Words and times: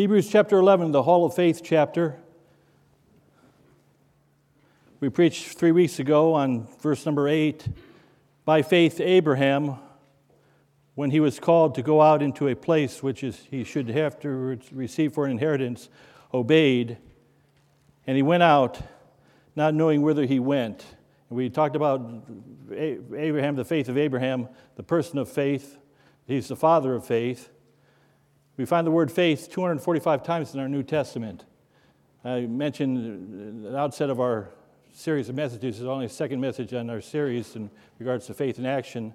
Hebrews 0.00 0.30
chapter 0.30 0.56
11, 0.56 0.92
the 0.92 1.02
Hall 1.02 1.26
of 1.26 1.34
Faith 1.34 1.60
chapter. 1.62 2.16
We 4.98 5.10
preached 5.10 5.58
three 5.58 5.72
weeks 5.72 5.98
ago 5.98 6.32
on 6.32 6.66
verse 6.80 7.04
number 7.04 7.28
8. 7.28 7.68
By 8.46 8.62
faith, 8.62 8.98
Abraham, 8.98 9.74
when 10.94 11.10
he 11.10 11.20
was 11.20 11.38
called 11.38 11.74
to 11.74 11.82
go 11.82 12.00
out 12.00 12.22
into 12.22 12.48
a 12.48 12.56
place 12.56 13.02
which 13.02 13.22
is, 13.22 13.46
he 13.50 13.62
should 13.62 13.90
have 13.90 14.18
to 14.20 14.58
receive 14.72 15.12
for 15.12 15.26
an 15.26 15.32
inheritance, 15.32 15.90
obeyed, 16.32 16.96
and 18.06 18.16
he 18.16 18.22
went 18.22 18.42
out, 18.42 18.80
not 19.54 19.74
knowing 19.74 20.00
whither 20.00 20.24
he 20.24 20.38
went. 20.40 20.82
We 21.28 21.50
talked 21.50 21.76
about 21.76 22.24
Abraham, 22.72 23.54
the 23.54 23.66
faith 23.66 23.90
of 23.90 23.98
Abraham, 23.98 24.48
the 24.76 24.82
person 24.82 25.18
of 25.18 25.28
faith. 25.28 25.76
He's 26.26 26.48
the 26.48 26.56
father 26.56 26.94
of 26.94 27.04
faith. 27.04 27.50
We 28.56 28.64
find 28.66 28.86
the 28.86 28.90
word 28.90 29.10
faith 29.10 29.50
245 29.50 30.22
times 30.22 30.54
in 30.54 30.60
our 30.60 30.68
New 30.68 30.82
Testament. 30.82 31.44
I 32.24 32.40
mentioned 32.40 33.64
at 33.66 33.72
the 33.72 33.78
outset 33.78 34.10
of 34.10 34.20
our 34.20 34.50
series 34.92 35.28
of 35.28 35.34
messages, 35.34 35.78
is 35.78 35.86
only 35.86 36.06
a 36.06 36.10
second 36.10 36.40
message 36.40 36.74
on 36.74 36.90
our 36.90 37.00
series 37.00 37.56
in 37.56 37.70
regards 37.98 38.26
to 38.26 38.34
faith 38.34 38.58
in 38.58 38.66
action, 38.66 39.14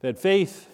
that 0.00 0.18
faith 0.18 0.68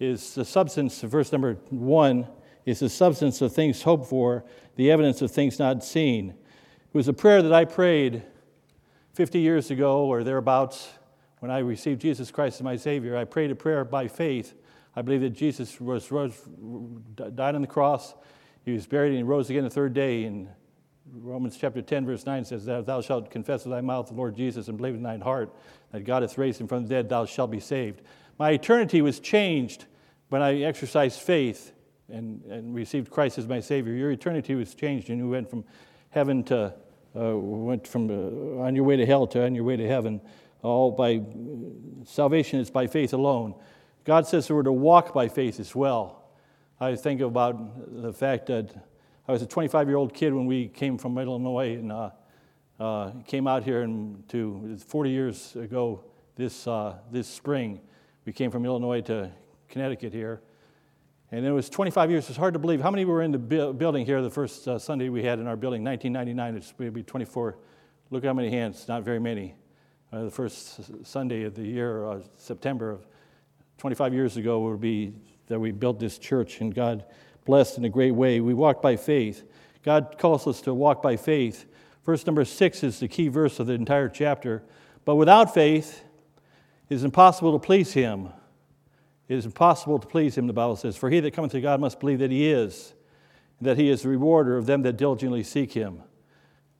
is 0.00 0.34
the 0.34 0.44
substance, 0.44 1.02
verse 1.02 1.30
number 1.30 1.54
one, 1.70 2.26
is 2.64 2.80
the 2.80 2.88
substance 2.88 3.40
of 3.42 3.52
things 3.52 3.82
hoped 3.82 4.06
for, 4.06 4.44
the 4.76 4.90
evidence 4.90 5.22
of 5.22 5.30
things 5.30 5.58
not 5.58 5.84
seen. 5.84 6.30
It 6.30 6.96
was 6.96 7.08
a 7.08 7.12
prayer 7.12 7.42
that 7.42 7.52
I 7.52 7.64
prayed 7.64 8.22
50 9.12 9.38
years 9.38 9.70
ago 9.70 10.04
or 10.06 10.24
thereabouts 10.24 10.88
when 11.40 11.50
I 11.50 11.58
received 11.58 12.00
Jesus 12.00 12.30
Christ 12.30 12.56
as 12.56 12.62
my 12.62 12.76
Savior. 12.76 13.16
I 13.16 13.24
prayed 13.24 13.50
a 13.50 13.54
prayer 13.54 13.84
by 13.84 14.08
faith. 14.08 14.54
I 14.96 15.02
believe 15.02 15.22
that 15.22 15.30
Jesus 15.30 15.80
was, 15.80 16.10
rose, 16.10 16.36
died 17.14 17.54
on 17.54 17.60
the 17.60 17.66
cross, 17.66 18.14
he 18.64 18.72
was 18.72 18.86
buried, 18.86 19.08
and 19.08 19.18
he 19.18 19.22
rose 19.22 19.50
again 19.50 19.64
the 19.64 19.70
third 19.70 19.92
day. 19.92 20.24
And 20.24 20.48
Romans 21.12 21.56
chapter 21.56 21.82
10, 21.82 22.06
verse 22.06 22.24
9 22.24 22.44
says 22.44 22.64
that 22.64 22.86
thou 22.86 23.00
shalt 23.00 23.30
confess 23.30 23.64
with 23.64 23.72
thy 23.72 23.80
mouth 23.80 24.08
the 24.08 24.14
Lord 24.14 24.36
Jesus 24.36 24.68
and 24.68 24.76
believe 24.76 24.94
in 24.94 25.02
thine 25.02 25.20
heart 25.20 25.54
that 25.92 26.04
God 26.04 26.22
hath 26.22 26.38
raised 26.38 26.60
him 26.60 26.66
from 26.66 26.84
the 26.84 26.88
dead, 26.88 27.08
thou 27.08 27.24
shalt 27.24 27.50
be 27.50 27.60
saved. 27.60 28.02
My 28.38 28.50
eternity 28.50 29.00
was 29.02 29.20
changed 29.20 29.84
when 30.28 30.42
I 30.42 30.62
exercised 30.62 31.20
faith 31.20 31.72
and, 32.08 32.42
and 32.46 32.74
received 32.74 33.10
Christ 33.10 33.38
as 33.38 33.46
my 33.46 33.60
Savior. 33.60 33.92
Your 33.92 34.10
eternity 34.10 34.54
was 34.54 34.74
changed, 34.74 35.10
and 35.10 35.18
you 35.18 35.28
went 35.28 35.48
from 35.48 35.64
heaven 36.10 36.42
to, 36.44 36.74
uh, 37.16 37.36
went 37.36 37.86
from 37.86 38.10
uh, 38.10 38.62
on 38.62 38.74
your 38.74 38.84
way 38.84 38.96
to 38.96 39.06
hell 39.06 39.26
to 39.28 39.44
on 39.44 39.54
your 39.54 39.64
way 39.64 39.76
to 39.76 39.86
heaven. 39.86 40.20
All 40.62 40.90
by 40.90 41.22
salvation 42.04 42.58
is 42.58 42.70
by 42.70 42.86
faith 42.86 43.12
alone. 43.12 43.54
God 44.04 44.26
says 44.26 44.50
we're 44.50 44.62
to 44.62 44.72
walk 44.72 45.14
by 45.14 45.28
faith 45.28 45.58
as 45.58 45.74
well. 45.74 46.24
I 46.78 46.94
think 46.94 47.22
about 47.22 48.02
the 48.02 48.12
fact 48.12 48.46
that 48.46 48.74
I 49.26 49.32
was 49.32 49.40
a 49.40 49.46
25 49.46 49.88
year 49.88 49.96
old 49.96 50.12
kid 50.12 50.34
when 50.34 50.44
we 50.44 50.68
came 50.68 50.98
from 50.98 51.16
Illinois 51.16 51.76
and 51.76 51.90
uh, 51.90 52.10
uh, 52.78 53.12
came 53.26 53.46
out 53.46 53.64
here 53.64 53.80
and 53.80 54.28
to 54.28 54.76
40 54.86 55.10
years 55.10 55.56
ago 55.56 56.04
this, 56.36 56.66
uh, 56.66 56.98
this 57.10 57.26
spring. 57.26 57.80
We 58.26 58.34
came 58.34 58.50
from 58.50 58.66
Illinois 58.66 59.00
to 59.02 59.30
Connecticut 59.70 60.12
here. 60.12 60.42
And 61.32 61.46
it 61.46 61.52
was 61.52 61.70
25 61.70 62.10
years. 62.10 62.28
It's 62.28 62.36
hard 62.36 62.52
to 62.52 62.60
believe. 62.60 62.82
How 62.82 62.90
many 62.90 63.06
were 63.06 63.22
in 63.22 63.32
the 63.32 63.38
bu- 63.38 63.72
building 63.72 64.04
here 64.04 64.20
the 64.20 64.28
first 64.28 64.68
uh, 64.68 64.78
Sunday 64.78 65.08
we 65.08 65.22
had 65.22 65.38
in 65.38 65.46
our 65.46 65.56
building, 65.56 65.82
1999? 65.82 66.56
It's 66.56 66.74
maybe 66.78 67.02
24. 67.02 67.56
Look 68.10 68.24
how 68.24 68.34
many 68.34 68.50
hands, 68.50 68.86
not 68.86 69.02
very 69.02 69.18
many. 69.18 69.54
Uh, 70.12 70.24
the 70.24 70.30
first 70.30 71.06
Sunday 71.06 71.44
of 71.44 71.54
the 71.54 71.64
year, 71.64 72.06
uh, 72.06 72.20
September 72.36 72.90
of 72.90 73.06
25 73.78 74.14
years 74.14 74.36
ago, 74.36 74.60
would 74.60 74.80
be 74.80 75.12
that 75.46 75.58
we 75.58 75.72
built 75.72 75.98
this 75.98 76.18
church, 76.18 76.60
and 76.60 76.74
God 76.74 77.04
blessed 77.44 77.78
in 77.78 77.84
a 77.84 77.88
great 77.88 78.12
way. 78.12 78.40
We 78.40 78.54
walk 78.54 78.80
by 78.80 78.96
faith. 78.96 79.44
God 79.82 80.16
calls 80.18 80.46
us 80.46 80.60
to 80.62 80.72
walk 80.72 81.02
by 81.02 81.16
faith. 81.16 81.66
Verse 82.04 82.26
number 82.26 82.44
six 82.44 82.82
is 82.82 83.00
the 83.00 83.08
key 83.08 83.28
verse 83.28 83.60
of 83.60 83.66
the 83.66 83.74
entire 83.74 84.08
chapter. 84.08 84.62
But 85.04 85.16
without 85.16 85.52
faith, 85.52 86.02
it 86.88 86.94
is 86.94 87.04
impossible 87.04 87.52
to 87.52 87.58
please 87.58 87.92
him. 87.92 88.28
It 89.28 89.36
is 89.36 89.46
impossible 89.46 89.98
to 89.98 90.06
please 90.06 90.36
him, 90.36 90.46
the 90.46 90.52
Bible 90.52 90.76
says. 90.76 90.96
For 90.96 91.10
he 91.10 91.20
that 91.20 91.32
cometh 91.32 91.52
to 91.52 91.60
God 91.60 91.80
must 91.80 92.00
believe 92.00 92.18
that 92.18 92.30
he 92.30 92.50
is, 92.50 92.94
and 93.58 93.68
that 93.68 93.78
he 93.78 93.88
is 93.88 94.02
the 94.02 94.08
rewarder 94.08 94.56
of 94.56 94.66
them 94.66 94.82
that 94.82 94.96
diligently 94.96 95.42
seek 95.42 95.72
him. 95.72 96.02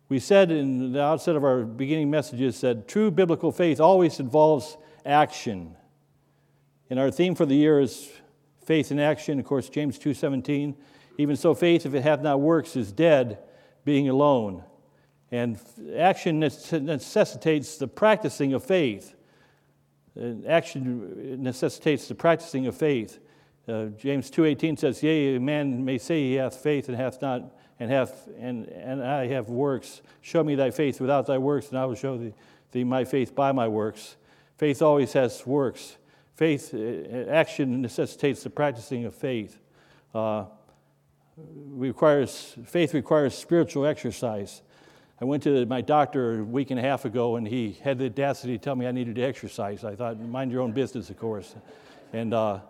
We 0.08 0.18
said 0.18 0.50
in 0.50 0.92
the 0.92 1.02
outset 1.02 1.36
of 1.36 1.44
our 1.44 1.62
beginning 1.62 2.10
messages 2.10 2.60
that 2.60 2.86
true 2.86 3.10
biblical 3.10 3.50
faith 3.50 3.80
always 3.80 4.20
involves 4.20 4.76
action. 5.06 5.76
And 6.94 7.00
our 7.00 7.10
theme 7.10 7.34
for 7.34 7.44
the 7.44 7.56
year 7.56 7.80
is 7.80 8.08
faith 8.66 8.92
in 8.92 9.00
action. 9.00 9.40
Of 9.40 9.46
course 9.46 9.68
james 9.68 9.98
2.17 9.98 10.76
even 11.18 11.34
so 11.34 11.52
faith 11.52 11.86
if 11.86 11.92
it 11.92 12.04
hath 12.04 12.22
not 12.22 12.40
works 12.40 12.76
is 12.76 12.92
dead 12.92 13.40
being 13.84 14.08
alone. 14.08 14.62
And 15.32 15.58
action 15.96 16.38
necessitates 16.38 17.78
the 17.78 17.88
practicing 17.88 18.52
of 18.52 18.62
faith. 18.62 19.12
Action 20.46 21.42
necessitates 21.42 22.06
the 22.06 22.14
practicing 22.14 22.68
of 22.68 22.76
faith. 22.76 23.18
Uh, 23.66 23.86
james 23.86 24.30
2.18 24.30 24.78
says 24.78 25.02
yea 25.02 25.34
a 25.34 25.40
man 25.40 25.84
may 25.84 25.98
say 25.98 26.22
he 26.22 26.34
hath 26.34 26.54
faith 26.54 26.88
and 26.88 26.96
hath 26.96 27.20
not 27.20 27.56
and 27.80 27.90
hath 27.90 28.28
and, 28.38 28.68
and 28.68 29.02
i 29.02 29.26
have 29.26 29.48
works. 29.48 30.00
Show 30.20 30.44
me 30.44 30.54
thy 30.54 30.70
faith 30.70 31.00
without 31.00 31.26
thy 31.26 31.38
works 31.38 31.70
and 31.70 31.78
i 31.80 31.86
will 31.86 31.96
show 31.96 32.16
thee, 32.16 32.34
thee 32.70 32.84
my 32.84 33.02
faith 33.02 33.34
by 33.34 33.50
my 33.50 33.66
works. 33.66 34.14
Faith 34.58 34.80
always 34.80 35.12
has 35.14 35.44
works 35.44 35.96
Faith, 36.34 36.74
uh, 36.74 37.30
action 37.30 37.80
necessitates 37.80 38.42
the 38.42 38.50
practicing 38.50 39.04
of 39.04 39.14
faith. 39.14 39.58
Uh, 40.12 40.44
requires, 41.36 42.56
faith 42.66 42.92
requires 42.92 43.36
spiritual 43.36 43.86
exercise. 43.86 44.62
I 45.20 45.24
went 45.24 45.44
to 45.44 45.64
my 45.66 45.80
doctor 45.80 46.40
a 46.40 46.44
week 46.44 46.70
and 46.70 46.78
a 46.78 46.82
half 46.82 47.04
ago, 47.04 47.36
and 47.36 47.46
he 47.46 47.78
had 47.82 47.98
the 47.98 48.06
audacity 48.06 48.58
to 48.58 48.62
tell 48.62 48.74
me 48.74 48.86
I 48.86 48.92
needed 48.92 49.14
to 49.14 49.22
exercise. 49.22 49.84
I 49.84 49.94
thought, 49.94 50.18
mind 50.20 50.50
your 50.50 50.62
own 50.62 50.72
business, 50.72 51.08
of 51.08 51.18
course. 51.18 51.54
And 52.12 52.34
uh, 52.34 52.60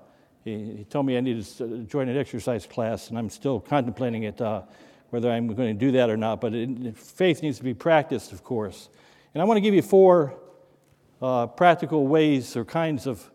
he, 0.44 0.76
he, 0.76 0.84
told 0.84 1.06
me 1.06 1.16
I 1.16 1.20
needed 1.20 1.46
to 1.56 1.84
join 1.84 2.08
an 2.10 2.18
exercise 2.18 2.66
class, 2.66 3.08
and 3.08 3.18
I'm 3.18 3.30
still 3.30 3.60
contemplating 3.60 4.24
it, 4.24 4.40
uh, 4.42 4.62
whether 5.08 5.30
I'm 5.30 5.46
going 5.54 5.78
to 5.78 5.86
do 5.86 5.92
that 5.92 6.10
or 6.10 6.18
not. 6.18 6.42
But 6.42 6.54
it, 6.54 6.98
faith 6.98 7.42
needs 7.42 7.56
to 7.58 7.64
be 7.64 7.74
practiced, 7.74 8.32
of 8.32 8.44
course. 8.44 8.90
And 9.32 9.40
I 9.40 9.46
want 9.46 9.56
to 9.56 9.62
give 9.62 9.72
you 9.72 9.82
four 9.82 10.34
uh, 11.22 11.46
practical 11.46 12.06
ways 12.06 12.56
or 12.56 12.64
kinds 12.66 13.06
of 13.06 13.30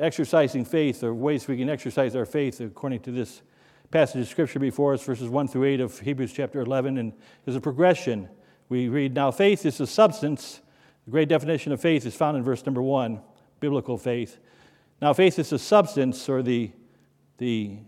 exercising 0.00 0.64
faith, 0.64 1.04
or 1.04 1.12
ways 1.12 1.46
we 1.46 1.56
can 1.56 1.68
exercise 1.68 2.16
our 2.16 2.24
faith 2.24 2.60
according 2.60 3.00
to 3.00 3.12
this 3.12 3.42
passage 3.90 4.22
of 4.22 4.28
Scripture 4.28 4.58
before 4.58 4.94
us, 4.94 5.02
verses 5.02 5.28
1 5.28 5.48
through 5.48 5.64
8 5.64 5.80
of 5.80 5.98
Hebrews 6.00 6.32
chapter 6.32 6.60
11. 6.60 6.98
And 6.98 7.12
there's 7.44 7.56
a 7.56 7.60
progression. 7.60 8.28
We 8.68 8.88
read, 8.88 9.14
Now 9.14 9.30
faith 9.30 9.66
is 9.66 9.78
the 9.78 9.86
substance. 9.86 10.60
The 11.04 11.10
great 11.10 11.28
definition 11.28 11.72
of 11.72 11.80
faith 11.80 12.06
is 12.06 12.14
found 12.14 12.36
in 12.36 12.42
verse 12.42 12.64
number 12.64 12.82
1, 12.82 13.20
biblical 13.60 13.98
faith. 13.98 14.38
Now 15.02 15.12
faith 15.12 15.38
is 15.38 15.50
the 15.50 15.58
substance, 15.58 16.28
or 16.28 16.42
the, 16.42 16.72
the 17.38 17.78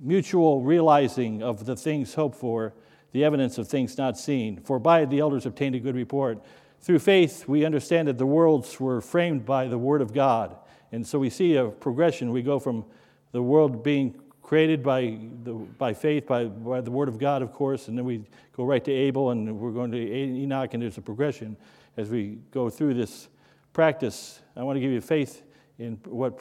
mutual 0.00 0.62
realizing 0.62 1.42
of 1.42 1.64
the 1.64 1.76
things 1.76 2.14
hoped 2.14 2.36
for, 2.36 2.74
the 3.12 3.24
evidence 3.24 3.56
of 3.58 3.68
things 3.68 3.96
not 3.96 4.18
seen. 4.18 4.60
For 4.62 4.78
by 4.78 5.02
it 5.02 5.10
the 5.10 5.20
elders 5.20 5.46
obtained 5.46 5.74
a 5.74 5.80
good 5.80 5.94
report. 5.94 6.42
Through 6.80 6.98
faith, 6.98 7.46
we 7.46 7.64
understand 7.64 8.08
that 8.08 8.18
the 8.18 8.26
worlds 8.26 8.80
were 8.80 9.00
framed 9.00 9.46
by 9.46 9.68
the 9.68 9.78
Word 9.78 10.02
of 10.02 10.12
God 10.12 10.56
and 10.92 11.06
so 11.06 11.18
we 11.18 11.30
see 11.30 11.56
a 11.56 11.68
progression. 11.68 12.30
We 12.30 12.42
go 12.42 12.58
from 12.58 12.84
the 13.32 13.42
world 13.42 13.82
being 13.82 14.14
created 14.42 14.82
by, 14.82 15.18
the, 15.44 15.54
by 15.54 15.94
faith, 15.94 16.26
by, 16.26 16.44
by 16.44 16.82
the 16.82 16.90
Word 16.90 17.08
of 17.08 17.18
God, 17.18 17.40
of 17.40 17.52
course, 17.52 17.88
and 17.88 17.96
then 17.96 18.04
we 18.04 18.22
go 18.54 18.64
right 18.64 18.84
to 18.84 18.92
Abel, 18.92 19.30
and 19.30 19.58
we're 19.58 19.70
going 19.70 19.90
to 19.92 19.98
Enoch, 19.98 20.74
and 20.74 20.82
there's 20.82 20.98
a 20.98 21.02
progression 21.02 21.56
as 21.96 22.10
we 22.10 22.38
go 22.50 22.68
through 22.68 22.92
this 22.94 23.28
practice. 23.72 24.40
I 24.54 24.62
want 24.62 24.76
to 24.76 24.80
give 24.80 24.92
you 24.92 25.00
faith 25.00 25.42
in 25.78 25.98
what 26.04 26.38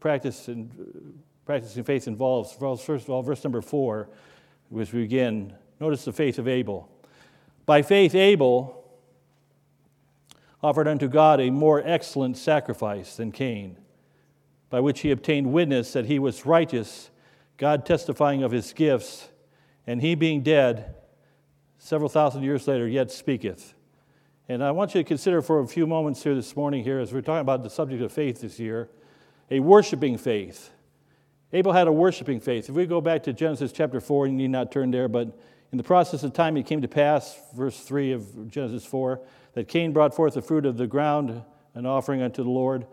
practice 0.00 0.48
and 0.48 1.20
practicing 1.44 1.84
faith 1.84 2.08
involves. 2.08 2.52
First 2.52 2.88
of 2.88 3.10
all, 3.10 3.22
verse 3.22 3.44
number 3.44 3.60
four, 3.60 4.08
which 4.70 4.92
we 4.92 5.02
begin. 5.02 5.52
Notice 5.78 6.06
the 6.06 6.12
faith 6.12 6.38
of 6.38 6.48
Abel. 6.48 6.88
By 7.66 7.82
faith, 7.82 8.14
Abel 8.14 8.82
offered 10.62 10.88
unto 10.88 11.08
God 11.08 11.40
a 11.40 11.50
more 11.50 11.82
excellent 11.84 12.38
sacrifice 12.38 13.16
than 13.16 13.32
Cain 13.32 13.76
by 14.70 14.80
which 14.80 15.00
he 15.00 15.10
obtained 15.10 15.52
witness 15.52 15.92
that 15.92 16.06
he 16.06 16.18
was 16.18 16.46
righteous, 16.46 17.10
God 17.56 17.84
testifying 17.84 18.42
of 18.42 18.52
his 18.52 18.72
gifts, 18.72 19.28
and 19.86 20.00
he 20.00 20.14
being 20.14 20.42
dead, 20.42 20.94
several 21.78 22.08
thousand 22.08 22.44
years 22.44 22.66
later, 22.66 22.86
yet 22.86 23.10
speaketh. 23.10 23.74
And 24.48 24.64
I 24.64 24.70
want 24.70 24.94
you 24.94 25.02
to 25.02 25.06
consider 25.06 25.42
for 25.42 25.60
a 25.60 25.66
few 25.66 25.86
moments 25.86 26.22
here 26.22 26.34
this 26.34 26.56
morning, 26.56 26.84
here, 26.84 27.00
as 27.00 27.12
we're 27.12 27.20
talking 27.20 27.40
about 27.40 27.62
the 27.62 27.70
subject 27.70 28.02
of 28.02 28.12
faith 28.12 28.40
this 28.40 28.58
year, 28.58 28.88
a 29.50 29.60
worshiping 29.60 30.16
faith. 30.16 30.70
Abel 31.52 31.72
had 31.72 31.88
a 31.88 31.92
worshiping 31.92 32.38
faith. 32.38 32.68
If 32.68 32.76
we 32.76 32.86
go 32.86 33.00
back 33.00 33.24
to 33.24 33.32
Genesis 33.32 33.72
chapter 33.72 34.00
4, 34.00 34.28
you 34.28 34.32
need 34.32 34.50
not 34.50 34.70
turn 34.70 34.92
there, 34.92 35.08
but 35.08 35.36
in 35.72 35.78
the 35.78 35.84
process 35.84 36.22
of 36.22 36.32
time 36.32 36.56
it 36.56 36.66
came 36.66 36.82
to 36.82 36.88
pass, 36.88 37.38
verse 37.56 37.78
3 37.80 38.12
of 38.12 38.50
Genesis 38.50 38.84
4, 38.84 39.20
that 39.54 39.68
Cain 39.68 39.92
brought 39.92 40.14
forth 40.14 40.34
the 40.34 40.42
fruit 40.42 40.66
of 40.66 40.76
the 40.76 40.86
ground, 40.86 41.42
an 41.74 41.86
offering 41.86 42.22
unto 42.22 42.42
the 42.42 42.50
Lord. 42.50 42.86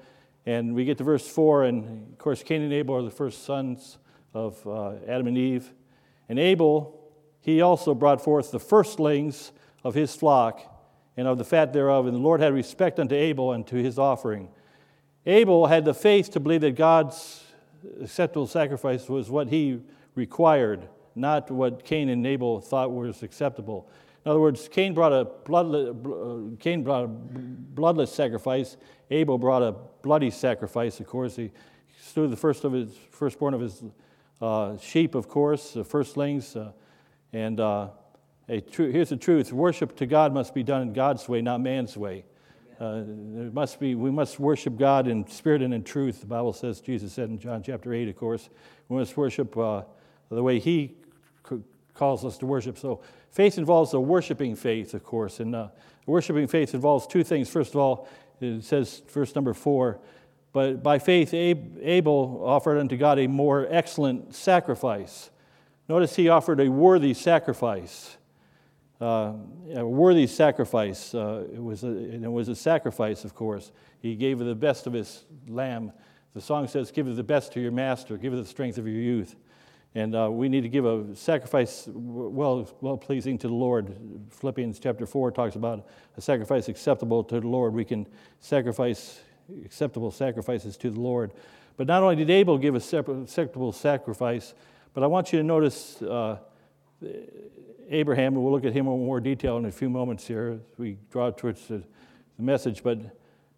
And 0.48 0.74
we 0.74 0.86
get 0.86 0.98
to 1.00 1.04
verse 1.04 1.28
4, 1.28 1.66
and 1.66 2.14
of 2.14 2.18
course, 2.20 2.42
Cain 2.42 2.62
and 2.62 2.72
Abel 2.72 2.96
are 2.96 3.02
the 3.02 3.12
first 3.12 3.44
sons 3.44 3.98
of 4.34 4.66
uh, 4.66 4.94
Adam 5.06 5.28
and 5.28 5.38
Eve. 5.38 5.74
And 6.30 6.40
Abel, 6.40 6.98
he 7.42 7.60
also 7.60 7.94
brought 7.94 8.24
forth 8.24 8.52
the 8.52 8.60
firstlings 8.60 9.52
of 9.84 9.94
his 9.94 10.16
flock 10.16 10.62
and 11.18 11.28
of 11.28 11.38
the 11.38 11.44
fat 11.44 11.74
thereof. 11.74 12.06
And 12.06 12.16
the 12.16 12.22
Lord 12.22 12.40
had 12.40 12.54
respect 12.54 12.98
unto 12.98 13.14
Abel 13.14 13.52
and 13.52 13.68
to 13.68 13.76
his 13.76 14.00
offering. 14.00 14.48
Abel 15.26 15.68
had 15.68 15.84
the 15.84 15.94
faith 15.94 16.32
to 16.32 16.40
believe 16.40 16.62
that 16.62 16.78
God's 16.78 17.44
acceptable 18.02 18.48
sacrifice 18.48 19.10
was 19.10 19.30
what 19.30 19.50
he 19.50 19.82
required, 20.16 20.88
not 21.14 21.52
what 21.52 21.84
Cain 21.84 22.08
and 22.08 22.26
Abel 22.26 22.62
thought 22.62 22.94
was 22.94 23.22
acceptable. 23.22 23.90
In 24.26 24.32
other 24.32 24.40
words, 24.40 24.68
Cain 24.68 24.94
brought 24.94 25.14
a 25.14 25.26
bloodless, 25.26 25.96
uh, 26.06 26.56
Cain 26.60 26.84
brought 26.84 27.06
a 27.06 27.08
bloodless 27.08 28.12
sacrifice. 28.12 28.78
Abel 29.10 29.38
brought 29.38 29.64
a 29.64 29.74
bloody 30.02 30.30
sacrifice. 30.30 31.00
Of 31.00 31.08
course, 31.08 31.36
he 31.36 31.52
slew 32.02 32.28
the 32.28 32.36
first 32.36 32.64
of 32.64 32.74
his 32.74 32.98
firstborn 33.12 33.54
of 33.54 33.62
his 33.62 33.84
uh, 34.42 34.78
sheep, 34.78 35.16
of 35.16 35.28
course, 35.28 35.72
the 35.72 35.84
firstlings, 35.84 36.56
uh, 36.56 36.72
and 37.34 37.60
uh, 37.60 37.90
tr- 38.72 38.84
here's 38.84 39.10
the 39.10 39.18
truth: 39.18 39.54
worship 39.54 39.96
to 39.98 40.06
God 40.06 40.34
must 40.34 40.54
be 40.54 40.64
done 40.64 40.82
in 40.82 40.94
God's 40.94 41.28
way, 41.28 41.42
not 41.42 41.62
man's 41.62 41.96
way. 41.96 42.26
Uh, 42.80 43.02
there 43.08 43.50
must 43.52 43.80
be, 43.80 43.96
we 43.96 44.12
must 44.12 44.40
worship 44.40 44.78
God 44.78 45.08
in 45.08 45.28
spirit 45.28 45.64
and 45.64 45.74
in 45.74 45.84
truth. 45.84 46.22
The 46.22 46.28
Bible 46.28 46.54
says, 46.54 46.80
Jesus 46.80 47.12
said 47.12 47.30
in 47.30 47.40
John 47.40 47.64
chapter 47.64 47.92
8, 47.92 48.08
of 48.08 48.16
course, 48.16 48.50
we 48.88 48.98
must 48.98 49.18
worship 49.18 49.58
uh, 49.58 49.82
the 50.30 50.44
way 50.44 50.60
He 50.60 50.96
calls 51.98 52.24
us 52.24 52.38
to 52.38 52.46
worship. 52.46 52.78
So 52.78 53.02
faith 53.32 53.58
involves 53.58 53.94
a 53.94 54.00
worshiping 54.00 54.56
faith, 54.56 54.94
of 54.94 55.04
course. 55.04 55.40
And 55.40 55.56
uh, 55.56 55.70
worshiping 56.06 56.48
faith 56.48 56.74
involves 56.74 57.08
two 57.08 57.24
things. 57.24 57.50
First 57.50 57.74
of 57.74 57.80
all, 57.80 58.08
it 58.40 58.64
says, 58.64 59.02
verse 59.10 59.34
number 59.34 59.54
four, 59.54 60.00
but 60.54 60.82
by 60.82 61.00
faith 61.00 61.34
Abel 61.34 62.42
offered 62.46 62.78
unto 62.78 62.96
God 62.96 63.20
a 63.20 63.28
more 63.28 63.68
excellent 63.70 64.34
sacrifice. 64.34 65.30
Notice 65.90 66.16
he 66.16 66.30
offered 66.30 66.60
a 66.60 66.70
worthy 66.70 67.14
sacrifice 67.14 68.18
uh, 69.00 69.34
a 69.76 69.86
worthy 69.86 70.28
sacrifice. 70.28 71.14
Uh, 71.14 71.46
it, 71.54 71.62
was 71.62 71.84
a, 71.84 71.96
it 72.14 72.32
was 72.32 72.50
a 72.50 72.56
sacrifice, 72.56 73.24
of 73.24 73.36
course. 73.36 73.72
He 74.00 74.16
gave 74.16 74.40
the 74.40 74.56
best 74.56 74.88
of 74.88 74.94
his 74.94 75.26
lamb. 75.48 75.92
The 76.34 76.42
song 76.42 76.68
says, 76.68 76.92
Give 76.92 77.14
the 77.16 77.24
best 77.24 77.54
to 77.54 77.60
your 77.60 77.72
master, 77.72 78.18
give 78.18 78.34
the 78.34 78.46
strength 78.46 78.78
of 78.78 78.88
your 78.88 79.02
youth. 79.02 79.36
And 79.98 80.16
uh, 80.16 80.30
we 80.32 80.48
need 80.48 80.62
to 80.62 80.70
give 80.70 80.86
a 80.86 81.16
sacrifice 81.16 81.90
well, 81.92 82.70
well 82.82 82.98
pleasing 82.98 83.40
to 83.40 83.48
the 83.48 83.54
Lord. 83.56 83.98
Philippians 84.30 84.78
chapter 84.78 85.08
4 85.08 85.32
talks 85.32 85.56
about 85.56 85.88
a 86.16 86.22
sacrifice 86.22 86.68
acceptable 86.68 87.24
to 87.24 87.40
the 87.40 87.48
Lord. 87.48 87.74
We 87.74 87.84
can 87.84 88.06
sacrifice 88.40 89.20
acceptable 89.66 90.12
sacrifices 90.12 90.78
to 90.78 90.92
the 90.92 91.00
Lord. 91.00 91.32
But 91.78 91.88
not 91.88 92.04
only 92.04 92.16
did 92.16 92.30
Abel 92.30 92.60
give 92.60 92.76
a 92.76 92.78
acceptable 92.78 93.72
sacrifice, 93.72 94.54
but 94.94 95.02
I 95.02 95.08
want 95.08 95.34
you 95.34 95.40
to 95.40 95.44
notice 95.44 96.00
uh, 96.04 96.38
Abraham, 97.90 98.36
and 98.36 98.44
we'll 98.44 98.54
look 98.54 98.66
at 98.66 98.74
him 98.74 98.86
in 98.86 99.04
more 99.04 99.20
detail 99.20 99.58
in 99.58 99.66
a 99.66 99.72
few 99.72 99.90
moments 99.90 100.28
here 100.28 100.60
as 100.60 100.78
we 100.78 101.00
draw 101.10 101.32
towards 101.32 101.70
the, 101.70 101.82
the 102.38 102.44
message. 102.44 102.84
But 102.84 103.00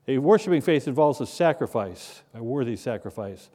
a 0.08 0.20
worshiping 0.20 0.62
faith 0.62 0.88
involves 0.88 1.20
a 1.20 1.28
sacrifice, 1.28 2.22
a 2.34 2.42
worthy 2.42 2.78
sacrifice, 2.78 3.50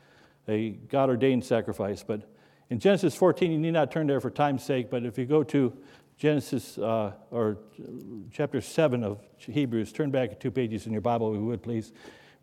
a 0.47 0.73
God 0.91 1.09
ordained 1.09 1.47
sacrifice. 1.47 2.03
But 2.03 2.29
in 2.75 2.81
Genesis 2.81 3.15
14, 3.15 3.53
you 3.53 3.59
need 3.59 3.71
not 3.71 3.93
turn 3.93 4.09
there 4.09 4.21
for 4.21 4.31
time's 4.31 4.65
sake, 4.65 4.91
but 4.91 5.05
if 5.05 5.17
you 5.17 5.27
go 5.27 5.45
to 5.45 5.73
Genesis 6.19 6.77
uh, 6.77 7.13
or 7.31 7.59
chapter 8.33 8.61
7 8.61 9.05
of 9.05 9.21
Hebrews, 9.39 9.93
turn 9.93 10.11
back 10.11 10.41
two 10.41 10.51
pages 10.51 10.85
in 10.85 10.91
your 10.91 11.01
Bible, 11.01 11.33
if 11.33 11.39
you 11.39 11.45
would, 11.45 11.63
please. 11.63 11.93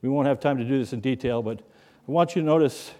We 0.02 0.08
won't 0.08 0.30
have 0.30 0.40
time 0.40 0.58
to 0.58 0.64
do 0.64 0.80
this 0.80 0.94
in 0.94 1.02
detail, 1.02 1.42
but 1.42 1.60
I 1.60 2.12
want 2.12 2.34
you 2.34 2.44
to 2.44 2.46
notice 2.46 2.94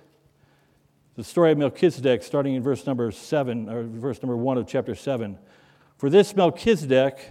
the 1.16 1.24
story 1.24 1.54
of 1.54 1.58
Melchizedek, 1.58 2.22
starting 2.22 2.56
in 2.56 2.64
verse 2.64 2.86
number 2.86 3.10
7, 3.12 3.70
or 3.70 3.84
verse 3.84 4.22
number 4.22 4.36
1 4.36 4.58
of 4.58 4.68
chapter 4.68 4.94
7. 4.94 5.40
For 6.00 6.10
this 6.10 6.36
Melchizedek, 6.36 7.30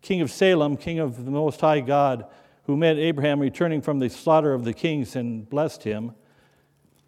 king 0.00 0.22
of 0.22 0.30
Salem, 0.30 0.78
king 0.78 1.00
of 1.00 1.22
the 1.22 1.30
Most 1.30 1.60
High 1.60 1.80
God, 1.80 2.24
who 2.62 2.78
met 2.78 2.96
Abraham 2.96 3.40
returning 3.40 3.82
from 3.82 3.98
the 3.98 4.08
slaughter 4.08 4.54
of 4.54 4.64
the 4.64 4.72
kings 4.72 5.14
and 5.14 5.46
blessed 5.46 5.82
him. 5.82 6.14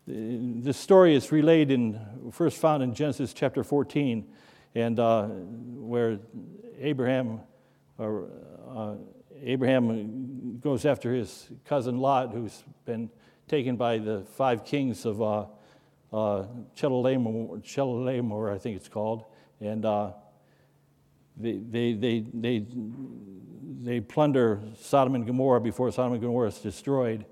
This 0.09 0.77
story 0.77 1.17
is 1.17 1.33
relayed 1.33 1.73
in, 1.73 2.01
first 2.31 2.59
found 2.59 2.81
in 2.81 2.95
Genesis 2.95 3.33
chapter 3.35 3.65
14, 3.65 4.25
and 4.77 5.01
uh, 5.01 5.25
where 5.25 6.21
Abraham, 6.79 7.41
or, 7.99 8.29
uh, 8.73 8.95
Abraham 9.43 10.61
goes 10.61 10.87
after 10.87 11.13
his 11.13 11.49
cousin 11.65 11.99
Lot, 11.99 12.33
who's 12.33 12.63
been 12.85 13.11
taken 13.49 13.75
by 13.75 13.99
the 13.99 14.25
five 14.37 14.65
kings 14.65 15.07
of 15.07 15.21
uh, 15.21 15.47
uh, 16.13 16.45
Chedorlaomer, 16.77 18.55
I 18.55 18.59
think 18.59 18.77
it's 18.77 18.89
called, 18.89 19.25
and 19.61 19.85
uh, 19.85 20.13
they, 21.37 21.55
they, 21.55 21.93
they, 21.95 22.25
they, 22.33 22.65
they 23.83 24.01
plunder 24.01 24.61
Sodom 24.81 25.17
and 25.17 25.27
Gomorrah 25.27 25.61
before 25.61 25.91
Sodom 25.91 26.13
and 26.13 26.23
Gomorrah 26.23 26.47
is 26.49 26.59
destroyed. 26.59 27.27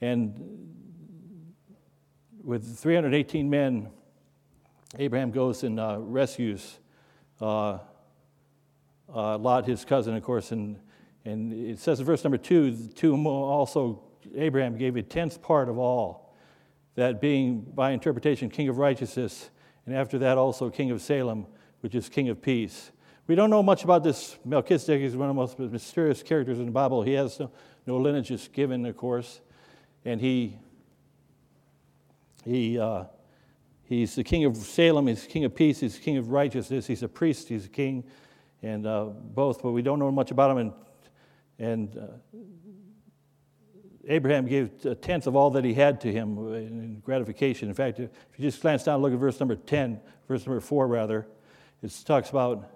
And 0.00 0.67
with 2.48 2.78
318 2.78 3.50
men, 3.50 3.90
Abraham 4.98 5.30
goes 5.30 5.64
and 5.64 5.78
uh, 5.78 5.98
rescues 6.00 6.78
uh, 7.42 7.76
uh, 9.14 9.36
Lot, 9.36 9.66
his 9.66 9.84
cousin, 9.84 10.16
of 10.16 10.22
course, 10.22 10.50
and, 10.50 10.78
and 11.26 11.52
it 11.52 11.78
says 11.78 12.00
in 12.00 12.06
verse 12.06 12.24
number 12.24 12.38
two, 12.38 12.74
to 12.94 13.10
whom 13.10 13.26
also 13.26 14.02
Abraham 14.34 14.78
gave 14.78 14.96
a 14.96 15.02
tenth 15.02 15.42
part 15.42 15.68
of 15.68 15.76
all 15.76 16.34
that 16.94 17.20
being 17.20 17.60
by 17.60 17.90
interpretation 17.90 18.48
king 18.48 18.70
of 18.70 18.78
righteousness, 18.78 19.50
and 19.84 19.94
after 19.94 20.18
that 20.18 20.38
also 20.38 20.70
king 20.70 20.90
of 20.90 21.02
Salem, 21.02 21.46
which 21.82 21.94
is 21.94 22.08
king 22.08 22.30
of 22.30 22.40
peace. 22.40 22.92
We 23.26 23.34
don't 23.34 23.50
know 23.50 23.62
much 23.62 23.84
about 23.84 24.02
this 24.02 24.38
Melchizedek. 24.46 25.02
He's 25.02 25.14
one 25.14 25.28
of 25.28 25.36
the 25.36 25.40
most 25.42 25.58
mysterious 25.58 26.22
characters 26.22 26.58
in 26.60 26.64
the 26.64 26.72
Bible. 26.72 27.02
He 27.02 27.12
has 27.12 27.38
no, 27.38 27.50
no 27.84 27.98
lineages 27.98 28.48
given, 28.50 28.86
of 28.86 28.96
course, 28.96 29.42
and 30.06 30.18
he 30.18 30.56
he 32.44 32.78
uh, 32.78 33.04
he's 33.84 34.14
the 34.14 34.24
king 34.24 34.44
of 34.44 34.56
Salem. 34.56 35.06
He's 35.06 35.24
king 35.24 35.44
of 35.44 35.54
peace. 35.54 35.80
He's 35.80 35.98
king 35.98 36.16
of 36.16 36.30
righteousness. 36.30 36.86
He's 36.86 37.02
a 37.02 37.08
priest. 37.08 37.48
He's 37.48 37.66
a 37.66 37.70
king, 37.70 38.04
and 38.62 38.86
uh, 38.86 39.04
both. 39.04 39.62
But 39.62 39.72
we 39.72 39.82
don't 39.82 39.98
know 39.98 40.10
much 40.10 40.30
about 40.30 40.50
him. 40.52 40.58
And 40.58 40.72
and 41.58 41.96
uh, 41.96 42.38
Abraham 44.06 44.46
gave 44.46 44.70
a 44.86 44.94
tenth 44.94 45.26
of 45.26 45.36
all 45.36 45.50
that 45.50 45.64
he 45.64 45.74
had 45.74 46.00
to 46.00 46.12
him 46.12 46.38
in 46.54 47.00
gratification. 47.04 47.68
In 47.68 47.74
fact, 47.74 48.00
if 48.00 48.10
you 48.36 48.42
just 48.42 48.60
glance 48.62 48.84
down 48.84 49.02
look 49.02 49.12
at 49.12 49.18
verse 49.18 49.38
number 49.38 49.54
10, 49.54 50.00
verse 50.26 50.46
number 50.46 50.60
4 50.60 50.86
rather, 50.86 51.26
it 51.82 51.94
talks 52.06 52.30
about 52.30 52.70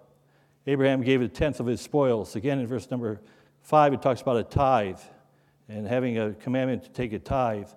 Abraham 0.66 1.00
gave 1.00 1.22
a 1.22 1.28
tenth 1.28 1.58
of 1.58 1.66
his 1.66 1.81
spoils. 1.81 2.36
Again, 2.36 2.58
in 2.58 2.66
verse 2.66 2.90
number 2.90 3.20
5, 3.62 3.94
it 3.94 4.02
talks 4.02 4.20
about 4.20 4.36
a 4.36 4.44
tithe 4.44 5.00
and 5.69 5.86
having 5.86 6.19
a 6.19 6.34
commandment 6.34 6.84
to 6.84 6.90
take 6.90 7.12
a 7.14 7.19
tithe. 7.19 7.69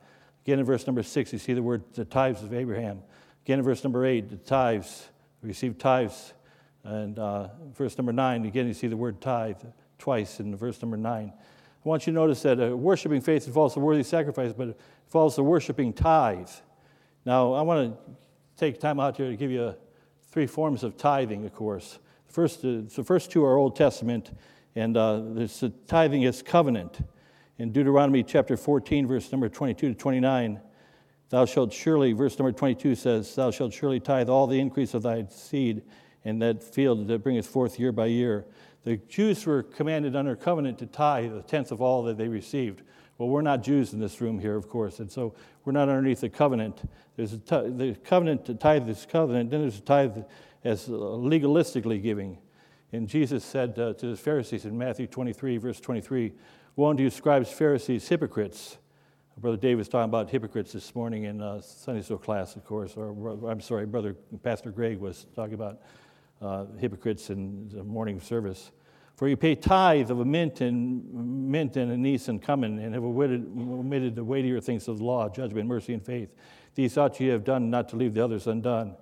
Again, 0.46 0.60
in 0.60 0.66
verse 0.66 0.86
number 0.86 1.02
6, 1.02 1.34
you 1.34 1.40
see 1.40 1.54
the 1.54 1.64
word 1.64 1.84
the 1.96 2.06
tithes 2.06 2.44
of 2.44 2.54
Abraham. 2.54 3.02
Again, 3.44 3.58
in 3.58 3.66
verse 3.66 3.84
number 3.84 4.06
8, 4.06 4.30
the 4.30 4.38
tithes, 4.38 5.08
receive 5.42 5.80
tithes. 5.80 6.34
And 6.84 7.18
uh, 7.18 7.48
verse 7.76 7.98
number 7.98 8.14
9, 8.14 8.46
again, 8.46 8.68
you 8.68 8.76
see 8.76 8.86
the 8.86 8.96
word 8.96 9.22
tithe 9.22 9.58
twice 9.98 10.40
in 10.40 10.56
verse 10.56 10.80
number 10.84 10.98
9. 10.98 11.34
I 11.34 11.90
want 11.90 12.06
you 12.06 12.14
to 12.14 12.16
notice 12.16 12.44
that 12.44 12.60
a 12.60 12.78
worshiping 12.78 13.22
faith 13.22 13.48
involves 13.48 13.76
a 13.76 13.80
worthy 13.80 14.04
sacrifice, 14.04 14.54
but 14.54 14.68
it 14.68 14.80
involves 15.08 15.36
a 15.40 15.44
worshiping 15.44 15.94
tithe. 15.94 16.50
Now, 17.26 17.54
I 17.54 17.64
want 17.64 17.96
to 17.96 18.16
take 18.56 18.80
time 18.80 19.00
out 19.00 19.18
here 19.18 19.32
to 19.32 19.36
give 19.36 19.50
you 19.50 19.74
three 20.30 20.46
forms 20.46 20.84
of 20.84 20.96
tithing, 20.96 21.44
of 21.44 21.56
course. 21.56 21.98
The 22.28 22.34
first, 22.34 22.60
uh, 22.60 22.82
the 22.96 23.04
first 23.04 23.32
two 23.32 23.44
are 23.44 23.58
Old 23.58 23.76
Testament, 23.76 24.30
and 24.76 24.96
uh, 24.96 25.18
the 25.18 25.74
tithing 25.88 26.22
is 26.22 26.44
covenant. 26.44 27.00
In 27.58 27.72
Deuteronomy 27.72 28.22
chapter 28.22 28.58
14, 28.58 29.08
verse 29.08 29.32
number 29.32 29.48
22 29.48 29.88
to 29.90 29.96
29, 29.96 30.60
thou 31.30 31.46
shalt 31.46 31.72
surely, 31.72 32.12
verse 32.12 32.38
number 32.38 32.52
22 32.52 32.96
says, 32.96 33.34
Thou 33.34 33.50
shalt 33.50 33.72
surely 33.72 34.02
tithe 34.02 34.28
all 34.28 34.46
the 34.46 34.60
increase 34.60 34.94
of 34.94 35.04
thy 35.04 35.26
seed 35.30 35.84
in 36.26 36.40
that 36.40 36.62
field 36.62 37.08
that 37.08 37.24
bringeth 37.24 37.48
forth 37.48 37.80
year 37.80 37.94
by 37.94 38.08
year. 38.08 38.46
The 38.84 38.98
Jews 38.98 39.46
were 39.46 39.64
commanded 39.64 40.18
under 40.18 40.36
covenant 40.36 40.80
to 40.80 40.86
tithe 40.86 41.32
the 41.32 41.44
tenth 41.44 41.72
of 41.72 41.82
all 41.82 42.04
that 42.04 42.18
they 42.18 42.28
received. 42.28 42.82
Well, 43.18 43.30
we're 43.30 43.42
not 43.42 43.64
Jews 43.64 43.94
in 43.94 44.02
this 44.02 44.20
room 44.20 44.38
here, 44.38 44.58
of 44.58 44.68
course, 44.68 45.00
and 45.00 45.10
so 45.10 45.34
we're 45.64 45.72
not 45.72 45.88
underneath 45.88 46.20
the 46.20 46.30
covenant. 46.30 46.82
There's 47.16 47.32
a 47.32 47.38
t- 47.38 47.70
the 47.70 47.96
covenant 48.04 48.44
to 48.48 48.56
tithe 48.56 48.86
this 48.86 49.06
covenant, 49.06 49.50
then 49.50 49.62
there's 49.62 49.78
a 49.78 49.82
tithe 49.82 50.18
as 50.66 50.90
legalistically 50.90 52.04
giving. 52.04 52.38
And 52.92 53.08
Jesus 53.08 53.46
said 53.46 53.80
uh, 53.80 53.94
to 53.94 54.08
the 54.08 54.18
Pharisees 54.18 54.66
in 54.66 54.78
Matthew 54.78 55.08
23, 55.08 55.56
verse 55.58 55.80
23, 55.80 56.34
Woe 56.78 56.90
unto 56.90 57.04
you, 57.04 57.10
scribes, 57.10 57.50
Pharisees, 57.50 58.06
hypocrites. 58.06 58.78
Brother 59.38 59.56
Dave 59.56 59.78
was 59.78 59.88
talking 59.88 60.10
about 60.10 60.30
hypocrites 60.30 60.74
this 60.74 60.94
morning 60.94 61.24
in 61.24 61.42
uh, 61.42 61.62
Sunday 61.62 62.02
school 62.02 62.18
class, 62.18 62.58
of 62.58 62.66
course, 62.66 62.98
or 62.98 63.12
I'm 63.50 63.62
sorry, 63.62 63.86
Brother 63.86 64.14
Pastor 64.44 64.72
Greg 64.72 65.00
was 65.00 65.26
talking 65.38 65.54
about 65.54 65.80
uh, 66.42 66.66
hypocrites 66.78 67.30
in 67.30 67.70
the 67.70 67.82
morning 67.82 68.20
service. 68.20 68.72
For 69.16 69.30
you 69.30 69.38
pay 69.38 69.56
tithe 69.56 70.12
of 70.12 70.20
a 70.20 70.26
mint 70.26 70.60
and 70.60 71.50
mint 71.50 71.78
and 71.78 71.94
anise 71.94 72.28
and 72.28 72.44
cumin, 72.44 72.80
and 72.80 72.94
have 72.94 73.06
omitted, 73.06 73.46
omitted 73.58 74.14
the 74.14 74.26
weightier 74.26 74.60
things 74.60 74.90
of 74.90 74.98
the 74.98 75.06
law, 75.06 75.30
judgment, 75.30 75.70
mercy, 75.70 75.94
and 75.94 76.06
faith. 76.06 76.36
These 76.74 76.98
ought 76.98 77.18
ye 77.22 77.28
have 77.28 77.46
done, 77.46 77.70
not 77.70 77.88
to 77.90 77.96
leave 77.96 78.14
the 78.14 78.22
others 78.22 78.48
undone. 78.48 78.98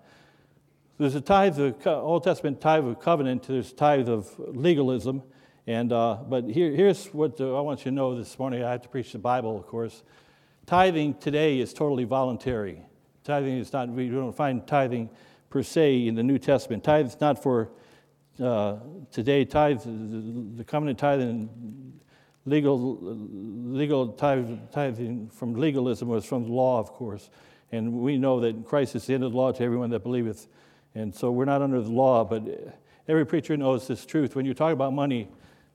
There's 1.00 1.16
a 1.16 1.22
tithe, 1.22 1.60
of 1.60 1.88
Old 1.88 2.24
Testament 2.24 2.62
tithe 2.62 2.86
of 2.86 3.00
covenant, 3.00 3.48
there's 3.48 3.74
tithe 3.74 4.10
of 4.10 4.32
legalism. 4.38 5.24
And, 5.66 5.94
uh, 5.94 6.18
but 6.28 6.50
here, 6.50 6.72
here's 6.72 7.08
what 7.08 7.40
uh, 7.40 7.58
I 7.58 7.62
want 7.62 7.80
you 7.80 7.92
to 7.92 7.96
know 7.96 8.18
this 8.18 8.38
morning. 8.38 8.64
I 8.64 8.72
have 8.72 8.82
to 8.82 8.90
preach 8.90 9.14
the 9.14 9.20
Bible, 9.20 9.58
of 9.58 9.66
course. 9.66 10.04
Tithing 10.66 11.16
today 11.16 11.60
is 11.60 11.74
totally 11.74 12.04
voluntary. 12.04 12.82
Tithing 13.24 13.60
is 13.60 13.72
not, 13.72 13.88
we 13.88 14.10
don't 14.10 14.36
find 14.36 14.68
tithing 14.68 15.10
per 15.50 15.64
se 15.64 16.08
in 16.08 16.16
the 16.16 16.24
New 16.24 16.38
Testament. 16.38 16.84
Tithe 16.84 17.08
is 17.08 17.22
not 17.22 17.42
for 17.42 17.70
uh, 18.42 18.76
today. 19.12 19.46
Tithe, 19.46 19.82
the, 19.84 20.58
the 20.58 20.64
covenant 20.66 21.00
tithing, 21.00 21.50
legal, 22.46 22.98
legal 23.00 24.10
tithing 24.10 25.30
from 25.30 25.54
legalism 25.54 26.10
was 26.10 26.26
from 26.26 26.44
the 26.44 26.52
law, 26.52 26.80
of 26.80 26.92
course. 26.92 27.30
And 27.72 27.94
we 27.94 28.18
know 28.18 28.42
that 28.42 28.66
Christ 28.66 28.96
is 28.96 29.06
the 29.06 29.14
end 29.14 29.24
of 29.24 29.32
the 29.32 29.38
law 29.38 29.54
to 29.54 29.64
everyone 29.64 29.92
that 29.92 30.04
believeth. 30.04 30.48
And 30.94 31.16
so 31.16 31.32
we're 31.32 31.46
not 31.46 31.62
under 31.62 31.82
the 31.82 31.90
law, 31.90 32.26
but 32.26 32.44
every 33.08 33.26
preacher 33.26 33.56
knows 33.56 33.88
this 33.88 34.06
truth. 34.06 34.36
When 34.36 34.46
you 34.46 34.54
talk 34.54 34.74
about 34.74 34.92
money, 34.92 35.30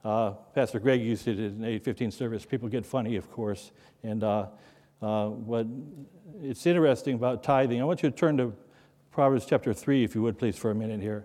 uh, 0.05 0.31
Pastor 0.55 0.79
Greg 0.79 1.01
used 1.01 1.27
it 1.29 1.39
in 1.39 1.65
815 1.65 2.11
service. 2.11 2.45
People 2.45 2.69
get 2.69 2.87
funny, 2.87 3.17
of 3.17 3.31
course. 3.31 3.73
And 4.03 4.23
uh, 4.23 4.47
uh, 5.01 5.29
but 5.29 5.67
it's 6.43 6.67
interesting 6.67 7.15
about 7.15 7.43
tithing. 7.43 7.81
I 7.81 7.85
want 7.85 8.03
you 8.03 8.11
to 8.11 8.17
turn 8.17 8.37
to 8.39 8.53
Proverbs 9.13 9.47
chapter 9.47 9.73
3, 9.73 10.05
if 10.05 10.15
you 10.15 10.23
would, 10.23 10.39
please, 10.39 10.57
for 10.57 10.71
a 10.71 10.75
minute 10.75 11.01
here. 11.01 11.25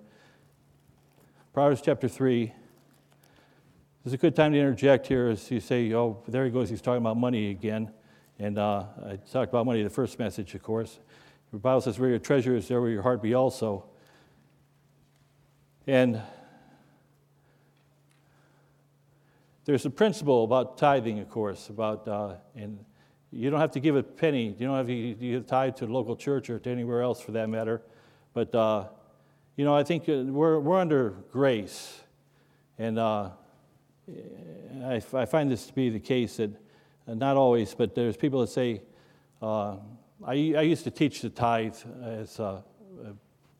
Proverbs 1.53 1.81
chapter 1.81 2.07
3. 2.07 2.45
This 2.47 2.53
is 4.05 4.13
a 4.13 4.17
good 4.17 4.35
time 4.35 4.51
to 4.51 4.59
interject 4.59 5.07
here 5.07 5.29
as 5.29 5.49
you 5.49 5.59
say, 5.59 5.93
oh, 5.93 6.21
there 6.27 6.45
he 6.45 6.51
goes, 6.51 6.69
he's 6.69 6.81
talking 6.81 7.01
about 7.01 7.17
money 7.17 7.51
again. 7.51 7.91
And 8.37 8.57
uh, 8.57 8.85
I 9.05 9.15
talked 9.15 9.49
about 9.49 9.65
money 9.65 9.81
the 9.83 9.89
first 9.89 10.19
message, 10.19 10.55
of 10.55 10.63
course. 10.63 10.99
The 11.51 11.57
Bible 11.57 11.81
says, 11.81 11.99
where 11.99 12.09
your 12.09 12.19
treasure 12.19 12.55
is, 12.55 12.67
there 12.67 12.81
will 12.81 12.89
your 12.89 13.03
heart 13.03 13.21
be 13.21 13.33
also. 13.33 13.85
And 15.87 16.21
there's 19.65 19.85
a 19.85 19.89
principle 19.89 20.43
about 20.43 20.77
tithing, 20.77 21.19
of 21.19 21.29
course, 21.29 21.69
about, 21.69 22.07
uh, 22.07 22.35
and 22.55 22.83
you 23.31 23.49
don't 23.49 23.59
have 23.59 23.71
to 23.71 23.79
give 23.79 23.95
a 23.95 24.03
penny. 24.03 24.47
You 24.59 24.67
don't 24.67 24.75
have 24.75 24.87
to 24.87 25.13
give 25.13 25.47
tithe 25.47 25.75
to 25.77 25.85
a 25.85 25.87
local 25.87 26.15
church 26.15 26.49
or 26.49 26.59
to 26.59 26.69
anywhere 26.69 27.01
else 27.01 27.21
for 27.21 27.31
that 27.31 27.49
matter. 27.49 27.81
But, 28.33 28.53
uh, 28.53 28.87
you 29.55 29.63
know, 29.63 29.75
I 29.75 29.83
think 29.83 30.09
uh, 30.09 30.23
we're, 30.23 30.59
we're 30.59 30.79
under 30.79 31.11
grace. 31.31 32.01
And 32.77 32.99
uh, 32.99 33.29
I, 34.83 35.01
I, 35.13 35.25
find 35.25 35.49
this 35.49 35.67
to 35.67 35.73
be 35.73 35.89
the 35.89 35.99
case 35.99 36.37
that, 36.37 36.51
uh, 37.07 37.13
not 37.13 37.37
always, 37.37 37.73
but 37.73 37.95
there's 37.95 38.17
people 38.17 38.41
that 38.41 38.47
say, 38.47 38.81
uh, 39.41 39.77
I, 40.25 40.31
I, 40.57 40.61
used 40.61 40.83
to 40.83 40.91
teach 40.91 41.21
the 41.21 41.29
tithe 41.29 41.75
as 42.03 42.39
uh, 42.39 42.61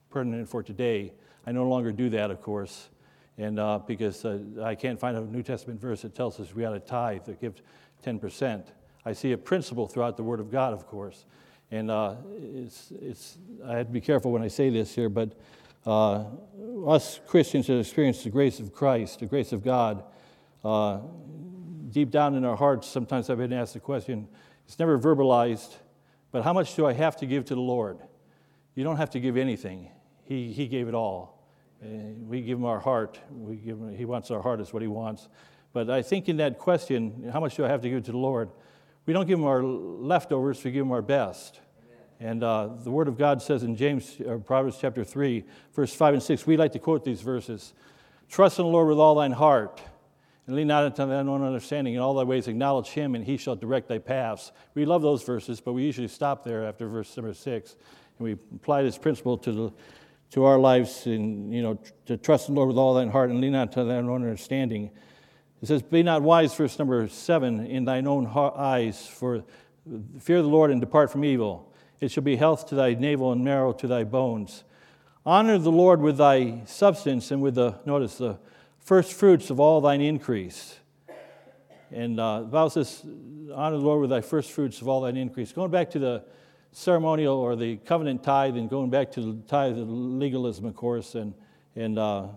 pertinent 0.09 0.49
for 0.49 0.63
today. 0.63 1.13
I 1.45 1.51
no 1.51 1.67
longer 1.67 1.91
do 1.91 2.09
that, 2.09 2.31
of 2.31 2.41
course. 2.41 2.89
And 3.37 3.59
because 3.87 4.25
I 4.61 4.75
can't 4.75 4.99
find 4.99 5.17
a 5.17 5.21
New 5.21 5.43
Testament 5.43 5.81
verse 5.81 6.03
that 6.03 6.13
tells 6.13 6.39
us 6.39 6.53
we 6.53 6.65
ought 6.65 6.73
to 6.73 6.79
tithe 6.79 7.27
or 7.27 7.33
give 7.33 7.61
10%. 8.05 8.65
I 9.05 9.13
see 9.13 9.31
a 9.31 9.37
principle 9.37 9.87
throughout 9.87 10.17
the 10.17 10.23
Word 10.23 10.39
of 10.39 10.51
God, 10.51 10.73
of 10.73 10.87
course. 10.87 11.25
And 11.71 11.89
uh, 11.89 12.15
it's, 12.39 12.91
it's, 13.01 13.37
I 13.65 13.77
have 13.77 13.87
to 13.87 13.91
be 13.91 14.01
careful 14.01 14.31
when 14.31 14.43
I 14.43 14.47
say 14.47 14.69
this 14.69 14.93
here, 14.93 15.09
but 15.09 15.33
uh, 15.85 16.25
us 16.85 17.19
Christians 17.27 17.67
that 17.67 17.79
experience 17.79 18.23
the 18.23 18.29
grace 18.29 18.59
of 18.59 18.73
Christ, 18.73 19.19
the 19.19 19.25
grace 19.25 19.51
of 19.51 19.63
God, 19.63 20.03
uh, 20.63 20.99
deep 21.89 22.11
down 22.11 22.35
in 22.35 22.45
our 22.45 22.55
hearts, 22.55 22.87
sometimes 22.87 23.29
I've 23.29 23.39
been 23.39 23.53
asked 23.53 23.73
the 23.73 23.79
question, 23.79 24.27
it's 24.65 24.79
never 24.79 24.97
verbalized, 24.99 25.75
but 26.31 26.43
how 26.43 26.53
much 26.53 26.75
do 26.75 26.85
I 26.85 26.93
have 26.93 27.17
to 27.17 27.25
give 27.25 27.45
to 27.45 27.55
the 27.55 27.61
Lord? 27.61 27.99
You 28.75 28.83
don't 28.83 28.97
have 28.97 29.09
to 29.11 29.19
give 29.19 29.35
anything. 29.35 29.89
He, 30.23 30.53
he 30.53 30.67
gave 30.67 30.87
it 30.87 30.93
all. 30.93 31.42
We 32.27 32.41
give 32.41 32.57
him 32.57 32.65
our 32.65 32.79
heart. 32.79 33.19
We 33.31 33.55
give 33.55 33.77
him, 33.77 33.95
he 33.95 34.05
wants 34.05 34.31
our 34.31 34.41
heart, 34.41 34.61
is 34.61 34.73
what 34.73 34.81
he 34.81 34.87
wants. 34.87 35.27
But 35.73 35.89
I 35.89 36.01
think 36.01 36.29
in 36.29 36.37
that 36.37 36.59
question, 36.59 37.29
how 37.31 37.39
much 37.39 37.55
do 37.55 37.65
I 37.65 37.67
have 37.67 37.81
to 37.81 37.89
give 37.89 38.03
to 38.03 38.11
the 38.11 38.17
Lord? 38.17 38.49
We 39.05 39.13
don't 39.13 39.27
give 39.27 39.39
him 39.39 39.45
our 39.45 39.63
leftovers, 39.63 40.63
we 40.63 40.71
give 40.71 40.85
him 40.85 40.91
our 40.91 41.01
best. 41.01 41.59
And 42.19 42.41
uh, 42.41 42.69
the 42.83 42.91
Word 42.91 43.07
of 43.07 43.17
God 43.17 43.41
says 43.41 43.63
in 43.63 43.75
James, 43.75 44.15
or 44.25 44.39
Proverbs 44.39 44.77
chapter 44.79 45.03
3, 45.03 45.43
verse 45.73 45.93
5 45.93 46.13
and 46.13 46.23
6, 46.23 46.47
we 46.47 46.55
like 46.55 46.71
to 46.71 46.79
quote 46.79 47.03
these 47.03 47.21
verses 47.21 47.73
Trust 48.29 48.59
in 48.59 48.65
the 48.65 48.71
Lord 48.71 48.87
with 48.87 48.97
all 48.97 49.15
thine 49.15 49.31
heart, 49.31 49.81
and 50.47 50.55
lean 50.55 50.67
not 50.67 50.85
unto 50.85 51.05
thine 51.05 51.27
own 51.27 51.43
understanding. 51.43 51.95
In 51.95 51.99
all 51.99 52.13
thy 52.13 52.23
ways 52.23 52.47
acknowledge 52.47 52.87
him, 52.87 53.15
and 53.15 53.25
he 53.25 53.35
shall 53.35 53.55
direct 53.55 53.89
thy 53.89 53.97
paths. 53.97 54.51
We 54.73 54.85
love 54.85 55.01
those 55.01 55.23
verses, 55.23 55.59
but 55.59 55.73
we 55.73 55.83
usually 55.83 56.07
stop 56.07 56.43
there 56.43 56.65
after 56.65 56.87
verse 56.87 57.15
number 57.17 57.33
6. 57.33 57.75
And 58.19 58.25
we 58.25 58.33
apply 58.55 58.83
this 58.83 58.97
principle 58.97 59.37
to, 59.39 59.51
the, 59.51 59.73
to 60.33 60.45
our 60.45 60.57
lives, 60.57 61.05
and, 61.05 61.53
you 61.53 61.61
know, 61.61 61.77
to 62.07 62.17
trust 62.17 62.47
the 62.47 62.53
Lord 62.53 62.67
with 62.67 62.77
all 62.77 62.95
thine 62.95 63.11
heart, 63.11 63.29
and 63.29 63.39
lean 63.39 63.51
not 63.51 63.71
to 63.73 63.83
thine 63.83 64.09
own 64.09 64.23
understanding. 64.23 64.89
It 65.61 65.67
says, 65.67 65.83
Be 65.83 66.01
not 66.01 66.23
wise, 66.23 66.55
verse 66.55 66.79
number 66.79 67.07
seven, 67.07 67.67
in 67.67 67.85
thine 67.85 68.07
own 68.07 68.25
eyes, 68.25 69.05
for 69.05 69.43
fear 70.19 70.41
the 70.41 70.47
Lord 70.47 70.71
and 70.71 70.81
depart 70.81 71.11
from 71.11 71.23
evil. 71.23 71.71
It 71.99 72.09
shall 72.09 72.23
be 72.23 72.35
health 72.35 72.67
to 72.69 72.75
thy 72.75 72.95
navel 72.95 73.31
and 73.31 73.45
marrow 73.45 73.73
to 73.73 73.85
thy 73.85 74.05
bones. 74.05 74.63
Honor 75.23 75.59
the 75.59 75.71
Lord 75.71 76.01
with 76.01 76.17
thy 76.17 76.63
substance 76.65 77.29
and 77.29 77.39
with 77.39 77.53
the, 77.53 77.79
notice, 77.85 78.17
the 78.17 78.39
first 78.79 79.13
fruits 79.13 79.51
of 79.51 79.59
all 79.59 79.81
thine 79.81 80.01
increase. 80.01 80.79
And 81.91 82.19
uh, 82.19 82.39
the 82.41 82.47
Bible 82.47 82.71
says, 82.71 83.05
Honor 83.53 83.77
the 83.77 83.83
Lord 83.83 84.01
with 84.01 84.09
thy 84.09 84.21
first 84.21 84.51
fruits 84.51 84.81
of 84.81 84.87
all 84.87 85.01
thine 85.01 85.15
increase. 85.15 85.51
Going 85.51 85.69
back 85.69 85.91
to 85.91 85.99
the 85.99 86.25
ceremonial 86.73 87.37
or 87.37 87.55
the 87.55 87.77
covenant 87.77 88.23
tithe 88.23 88.57
and 88.57 88.69
going 88.69 88.89
back 88.89 89.11
to 89.11 89.21
the 89.21 89.41
tithe 89.47 89.77
of 89.77 89.87
legalism, 89.89 90.65
of 90.65 90.75
course, 90.75 91.15
and, 91.15 91.33
and 91.75 91.97
uh, 91.97 92.27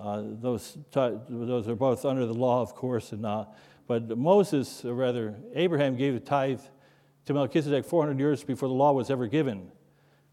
uh, 0.00 0.22
those, 0.24 0.76
those 0.92 1.68
are 1.68 1.76
both 1.76 2.04
under 2.04 2.26
the 2.26 2.34
law, 2.34 2.60
of 2.60 2.74
course, 2.74 3.12
and, 3.12 3.24
uh, 3.24 3.44
but 3.86 4.18
Moses, 4.18 4.84
or 4.84 4.94
rather 4.94 5.36
Abraham, 5.54 5.96
gave 5.96 6.14
a 6.14 6.20
tithe 6.20 6.60
to 7.26 7.34
Melchizedek 7.34 7.84
400 7.84 8.18
years 8.18 8.42
before 8.42 8.68
the 8.68 8.74
law 8.74 8.92
was 8.92 9.10
ever 9.10 9.26
given. 9.26 9.70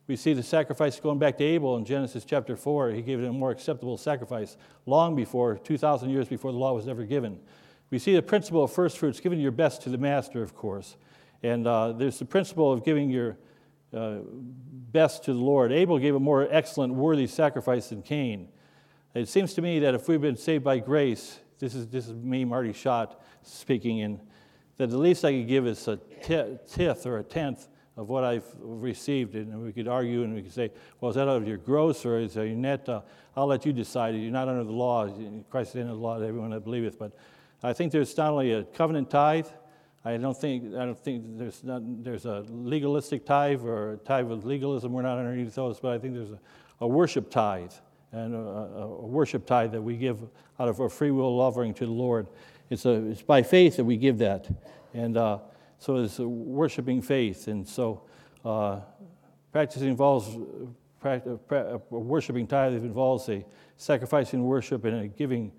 We 0.07 0.15
see 0.15 0.33
the 0.33 0.43
sacrifice 0.43 0.99
going 0.99 1.19
back 1.19 1.37
to 1.37 1.43
Abel 1.43 1.77
in 1.77 1.85
Genesis 1.85 2.25
chapter 2.25 2.55
4. 2.57 2.91
He 2.91 3.01
gave 3.01 3.21
it 3.21 3.27
a 3.27 3.31
more 3.31 3.51
acceptable 3.51 3.97
sacrifice 3.97 4.57
long 4.85 5.15
before, 5.15 5.57
2,000 5.57 6.09
years 6.09 6.27
before 6.27 6.51
the 6.51 6.57
law 6.57 6.73
was 6.73 6.87
ever 6.87 7.03
given. 7.03 7.39
We 7.91 7.99
see 7.99 8.15
the 8.15 8.21
principle 8.21 8.63
of 8.63 8.71
first 8.71 8.97
fruits, 8.97 9.19
giving 9.19 9.39
your 9.39 9.51
best 9.51 9.83
to 9.83 9.89
the 9.89 9.97
master, 9.97 10.41
of 10.41 10.55
course. 10.55 10.97
And 11.43 11.67
uh, 11.67 11.93
there's 11.93 12.19
the 12.19 12.25
principle 12.25 12.71
of 12.71 12.83
giving 12.83 13.09
your 13.09 13.37
uh, 13.93 14.19
best 14.91 15.23
to 15.25 15.33
the 15.33 15.39
Lord. 15.39 15.71
Abel 15.71 15.97
gave 15.97 16.15
a 16.15 16.19
more 16.19 16.47
excellent, 16.49 16.93
worthy 16.93 17.27
sacrifice 17.27 17.89
than 17.89 18.01
Cain. 18.01 18.47
It 19.13 19.27
seems 19.27 19.53
to 19.55 19.61
me 19.61 19.79
that 19.79 19.93
if 19.93 20.07
we've 20.07 20.21
been 20.21 20.37
saved 20.37 20.63
by 20.63 20.79
grace, 20.79 21.39
this 21.59 21.75
is, 21.75 21.87
this 21.87 22.07
is 22.07 22.13
me, 22.13 22.45
Marty 22.45 22.71
Shott, 22.71 23.15
speaking, 23.43 24.01
and 24.01 24.19
that 24.77 24.89
the 24.89 24.97
least 24.97 25.25
I 25.25 25.33
could 25.33 25.47
give 25.47 25.67
is 25.67 25.87
a 25.87 25.97
tithe 26.23 27.05
or 27.05 27.17
a 27.17 27.23
tenth 27.23 27.67
of 27.97 28.09
what 28.09 28.23
I've 28.23 28.45
received. 28.59 29.35
And 29.35 29.61
we 29.61 29.71
could 29.71 29.87
argue 29.87 30.23
and 30.23 30.33
we 30.33 30.41
could 30.41 30.53
say, 30.53 30.71
well, 30.99 31.09
is 31.09 31.15
that 31.15 31.27
out 31.27 31.37
of 31.37 31.47
your 31.47 31.57
gross 31.57 32.05
or 32.05 32.19
is 32.19 32.35
that 32.35 32.47
your 32.47 32.55
net? 32.55 32.87
Uh, 32.87 33.01
I'll 33.35 33.47
let 33.47 33.65
you 33.65 33.73
decide. 33.73 34.15
You're 34.15 34.31
not 34.31 34.47
under 34.47 34.63
the 34.63 34.71
law. 34.71 35.07
Christ 35.49 35.75
is 35.75 35.81
under 35.81 35.93
the 35.93 35.99
law 35.99 36.17
to 36.17 36.25
everyone 36.25 36.51
that 36.51 36.63
believeth. 36.63 36.97
But 36.97 37.11
I 37.61 37.73
think 37.73 37.91
there's 37.91 38.15
not 38.17 38.31
only 38.31 38.53
a 38.53 38.63
covenant 38.63 39.09
tithe, 39.09 39.47
I 40.03 40.17
don't 40.17 40.35
think, 40.35 40.73
I 40.73 40.85
don't 40.85 40.97
think 40.97 41.37
there's, 41.37 41.63
not, 41.63 41.81
there's 42.03 42.25
a 42.25 42.43
legalistic 42.49 43.25
tithe 43.25 43.63
or 43.63 43.93
a 43.93 43.97
tithe 43.97 44.31
of 44.31 44.45
legalism. 44.45 44.93
We're 44.93 45.03
not 45.03 45.19
underneath 45.19 45.53
those, 45.53 45.79
but 45.79 45.91
I 45.91 45.99
think 45.99 46.15
there's 46.15 46.31
a, 46.31 46.39
a 46.81 46.87
worship 46.87 47.29
tithe 47.29 47.73
and 48.11 48.33
a, 48.33 48.37
a, 48.37 49.05
worship 49.05 49.45
tithe 49.45 49.71
that 49.71 49.81
we 49.81 49.97
give 49.97 50.21
out 50.59 50.67
of 50.67 50.79
our 50.81 50.89
free 50.89 51.11
will 51.11 51.39
offering 51.39 51.73
to 51.75 51.85
the 51.85 51.91
Lord. 51.91 52.27
It's, 52.69 52.85
a, 52.85 53.09
it's 53.09 53.21
by 53.21 53.43
faith 53.43 53.77
that 53.77 53.85
we 53.85 53.95
give 53.95 54.17
that. 54.17 54.49
And 54.93 55.17
uh, 55.17 55.39
so 55.77 55.97
it's 55.97 56.19
a 56.19 56.27
worshiping 56.27 57.01
faith. 57.01 57.47
And 57.47 57.67
so 57.67 58.01
uh, 58.43 58.79
practicing 59.51 59.89
involves 59.89 60.35
practice, 60.99 61.39
worshiping 61.89 62.47
tithe 62.47 62.73
involves 62.73 63.29
a 63.29 63.45
sacrificing 63.77 64.43
worship 64.43 64.85
and 64.85 65.01
a 65.01 65.07
giving, 65.07 65.51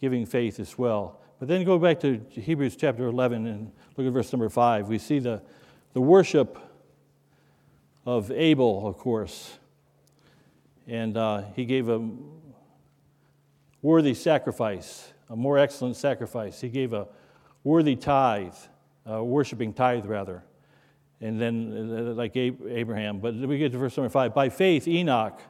giving 0.00 0.26
faith 0.26 0.60
as 0.60 0.76
well. 0.78 1.20
But 1.38 1.48
then 1.48 1.64
go 1.64 1.78
back 1.78 2.00
to 2.00 2.20
Hebrews 2.30 2.76
chapter 2.76 3.06
11 3.06 3.46
and 3.46 3.72
look 3.96 4.06
at 4.06 4.12
verse 4.12 4.32
number 4.32 4.48
5. 4.48 4.88
We 4.88 4.98
see 4.98 5.18
the, 5.18 5.42
the 5.92 6.00
worship 6.00 6.58
of 8.06 8.30
Abel, 8.30 8.86
of 8.86 8.98
course 8.98 9.58
and 10.86 11.16
uh, 11.16 11.42
he 11.54 11.64
gave 11.64 11.88
a 11.88 12.06
worthy 13.82 14.14
sacrifice, 14.14 15.12
a 15.28 15.36
more 15.36 15.58
excellent 15.58 15.96
sacrifice. 15.96 16.60
He 16.60 16.68
gave 16.68 16.92
a 16.92 17.06
worthy 17.62 17.96
tithe, 17.96 18.54
worshiping 19.06 19.72
tithe, 19.72 20.06
rather. 20.06 20.44
And 21.20 21.40
then, 21.40 21.90
uh, 21.90 22.14
like 22.14 22.36
Abraham. 22.36 23.20
But 23.20 23.34
we 23.34 23.56
get 23.56 23.72
to 23.72 23.78
verse 23.78 23.96
number 23.96 24.10
five. 24.10 24.34
By 24.34 24.50
faith, 24.50 24.86
Enoch 24.86 25.40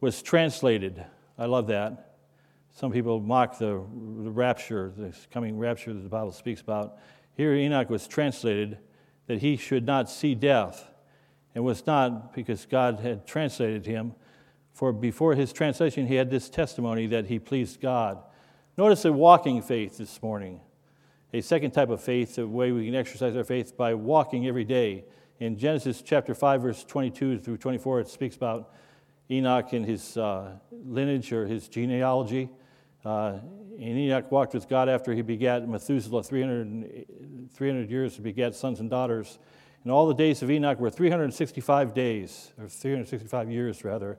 was 0.00 0.22
translated. 0.22 1.04
I 1.38 1.44
love 1.44 1.68
that. 1.68 2.09
Some 2.72 2.92
people 2.92 3.20
mock 3.20 3.58
the, 3.58 3.82
the 4.22 4.30
rapture, 4.30 4.92
the 4.96 5.14
coming 5.30 5.58
rapture 5.58 5.92
that 5.92 6.00
the 6.00 6.08
Bible 6.08 6.32
speaks 6.32 6.60
about. 6.60 6.98
Here, 7.36 7.54
Enoch 7.54 7.90
was 7.90 8.06
translated 8.06 8.78
that 9.26 9.40
he 9.40 9.56
should 9.56 9.86
not 9.86 10.10
see 10.10 10.34
death. 10.34 10.90
It 11.54 11.60
was 11.60 11.86
not 11.86 12.32
because 12.34 12.66
God 12.66 13.00
had 13.00 13.26
translated 13.26 13.86
him, 13.86 14.14
For 14.72 14.92
before 14.92 15.34
his 15.34 15.52
translation, 15.52 16.06
he 16.06 16.14
had 16.14 16.30
this 16.30 16.48
testimony 16.48 17.06
that 17.08 17.26
he 17.26 17.38
pleased 17.38 17.80
God. 17.80 18.22
Notice 18.76 19.02
the 19.02 19.12
walking 19.12 19.62
faith 19.62 19.98
this 19.98 20.22
morning. 20.22 20.60
A 21.32 21.40
second 21.40 21.72
type 21.72 21.90
of 21.90 22.00
faith, 22.00 22.38
a 22.38 22.46
way 22.46 22.72
we 22.72 22.86
can 22.86 22.94
exercise 22.94 23.36
our 23.36 23.44
faith 23.44 23.76
by 23.76 23.94
walking 23.94 24.46
every 24.46 24.64
day. 24.64 25.04
In 25.38 25.56
Genesis 25.56 26.02
chapter 26.02 26.34
5, 26.34 26.62
verse 26.62 26.84
22 26.84 27.38
through 27.38 27.56
24, 27.56 28.00
it 28.00 28.08
speaks 28.08 28.36
about 28.36 28.72
Enoch 29.30 29.72
and 29.72 29.86
his 29.86 30.16
uh, 30.16 30.56
lineage 30.72 31.32
or 31.32 31.46
his 31.46 31.68
genealogy. 31.68 32.50
Uh, 33.04 33.38
and 33.78 33.98
Enoch 33.98 34.30
walked 34.30 34.52
with 34.52 34.68
God 34.68 34.88
after 34.88 35.14
he 35.14 35.22
begat 35.22 35.66
Methuselah 35.66 36.22
300, 36.22 37.50
300 37.54 37.90
years 37.90 38.16
to 38.16 38.22
begat 38.22 38.54
sons 38.54 38.80
and 38.80 38.90
daughters. 38.90 39.38
And 39.82 39.92
all 39.92 40.06
the 40.06 40.14
days 40.14 40.42
of 40.42 40.50
Enoch 40.50 40.78
were 40.78 40.90
365 40.90 41.94
days, 41.94 42.52
or 42.58 42.68
365 42.68 43.50
years 43.50 43.82
rather. 43.84 44.18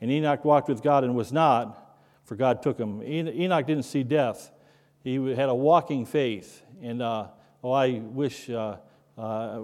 And 0.00 0.10
Enoch 0.10 0.44
walked 0.44 0.68
with 0.68 0.82
God 0.82 1.02
and 1.02 1.16
was 1.16 1.32
not, 1.32 1.98
for 2.24 2.36
God 2.36 2.62
took 2.62 2.78
him. 2.78 3.02
Enoch 3.02 3.66
didn't 3.66 3.84
see 3.84 4.04
death. 4.04 4.52
He 5.02 5.14
had 5.32 5.48
a 5.48 5.54
walking 5.54 6.06
faith. 6.06 6.62
And 6.80 7.02
uh, 7.02 7.28
oh, 7.64 7.72
I 7.72 7.98
wish, 7.98 8.48
uh, 8.48 8.76
uh, 9.18 9.60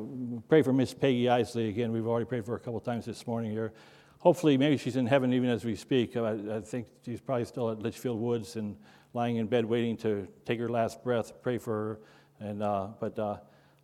pray 0.48 0.62
for 0.62 0.72
Miss 0.72 0.92
Peggy 0.92 1.28
Isley 1.28 1.68
again. 1.68 1.92
We've 1.92 2.06
already 2.06 2.26
prayed 2.26 2.44
for 2.44 2.52
her 2.52 2.56
a 2.56 2.60
couple 2.60 2.80
times 2.80 3.04
this 3.04 3.26
morning 3.26 3.52
here. 3.52 3.72
Hopefully, 4.18 4.56
maybe 4.56 4.76
she's 4.76 4.96
in 4.96 5.06
heaven 5.06 5.32
even 5.32 5.48
as 5.48 5.64
we 5.64 5.76
speak. 5.76 6.16
I, 6.16 6.56
I 6.56 6.60
think 6.60 6.86
she's 7.04 7.20
probably 7.20 7.44
still 7.44 7.70
at 7.70 7.80
Litchfield 7.80 8.18
Woods 8.20 8.56
and 8.56 8.76
lying 9.14 9.36
in 9.36 9.46
bed 9.46 9.64
waiting 9.64 9.96
to 9.98 10.26
take 10.44 10.58
her 10.58 10.68
last 10.68 11.02
breath. 11.02 11.32
Pray 11.42 11.58
for 11.58 11.72
her. 11.72 12.00
And, 12.40 12.62
uh, 12.62 12.88
but 13.00 13.18
uh, 13.18 13.38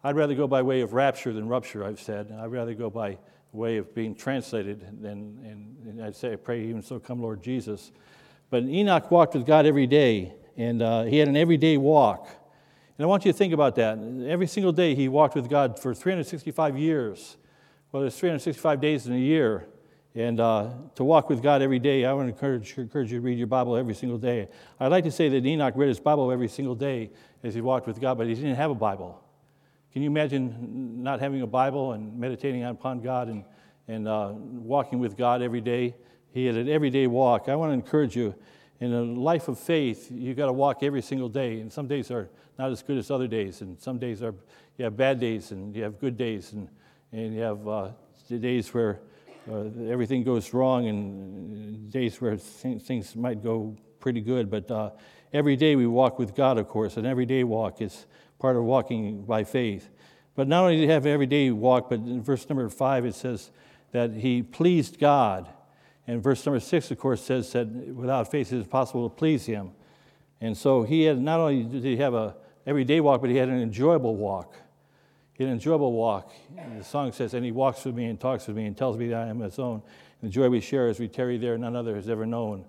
I'd 0.04 0.16
rather 0.16 0.34
go 0.34 0.46
by 0.46 0.62
way 0.62 0.80
of 0.80 0.92
rapture 0.92 1.32
than 1.32 1.48
rupture, 1.48 1.84
I've 1.84 2.00
said. 2.00 2.34
I'd 2.38 2.50
rather 2.50 2.74
go 2.74 2.90
by 2.90 3.18
way 3.52 3.76
of 3.76 3.94
being 3.94 4.14
translated 4.14 4.80
than, 5.00 5.38
and, 5.44 5.76
and 5.86 6.04
I'd 6.04 6.16
say, 6.16 6.32
I 6.32 6.36
pray 6.36 6.64
even 6.64 6.82
so, 6.82 6.98
come 6.98 7.20
Lord 7.20 7.42
Jesus. 7.42 7.92
But 8.50 8.64
Enoch 8.64 9.10
walked 9.10 9.34
with 9.34 9.46
God 9.46 9.64
every 9.64 9.86
day, 9.86 10.34
and 10.56 10.82
uh, 10.82 11.04
he 11.04 11.18
had 11.18 11.28
an 11.28 11.36
everyday 11.36 11.76
walk. 11.76 12.28
And 12.98 13.04
I 13.04 13.06
want 13.06 13.24
you 13.24 13.32
to 13.32 13.38
think 13.38 13.52
about 13.52 13.76
that. 13.76 13.98
Every 14.26 14.46
single 14.46 14.72
day 14.72 14.94
he 14.94 15.08
walked 15.08 15.34
with 15.34 15.48
God 15.48 15.78
for 15.78 15.94
365 15.94 16.76
years. 16.76 17.36
Well, 17.90 18.02
there's 18.02 18.16
365 18.16 18.80
days 18.80 19.06
in 19.06 19.14
a 19.14 19.18
year. 19.18 19.66
And 20.14 20.40
uh, 20.40 20.70
to 20.96 21.04
walk 21.04 21.30
with 21.30 21.42
God 21.42 21.62
every 21.62 21.78
day, 21.78 22.04
I 22.04 22.12
want 22.12 22.28
to 22.28 22.34
encourage, 22.34 22.76
encourage 22.76 23.10
you 23.10 23.18
to 23.18 23.22
read 23.22 23.38
your 23.38 23.46
Bible 23.46 23.76
every 23.76 23.94
single 23.94 24.18
day. 24.18 24.48
I'd 24.78 24.88
like 24.88 25.04
to 25.04 25.10
say 25.10 25.30
that 25.30 25.46
Enoch 25.46 25.72
read 25.74 25.88
his 25.88 26.00
Bible 26.00 26.30
every 26.30 26.48
single 26.48 26.74
day 26.74 27.10
as 27.42 27.54
he 27.54 27.62
walked 27.62 27.86
with 27.86 27.98
God, 27.98 28.18
but 28.18 28.26
he 28.26 28.34
didn't 28.34 28.56
have 28.56 28.70
a 28.70 28.74
Bible. 28.74 29.22
Can 29.92 30.02
you 30.02 30.10
imagine 30.10 31.02
not 31.02 31.20
having 31.20 31.40
a 31.40 31.46
Bible 31.46 31.92
and 31.92 32.18
meditating 32.18 32.62
upon 32.64 33.00
God 33.00 33.28
and, 33.28 33.44
and 33.88 34.06
uh, 34.06 34.32
walking 34.34 34.98
with 34.98 35.16
God 35.16 35.40
every 35.40 35.60
day? 35.62 35.94
He 36.32 36.44
had 36.44 36.56
an 36.56 36.68
everyday 36.68 37.06
walk. 37.06 37.48
I 37.48 37.56
want 37.56 37.70
to 37.70 37.74
encourage 37.74 38.14
you 38.14 38.34
in 38.80 38.92
a 38.92 39.02
life 39.02 39.46
of 39.46 39.60
faith, 39.60 40.10
you've 40.10 40.36
got 40.36 40.46
to 40.46 40.52
walk 40.52 40.82
every 40.82 41.02
single 41.02 41.28
day. 41.28 41.60
And 41.60 41.72
some 41.72 41.86
days 41.86 42.10
are 42.10 42.28
not 42.58 42.70
as 42.70 42.82
good 42.82 42.98
as 42.98 43.10
other 43.10 43.28
days, 43.28 43.60
and 43.60 43.80
some 43.80 43.98
days 43.98 44.22
are 44.22 44.34
you 44.76 44.84
have 44.84 44.96
bad 44.96 45.20
days 45.20 45.52
and 45.52 45.74
you 45.76 45.84
have 45.84 46.00
good 46.00 46.16
days, 46.16 46.52
and, 46.52 46.68
and 47.12 47.34
you 47.34 47.40
have 47.40 47.68
uh, 47.68 47.90
days 48.28 48.74
where 48.74 49.00
uh, 49.50 49.64
everything 49.88 50.22
goes 50.22 50.54
wrong 50.54 50.86
and 50.86 51.90
days 51.90 52.20
where 52.20 52.36
things 52.36 53.16
might 53.16 53.42
go 53.42 53.76
pretty 53.98 54.20
good. 54.20 54.50
But 54.50 54.70
uh, 54.70 54.90
every 55.32 55.56
day 55.56 55.76
we 55.76 55.86
walk 55.86 56.18
with 56.18 56.34
God, 56.34 56.58
of 56.58 56.68
course, 56.68 56.96
and 56.96 57.06
everyday 57.06 57.44
walk 57.44 57.80
is 57.80 58.06
part 58.38 58.56
of 58.56 58.64
walking 58.64 59.24
by 59.24 59.44
faith. 59.44 59.88
But 60.34 60.48
not 60.48 60.62
only 60.62 60.76
did 60.76 60.82
he 60.82 60.88
have 60.88 61.06
everyday 61.06 61.50
walk, 61.50 61.90
but 61.90 61.98
in 62.00 62.22
verse 62.22 62.48
number 62.48 62.68
five 62.68 63.04
it 63.04 63.14
says 63.14 63.50
that 63.92 64.12
he 64.14 64.42
pleased 64.42 64.98
God. 64.98 65.48
And 66.06 66.22
verse 66.22 66.44
number 66.46 66.60
six, 66.60 66.90
of 66.90 66.98
course, 66.98 67.22
says 67.22 67.52
that 67.52 67.68
without 67.68 68.30
faith 68.30 68.52
it 68.52 68.58
is 68.58 68.66
possible 68.66 69.08
to 69.08 69.14
please 69.14 69.46
him. 69.46 69.72
And 70.40 70.56
so 70.56 70.82
he 70.82 71.04
had 71.04 71.20
not 71.20 71.38
only 71.38 71.62
did 71.62 71.84
he 71.84 71.96
have 71.98 72.14
a 72.14 72.36
everyday 72.66 73.00
walk, 73.00 73.20
but 73.20 73.30
he 73.30 73.36
had 73.36 73.48
an 73.48 73.60
enjoyable 73.60 74.16
walk 74.16 74.56
an 75.42 75.50
enjoyable 75.50 75.92
walk. 75.92 76.32
And 76.56 76.80
the 76.80 76.84
song 76.84 77.12
says, 77.12 77.34
And 77.34 77.44
he 77.44 77.52
walks 77.52 77.84
with 77.84 77.94
me 77.94 78.06
and 78.06 78.18
talks 78.18 78.46
with 78.46 78.56
me 78.56 78.66
and 78.66 78.76
tells 78.76 78.96
me 78.96 79.08
that 79.08 79.26
I 79.26 79.28
am 79.28 79.40
his 79.40 79.58
own. 79.58 79.82
And 80.20 80.30
the 80.30 80.32
joy 80.32 80.48
we 80.48 80.60
share 80.60 80.88
as 80.88 80.98
we 80.98 81.08
tarry 81.08 81.38
there, 81.38 81.58
none 81.58 81.76
other 81.76 81.94
has 81.96 82.08
ever 82.08 82.26
known. 82.26 82.64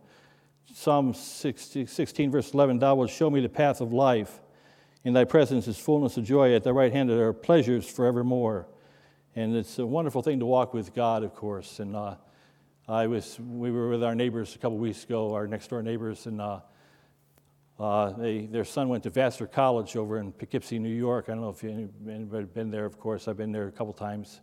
Psalm 0.73 1.13
16, 1.13 2.31
verse 2.31 2.53
11 2.53 2.79
Thou 2.79 2.95
wilt 2.95 3.09
show 3.09 3.29
me 3.29 3.41
the 3.41 3.49
path 3.49 3.81
of 3.81 3.93
life. 3.93 4.39
In 5.03 5.13
thy 5.13 5.25
presence 5.25 5.67
is 5.67 5.77
fullness 5.77 6.17
of 6.17 6.23
joy. 6.23 6.55
At 6.55 6.63
thy 6.63 6.71
right 6.71 6.91
hand 6.91 7.09
are 7.09 7.33
pleasures 7.33 7.89
forevermore. 7.89 8.67
And 9.35 9.55
it's 9.55 9.79
a 9.79 9.85
wonderful 9.85 10.21
thing 10.21 10.39
to 10.39 10.45
walk 10.45 10.73
with 10.73 10.93
God, 10.93 11.23
of 11.23 11.35
course. 11.35 11.79
And 11.79 11.95
uh, 11.95 12.15
I 12.87 13.07
was, 13.07 13.39
we 13.39 13.71
were 13.71 13.89
with 13.89 14.03
our 14.03 14.15
neighbors 14.15 14.55
a 14.55 14.59
couple 14.59 14.77
weeks 14.77 15.03
ago, 15.03 15.33
our 15.33 15.47
next 15.47 15.69
door 15.69 15.81
neighbors, 15.81 16.25
and 16.25 16.39
uh, 16.39 16.59
uh, 17.79 18.11
they, 18.11 18.45
their 18.45 18.63
son 18.63 18.87
went 18.87 19.01
to 19.03 19.09
Vassar 19.09 19.47
College 19.47 19.95
over 19.95 20.19
in 20.19 20.31
Poughkeepsie, 20.31 20.77
New 20.77 20.89
York. 20.89 21.25
I 21.27 21.31
don't 21.33 21.41
know 21.41 21.49
if 21.49 21.63
anybody 21.63 22.45
been 22.45 22.69
there, 22.69 22.85
of 22.85 22.99
course. 22.99 23.27
I've 23.27 23.37
been 23.37 23.51
there 23.51 23.67
a 23.67 23.71
couple 23.71 23.93
times. 23.93 24.41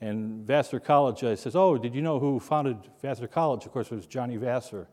And 0.00 0.46
Vassar 0.46 0.80
College 0.80 1.22
uh, 1.22 1.36
says, 1.36 1.54
Oh, 1.54 1.76
did 1.78 1.94
you 1.94 2.02
know 2.02 2.18
who 2.18 2.40
founded 2.40 2.78
Vassar 3.00 3.28
College? 3.28 3.64
Of 3.66 3.72
course, 3.72 3.92
it 3.92 3.94
was 3.94 4.06
Johnny 4.06 4.36
Vassar. 4.36 4.88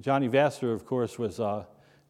Johnny 0.00 0.28
Vassar, 0.28 0.72
of 0.72 0.86
course, 0.86 1.18
was, 1.18 1.40
uh, 1.40 1.64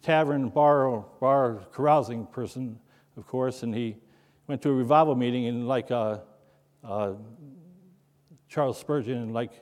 tavern, 0.03 0.49
bar, 0.49 1.05
bar 1.21 1.61
carousing 1.73 2.27
person, 2.27 2.79
of 3.17 3.27
course, 3.27 3.63
and 3.63 3.75
he 3.75 3.97
went 4.47 4.63
to 4.63 4.71
a 4.71 4.75
revival 4.75 5.15
meeting, 5.15 5.47
and 5.47 5.69
like 5.69 5.91
uh, 5.91 6.19
uh, 6.83 7.13
Charles 8.49 8.79
Spurgeon 8.79 9.19
and 9.19 9.35
like 9.35 9.53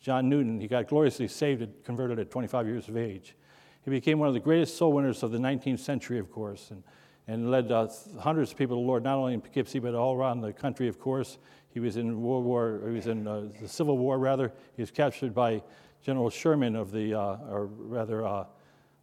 John 0.00 0.28
Newton, 0.28 0.60
he 0.60 0.68
got 0.68 0.88
gloriously 0.88 1.28
saved 1.28 1.62
and 1.62 1.72
converted 1.84 2.18
at 2.18 2.30
25 2.30 2.66
years 2.66 2.88
of 2.88 2.96
age. 2.96 3.36
He 3.84 3.90
became 3.90 4.18
one 4.18 4.28
of 4.28 4.34
the 4.34 4.40
greatest 4.40 4.76
soul 4.76 4.92
winners 4.92 5.22
of 5.22 5.32
the 5.32 5.38
19th 5.38 5.80
century, 5.80 6.18
of 6.18 6.30
course, 6.30 6.70
and, 6.70 6.82
and 7.26 7.50
led 7.50 7.70
uh, 7.70 7.88
hundreds 8.20 8.52
of 8.52 8.56
people 8.56 8.76
to 8.76 8.80
the 8.80 8.86
Lord, 8.86 9.02
not 9.02 9.16
only 9.16 9.34
in 9.34 9.40
Poughkeepsie, 9.40 9.80
but 9.80 9.94
all 9.94 10.14
around 10.14 10.40
the 10.40 10.52
country, 10.52 10.88
of 10.88 10.98
course. 10.98 11.38
He 11.70 11.80
was 11.80 11.96
in 11.96 12.20
World 12.20 12.44
War, 12.44 12.80
he 12.86 12.94
was 12.94 13.06
in 13.06 13.26
uh, 13.26 13.48
the 13.60 13.68
Civil 13.68 13.98
War, 13.98 14.18
rather. 14.18 14.52
He 14.76 14.82
was 14.82 14.90
captured 14.90 15.34
by 15.34 15.62
General 16.02 16.30
Sherman 16.30 16.76
of 16.76 16.90
the, 16.90 17.14
uh, 17.14 17.38
or 17.48 17.66
rather, 17.66 18.26
uh, 18.26 18.44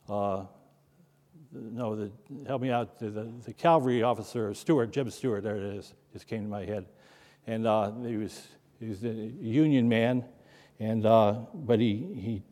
uh, 0.10 0.46
no, 1.52 1.96
the, 1.96 2.12
help 2.48 2.62
me 2.62 2.70
out, 2.70 3.00
the, 3.00 3.10
the, 3.10 3.32
the, 3.46 3.54
cavalry 3.54 4.04
officer, 4.04 4.54
Stuart, 4.54 4.92
Jeb 4.92 5.12
Stuart, 5.12 5.42
there 5.42 5.58
it 5.58 5.64
is, 5.64 5.94
just 6.14 6.28
came 6.28 6.44
to 6.44 6.50
my 6.50 6.66
head. 6.66 6.86
And 7.48 7.66
uh, 7.66 7.92
he, 8.06 8.18
was, 8.18 8.48
he 8.80 8.88
was 8.88 9.04
a 9.04 9.14
Union 9.14 9.90
man, 9.90 10.26
and, 10.80 11.06
uh, 11.06 11.40
but 11.54 11.80
he, 11.80 11.96
he, 12.16 12.44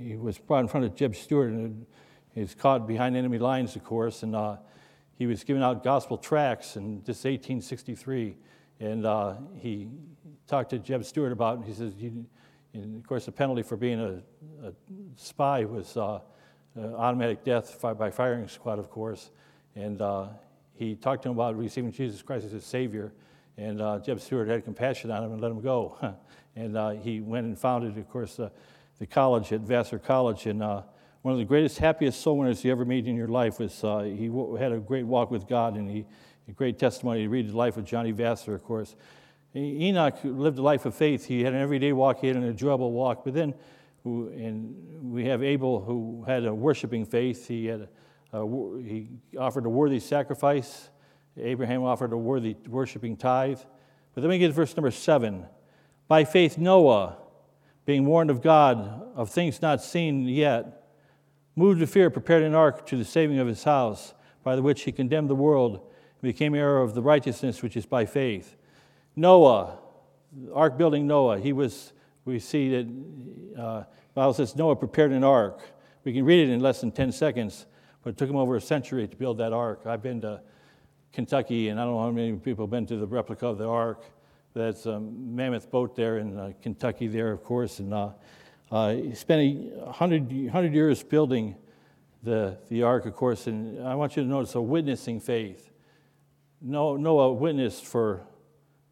he 0.00 0.16
was 0.16 0.38
brought 0.38 0.60
in 0.60 0.68
front 0.68 0.86
of 0.86 0.94
Jeb 0.94 1.14
Stuart 1.14 1.48
and 1.48 1.86
he 2.34 2.40
was 2.40 2.54
caught 2.54 2.86
behind 2.86 3.16
enemy 3.16 3.38
lines, 3.38 3.76
of 3.76 3.84
course, 3.84 4.22
and 4.22 4.34
uh, 4.34 4.56
he 5.18 5.26
was 5.26 5.44
giving 5.44 5.62
out 5.62 5.84
gospel 5.84 6.16
tracts 6.16 6.76
in 6.76 7.02
this 7.04 7.24
1863. 7.24 8.36
And 8.80 9.04
uh, 9.04 9.34
he 9.58 9.88
talked 10.46 10.70
to 10.70 10.78
Jeb 10.78 11.04
Stuart 11.04 11.32
about 11.32 11.60
it, 11.60 11.66
he 11.66 11.74
says, 11.74 11.92
and 12.74 12.96
of 12.96 13.06
course, 13.06 13.26
the 13.26 13.32
penalty 13.32 13.62
for 13.62 13.76
being 13.76 14.00
a, 14.00 14.66
a 14.66 14.72
spy 15.16 15.64
was 15.64 15.96
uh, 15.96 16.20
automatic 16.76 17.44
death 17.44 17.80
by 17.80 18.10
firing 18.10 18.48
squad, 18.48 18.78
of 18.78 18.90
course. 18.90 19.30
And 19.74 20.00
uh, 20.00 20.28
he 20.74 20.94
talked 20.94 21.22
to 21.22 21.28
him 21.28 21.34
about 21.34 21.56
receiving 21.56 21.92
Jesus 21.92 22.22
Christ 22.22 22.46
as 22.46 22.52
his 22.52 22.64
Savior. 22.64 23.12
And 23.56 23.80
uh, 23.80 23.98
Jeb 23.98 24.20
Stuart 24.20 24.48
had 24.48 24.64
compassion 24.64 25.10
on 25.10 25.24
him 25.24 25.32
and 25.32 25.40
let 25.40 25.50
him 25.50 25.60
go. 25.60 25.98
and 26.56 26.76
uh, 26.76 26.90
he 26.90 27.20
went 27.20 27.46
and 27.46 27.58
founded, 27.58 27.96
of 27.98 28.08
course, 28.10 28.38
uh, 28.40 28.50
the 28.98 29.06
college 29.06 29.52
at 29.52 29.60
Vassar 29.60 29.98
College. 29.98 30.46
And 30.46 30.62
uh, 30.62 30.82
one 31.22 31.32
of 31.32 31.38
the 31.38 31.44
greatest, 31.44 31.78
happiest 31.78 32.20
soul 32.20 32.38
winners 32.38 32.64
you 32.64 32.72
ever 32.72 32.84
meet 32.84 33.06
in 33.06 33.16
your 33.16 33.28
life 33.28 33.58
was 33.58 33.80
he 33.80 34.28
w- 34.28 34.54
had 34.54 34.72
a 34.72 34.78
great 34.78 35.04
walk 35.04 35.30
with 35.30 35.46
God 35.46 35.76
and 35.76 35.90
he 35.90 36.06
a 36.48 36.52
great 36.52 36.78
testimony. 36.78 37.22
You 37.22 37.28
read 37.28 37.48
the 37.48 37.56
life 37.56 37.76
of 37.76 37.84
Johnny 37.84 38.10
Vassar, 38.10 38.54
of 38.54 38.64
course. 38.64 38.96
Enoch 39.54 40.18
lived 40.24 40.58
a 40.58 40.62
life 40.62 40.86
of 40.86 40.94
faith. 40.94 41.26
He 41.26 41.42
had 41.42 41.52
an 41.52 41.60
everyday 41.60 41.92
walk, 41.92 42.20
he 42.20 42.26
had 42.26 42.36
an 42.36 42.44
enjoyable 42.44 42.92
walk. 42.92 43.24
But 43.24 43.34
then 43.34 43.54
who, 44.02 44.28
and 44.28 45.12
we 45.12 45.26
have 45.26 45.42
Abel 45.42 45.80
who 45.80 46.24
had 46.26 46.44
a 46.44 46.54
worshiping 46.54 47.04
faith. 47.04 47.46
He, 47.46 47.66
had 47.66 47.88
a, 48.32 48.38
a, 48.38 48.82
he 48.82 49.10
offered 49.38 49.66
a 49.66 49.68
worthy 49.68 50.00
sacrifice. 50.00 50.90
Abraham 51.36 51.84
offered 51.84 52.12
a 52.12 52.16
worthy 52.16 52.56
worshiping 52.68 53.16
tithe. 53.16 53.60
But 54.14 54.20
then 54.20 54.30
we 54.30 54.38
get 54.38 54.48
to 54.48 54.52
verse 54.52 54.76
number 54.76 54.90
seven. 54.90 55.46
By 56.08 56.24
faith, 56.24 56.58
Noah, 56.58 57.16
being 57.86 58.04
warned 58.04 58.30
of 58.30 58.42
God 58.42 59.02
of 59.14 59.30
things 59.30 59.62
not 59.62 59.82
seen 59.82 60.28
yet, 60.28 60.86
moved 61.56 61.80
to 61.80 61.86
fear, 61.86 62.10
prepared 62.10 62.42
an 62.42 62.54
ark 62.54 62.86
to 62.86 62.96
the 62.96 63.04
saving 63.04 63.38
of 63.38 63.46
his 63.46 63.64
house, 63.64 64.14
by 64.42 64.56
the 64.56 64.62
which 64.62 64.82
he 64.82 64.92
condemned 64.92 65.30
the 65.30 65.34
world 65.34 65.74
and 65.74 66.22
became 66.22 66.54
heir 66.54 66.78
of 66.78 66.94
the 66.94 67.02
righteousness 67.02 67.62
which 67.62 67.76
is 67.76 67.86
by 67.86 68.04
faith. 68.04 68.56
Noah, 69.16 69.78
ark 70.52 70.76
building 70.76 71.06
Noah, 71.06 71.38
he 71.38 71.52
was 71.52 71.92
we 72.24 72.38
see 72.38 72.70
that 72.70 73.60
uh, 73.60 73.84
Bible 74.14 74.34
says 74.34 74.54
Noah 74.54 74.76
prepared 74.76 75.12
an 75.12 75.24
ark. 75.24 75.60
We 76.04 76.12
can 76.12 76.24
read 76.24 76.48
it 76.48 76.52
in 76.52 76.60
less 76.60 76.80
than 76.80 76.92
10 76.92 77.12
seconds, 77.12 77.66
but 78.02 78.10
it 78.10 78.16
took 78.16 78.28
him 78.28 78.36
over 78.36 78.56
a 78.56 78.60
century 78.60 79.06
to 79.08 79.16
build 79.16 79.38
that 79.38 79.52
ark. 79.52 79.82
I've 79.86 80.02
been 80.02 80.20
to 80.22 80.40
Kentucky, 81.12 81.68
and 81.68 81.80
I 81.80 81.84
don't 81.84 81.94
know 81.94 82.00
how 82.00 82.10
many 82.10 82.32
people 82.34 82.64
have 82.64 82.70
been 82.70 82.86
to 82.86 82.96
the 82.96 83.06
replica 83.06 83.46
of 83.46 83.58
the 83.58 83.68
ark. 83.68 84.04
That's 84.54 84.86
a 84.86 85.00
mammoth 85.00 85.70
boat 85.70 85.96
there 85.96 86.18
in 86.18 86.38
uh, 86.38 86.52
Kentucky, 86.62 87.06
there, 87.06 87.32
of 87.32 87.42
course. 87.42 87.78
And 87.78 87.94
uh, 87.94 88.10
uh, 88.70 88.94
he 88.94 89.14
spent 89.14 89.72
100, 89.74 90.30
100 90.30 90.74
years 90.74 91.02
building 91.02 91.56
the, 92.22 92.58
the 92.68 92.82
ark, 92.82 93.06
of 93.06 93.14
course. 93.14 93.46
And 93.46 93.82
I 93.86 93.94
want 93.94 94.16
you 94.16 94.22
to 94.22 94.28
notice 94.28 94.54
a 94.54 94.60
witnessing 94.60 95.20
faith. 95.20 95.70
Noah 96.60 97.32
witnessed 97.32 97.84
for, 97.84 98.22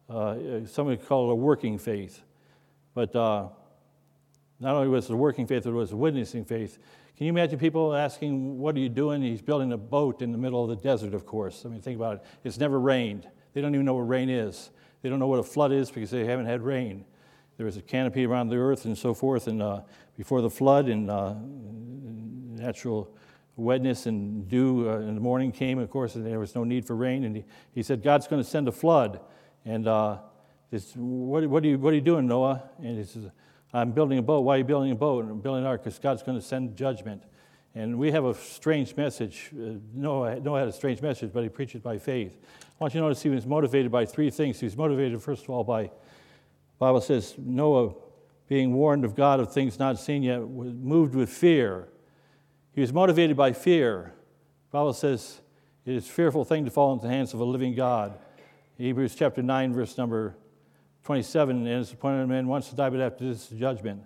uh, 0.09 0.65
some 0.65 0.87
would 0.87 1.05
call 1.05 1.29
it 1.29 1.33
a 1.33 1.35
working 1.35 1.77
faith. 1.77 2.21
But 2.93 3.15
uh, 3.15 3.47
not 4.59 4.75
only 4.75 4.87
was 4.87 5.09
it 5.09 5.13
a 5.13 5.17
working 5.17 5.47
faith, 5.47 5.65
it 5.65 5.71
was 5.71 5.91
a 5.91 5.95
witnessing 5.95 6.45
faith. 6.45 6.77
Can 7.17 7.25
you 7.25 7.31
imagine 7.31 7.59
people 7.59 7.95
asking, 7.95 8.57
What 8.59 8.75
are 8.75 8.79
you 8.79 8.89
doing? 8.89 9.21
He's 9.21 9.41
building 9.41 9.73
a 9.73 9.77
boat 9.77 10.21
in 10.21 10.31
the 10.31 10.37
middle 10.37 10.63
of 10.63 10.69
the 10.69 10.75
desert, 10.75 11.13
of 11.13 11.25
course. 11.25 11.65
I 11.65 11.69
mean, 11.69 11.81
think 11.81 11.97
about 11.97 12.15
it. 12.15 12.23
It's 12.43 12.57
never 12.57 12.79
rained. 12.79 13.29
They 13.53 13.61
don't 13.61 13.73
even 13.73 13.85
know 13.85 13.95
what 13.95 14.07
rain 14.07 14.29
is. 14.29 14.71
They 15.01 15.09
don't 15.09 15.19
know 15.19 15.27
what 15.27 15.39
a 15.39 15.43
flood 15.43 15.71
is 15.71 15.91
because 15.91 16.11
they 16.11 16.25
haven't 16.25 16.45
had 16.45 16.61
rain. 16.61 17.05
There 17.57 17.65
was 17.65 17.77
a 17.77 17.81
canopy 17.81 18.25
around 18.25 18.49
the 18.49 18.57
earth 18.57 18.85
and 18.85 18.97
so 18.97 19.13
forth, 19.13 19.47
and 19.47 19.61
uh, 19.61 19.81
before 20.17 20.41
the 20.41 20.49
flood, 20.49 20.87
and 20.87 21.09
uh, 21.09 21.35
natural 22.61 23.15
wetness 23.55 24.05
and 24.05 24.47
dew 24.47 24.89
uh, 24.89 24.99
in 24.99 25.15
the 25.15 25.21
morning 25.21 25.51
came, 25.51 25.79
of 25.79 25.89
course, 25.89 26.15
and 26.15 26.25
there 26.25 26.39
was 26.39 26.55
no 26.55 26.63
need 26.63 26.85
for 26.85 26.95
rain. 26.95 27.23
And 27.23 27.35
he, 27.35 27.45
he 27.73 27.83
said, 27.83 28.01
God's 28.01 28.27
going 28.27 28.41
to 28.41 28.47
send 28.47 28.67
a 28.67 28.71
flood. 28.71 29.19
And 29.65 29.87
this, 30.71 30.93
what, 30.95 31.45
what, 31.47 31.63
are 31.63 31.67
you, 31.67 31.77
what 31.77 31.91
are 31.91 31.95
you 31.95 32.01
doing, 32.01 32.27
Noah? 32.27 32.63
And 32.79 32.97
he 32.97 33.03
says, 33.03 33.25
I'm 33.73 33.91
building 33.91 34.17
a 34.17 34.21
boat. 34.21 34.41
Why 34.41 34.55
are 34.55 34.57
you 34.59 34.63
building 34.63 34.91
a 34.91 34.95
boat? 34.95 35.25
I'm 35.25 35.41
building 35.41 35.63
an 35.63 35.67
ark 35.67 35.83
because 35.83 35.99
God's 35.99 36.23
going 36.23 36.39
to 36.39 36.43
send 36.43 36.75
judgment. 36.75 37.23
And 37.75 37.97
we 37.97 38.11
have 38.11 38.25
a 38.25 38.33
strange 38.33 38.95
message. 38.95 39.51
Uh, 39.53 39.73
Noah, 39.93 40.39
Noah 40.39 40.59
had 40.59 40.67
a 40.69 40.73
strange 40.73 41.01
message, 41.01 41.31
but 41.33 41.43
he 41.43 41.49
preached 41.49 41.75
it 41.75 41.83
by 41.83 41.97
faith. 41.97 42.37
I 42.41 42.83
want 42.83 42.93
you 42.93 42.99
to 42.99 43.05
notice 43.05 43.21
he 43.21 43.29
was 43.29 43.45
motivated 43.45 43.91
by 43.91 44.05
three 44.05 44.29
things. 44.29 44.59
He 44.59 44.65
was 44.65 44.75
motivated, 44.75 45.21
first 45.21 45.43
of 45.43 45.49
all, 45.49 45.63
by, 45.63 45.91
Bible 46.79 47.01
says, 47.01 47.35
Noah 47.37 47.93
being 48.47 48.73
warned 48.73 49.05
of 49.05 49.15
God 49.15 49.39
of 49.39 49.53
things 49.53 49.77
not 49.79 49.99
seen 49.99 50.23
yet, 50.23 50.45
was 50.45 50.73
moved 50.73 51.15
with 51.15 51.29
fear. 51.29 51.87
He 52.73 52.81
was 52.81 52.91
motivated 52.91 53.37
by 53.37 53.53
fear. 53.53 54.13
Bible 54.71 54.93
says 54.93 55.39
it 55.85 55.95
is 55.95 56.07
a 56.07 56.11
fearful 56.11 56.43
thing 56.43 56.65
to 56.65 56.71
fall 56.71 56.91
into 56.93 57.07
the 57.07 57.13
hands 57.13 57.33
of 57.33 57.39
a 57.39 57.45
living 57.45 57.75
God. 57.75 58.17
Hebrews 58.77 59.15
chapter 59.15 59.41
9, 59.41 59.73
verse 59.73 59.97
number 59.97 60.35
27, 61.03 61.67
and 61.67 61.67
it's 61.67 61.91
appointed 61.91 62.21
a 62.23 62.27
man 62.27 62.47
once 62.47 62.69
to 62.69 62.75
die, 62.75 62.89
but 62.89 62.99
after 62.99 63.25
this 63.25 63.47
judgment. 63.47 64.03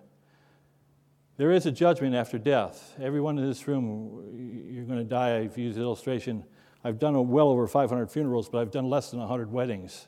There 1.38 1.52
is 1.52 1.66
a 1.66 1.72
judgment 1.72 2.16
after 2.16 2.38
death. 2.38 2.96
Everyone 3.00 3.38
in 3.38 3.46
this 3.46 3.68
room, 3.68 4.70
you're 4.72 4.86
going 4.86 5.00
to 5.00 5.04
die. 5.04 5.38
I've 5.38 5.58
used 5.58 5.78
the 5.78 5.82
illustration. 5.82 6.46
I've 6.84 6.98
done 6.98 7.30
well 7.30 7.50
over 7.50 7.68
500 7.68 8.10
funerals, 8.10 8.48
but 8.48 8.60
I've 8.60 8.72
done 8.72 8.90
less 8.90 9.12
than 9.12 9.20
100 9.20 9.52
weddings. 9.52 10.08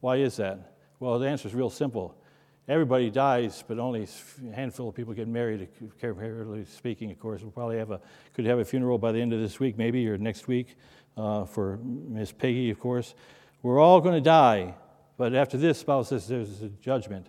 Why 0.00 0.16
is 0.16 0.36
that? 0.36 0.76
Well, 0.98 1.18
the 1.18 1.28
answer 1.28 1.48
is 1.48 1.54
real 1.54 1.68
simple. 1.68 2.16
Everybody 2.68 3.10
dies, 3.10 3.62
but 3.66 3.78
only 3.78 4.06
a 4.50 4.54
handful 4.54 4.88
of 4.88 4.94
people 4.94 5.12
get 5.12 5.28
married, 5.28 5.68
comparatively 6.00 6.64
speaking, 6.64 7.10
of 7.10 7.18
course. 7.18 7.42
We'll 7.42 7.50
probably 7.50 7.76
have 7.76 7.90
a, 7.90 8.00
could 8.34 8.46
have 8.46 8.60
a 8.60 8.64
funeral 8.64 8.96
by 8.98 9.12
the 9.12 9.20
end 9.20 9.32
of 9.32 9.40
this 9.40 9.60
week, 9.60 9.76
maybe, 9.76 10.08
or 10.08 10.16
next 10.16 10.48
week 10.48 10.76
uh, 11.16 11.44
for 11.44 11.78
Miss 11.82 12.32
Peggy, 12.32 12.70
of 12.70 12.78
course. 12.78 13.14
We're 13.62 13.80
all 13.80 14.00
going 14.00 14.14
to 14.14 14.20
die, 14.20 14.74
but 15.16 15.34
after 15.34 15.56
this, 15.56 15.80
the 15.80 15.86
Bible 15.86 16.04
says 16.04 16.26
there's 16.28 16.62
a 16.62 16.68
judgment. 16.68 17.28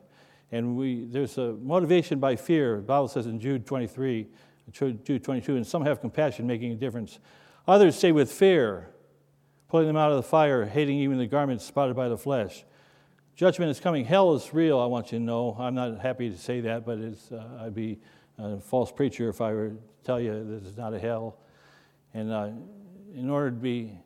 And 0.52 0.78
we, 0.78 1.06
there's 1.06 1.38
a 1.38 1.54
motivation 1.54 2.20
by 2.20 2.36
fear. 2.36 2.78
The 2.78 2.84
Bible 2.84 3.08
says 3.08 3.26
in 3.26 3.40
Jude 3.40 3.66
23, 3.66 4.28
Jude 4.72 5.24
22, 5.24 5.56
and 5.56 5.66
some 5.66 5.84
have 5.84 6.00
compassion, 6.00 6.46
making 6.46 6.72
a 6.72 6.76
difference. 6.76 7.20
Others 7.68 7.98
say 7.98 8.12
with 8.12 8.32
fear, 8.32 8.90
pulling 9.68 9.88
them 9.88 9.98
out 9.98 10.12
of 10.12 10.18
the 10.18 10.24
fire, 10.24 10.66
hating 10.66 11.00
even 11.00 11.18
the 11.18 11.26
garments 11.26 11.66
spotted 11.66 11.96
by 11.96 12.08
the 12.08 12.18
flesh. 12.18 12.66
Judgment 13.36 13.72
is 13.72 13.80
coming. 13.80 14.06
Hell 14.06 14.36
is 14.36 14.54
real, 14.54 14.80
I 14.80 14.86
want 14.86 15.12
you 15.12 15.18
to 15.18 15.24
know. 15.24 15.58
I'm 15.60 15.74
not 15.74 16.00
happy 16.00 16.30
to 16.30 16.38
say 16.38 16.62
that, 16.62 16.86
but 16.86 17.00
uh, 17.00 17.66
I'd 17.66 17.74
be 17.74 18.00
a 18.38 18.60
false 18.60 18.92
preacher 18.92 19.30
if 19.30 19.42
I 19.42 19.54
were 19.54 19.70
to 19.70 19.78
tell 20.04 20.20
you 20.20 20.32
that 20.32 20.68
it's 20.68 20.78
not 20.78 20.94
a 20.94 21.00
hell. 21.00 21.40
And 22.14 22.32
uh, 22.32 22.50
in 23.16 23.30
order 23.30 23.50
to 23.50 23.56
be 23.56 23.98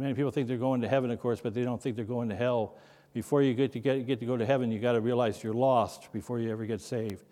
many 0.00 0.14
people 0.14 0.30
think 0.30 0.48
they're 0.48 0.56
going 0.56 0.80
to 0.80 0.88
heaven, 0.88 1.10
of 1.10 1.20
course, 1.20 1.40
but 1.40 1.54
they 1.54 1.62
don't 1.62 1.80
think 1.80 1.94
they're 1.94 2.04
going 2.04 2.28
to 2.30 2.36
hell. 2.36 2.76
Before 3.12 3.42
you 3.42 3.54
get 3.54 3.72
to, 3.72 3.80
get, 3.80 4.06
get 4.06 4.20
to 4.20 4.26
go 4.26 4.36
to 4.36 4.46
heaven, 4.46 4.70
you've 4.70 4.82
got 4.82 4.92
to 4.92 5.00
realize 5.00 5.42
you're 5.44 5.52
lost 5.52 6.12
before 6.12 6.38
you 6.38 6.50
ever 6.50 6.64
get 6.64 6.80
saved. 6.80 7.24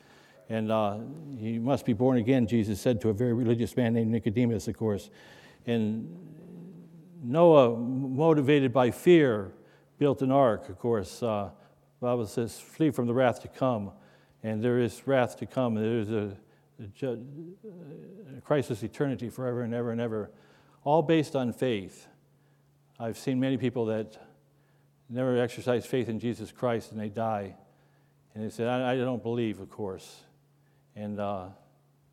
And 0.48 0.70
uh, 0.70 0.98
you 1.31 1.61
must 1.61 1.85
be 1.85 1.92
born 1.92 2.18
again, 2.18 2.46
Jesus 2.46 2.81
said 2.81 3.00
to 3.02 3.11
a 3.11 3.12
very 3.12 3.33
religious 3.33 3.76
man 3.76 3.94
named 3.94 4.11
Nicodemus, 4.11 4.68
of 4.68 4.76
course. 4.76 5.11
And 5.66 6.09
Noah, 7.22 7.76
motivated 7.76 8.72
by 8.72 8.90
fear, 8.90 9.52
built 9.98 10.22
an 10.22 10.31
ark, 10.31 10.68
of 10.68 10.78
course. 10.78 11.22
Uh, 11.22 11.50
Bible 12.00 12.26
says, 12.26 12.59
flee 12.59 12.90
from 12.90 13.07
the 13.07 13.14
wrath 13.14 13.42
to 13.42 13.48
come. 13.48 13.92
And 14.42 14.62
there 14.62 14.78
is 14.78 15.02
wrath 15.07 15.37
to 15.38 15.46
come. 15.46 15.74
There 15.74 15.98
is 15.98 16.11
a, 16.11 16.37
a, 17.02 17.18
a 18.37 18.40
crisis 18.40 18.83
eternity 18.83 19.31
forever 19.31 19.62
and 19.62 19.74
ever 19.74 19.90
and 19.90 20.00
ever, 20.00 20.31
all 20.85 21.02
based 21.02 21.35
on 21.35 21.52
faith. 21.52 22.07
I've 22.98 23.16
seen 23.16 23.38
many 23.38 23.56
people 23.56 23.87
that 23.87 24.18
never 25.08 25.40
exercise 25.40 25.87
faith 25.87 26.08
in 26.08 26.18
Jesus 26.18 26.50
Christ 26.50 26.90
and 26.90 27.00
they 27.00 27.08
die. 27.08 27.54
And 28.34 28.44
they 28.44 28.50
say, 28.50 28.66
I, 28.66 28.92
I 28.92 28.96
don't 28.96 29.22
believe, 29.22 29.61
of 29.61 29.70
course. 29.70 30.22
And 30.96 31.20
uh, 31.20 31.48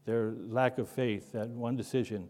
their 0.05 0.33
lack 0.47 0.77
of 0.77 0.87
faith, 0.87 1.31
that 1.31 1.49
one 1.49 1.75
decision. 1.75 2.29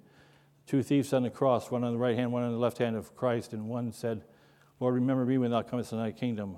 Two 0.68 0.82
thieves 0.82 1.14
on 1.14 1.24
the 1.24 1.30
cross, 1.30 1.70
one 1.70 1.84
on 1.84 1.92
the 1.92 2.00
right 2.00 2.16
hand, 2.16 2.32
one 2.32 2.44
on 2.44 2.52
the 2.52 2.58
left 2.58 2.78
hand 2.78 2.96
of 2.96 3.16
Christ, 3.16 3.54
and 3.54 3.68
one 3.70 3.92
said, 3.92 4.24
Lord, 4.80 4.96
remember 4.96 5.26
me 5.26 5.38
when 5.38 5.52
thou 5.52 5.62
comest 5.62 5.92
in 5.92 6.00
thy 6.00 6.12
kingdom. 6.12 6.58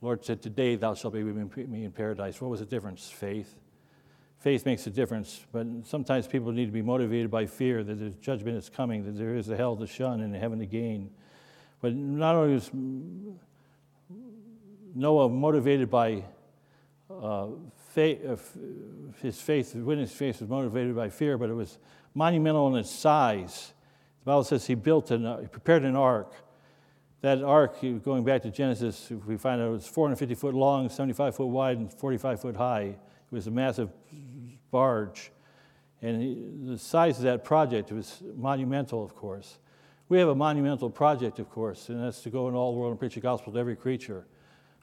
Lord 0.00 0.24
said, 0.24 0.40
Today 0.40 0.76
thou 0.76 0.94
shalt 0.94 1.14
be 1.14 1.24
with 1.24 1.36
me 1.68 1.84
in 1.84 1.92
paradise. 1.92 2.40
What 2.40 2.50
was 2.50 2.60
the 2.60 2.66
difference? 2.66 3.10
Faith. 3.10 3.54
Faith 4.38 4.64
makes 4.64 4.86
a 4.86 4.90
difference, 4.90 5.44
but 5.50 5.66
sometimes 5.84 6.28
people 6.28 6.52
need 6.52 6.66
to 6.66 6.72
be 6.72 6.82
motivated 6.82 7.28
by 7.30 7.44
fear 7.44 7.82
that 7.82 7.94
the 7.96 8.10
judgment 8.10 8.56
is 8.56 8.68
coming, 8.68 9.04
that 9.04 9.18
there 9.18 9.34
is 9.34 9.48
a 9.48 9.56
hell 9.56 9.76
to 9.76 9.86
shun 9.86 10.20
and 10.20 10.34
a 10.34 10.38
heaven 10.38 10.60
to 10.60 10.66
gain. 10.66 11.10
But 11.80 11.94
not 11.94 12.36
only 12.36 12.54
was 12.54 12.70
Noah 14.94 15.28
motivated 15.28 15.90
by 15.90 16.22
uh, 17.10 17.48
faith, 17.90 18.24
uh, 18.24 18.36
his 19.22 19.40
faith, 19.40 19.74
witness 19.74 20.12
faith 20.12 20.40
was 20.40 20.48
motivated 20.48 20.94
by 20.94 21.08
fear, 21.08 21.36
but 21.36 21.50
it 21.50 21.54
was 21.54 21.78
monumental 22.14 22.68
in 22.68 22.76
its 22.76 22.90
size. 22.90 23.72
The 24.20 24.26
Bible 24.26 24.44
says 24.44 24.66
he 24.66 24.74
built 24.74 25.10
an, 25.10 25.26
and 25.26 25.42
he 25.42 25.48
prepared 25.48 25.84
an 25.84 25.96
ark. 25.96 26.32
That 27.22 27.42
ark, 27.42 27.80
going 28.04 28.22
back 28.22 28.42
to 28.42 28.50
Genesis, 28.52 29.10
we 29.26 29.36
find 29.36 29.60
out 29.60 29.68
it 29.68 29.72
was 29.72 29.86
450 29.88 30.36
foot 30.36 30.54
long, 30.54 30.88
75 30.88 31.34
foot 31.34 31.46
wide, 31.46 31.78
and 31.78 31.92
45 31.92 32.40
foot 32.40 32.56
high. 32.56 32.96
It 33.30 33.34
was 33.34 33.46
a 33.46 33.50
massive 33.50 33.90
barge. 34.70 35.30
And 36.00 36.22
he, 36.22 36.44
the 36.64 36.78
size 36.78 37.18
of 37.18 37.24
that 37.24 37.44
project 37.44 37.92
was 37.92 38.22
monumental, 38.36 39.04
of 39.04 39.14
course. 39.14 39.58
We 40.08 40.18
have 40.18 40.28
a 40.28 40.34
monumental 40.34 40.88
project, 40.88 41.38
of 41.38 41.50
course, 41.50 41.90
and 41.90 42.02
that's 42.02 42.22
to 42.22 42.30
go 42.30 42.48
in 42.48 42.54
all 42.54 42.72
the 42.72 42.78
world 42.78 42.92
and 42.92 42.98
preach 42.98 43.14
the 43.14 43.20
gospel 43.20 43.52
to 43.52 43.58
every 43.58 43.76
creature. 43.76 44.26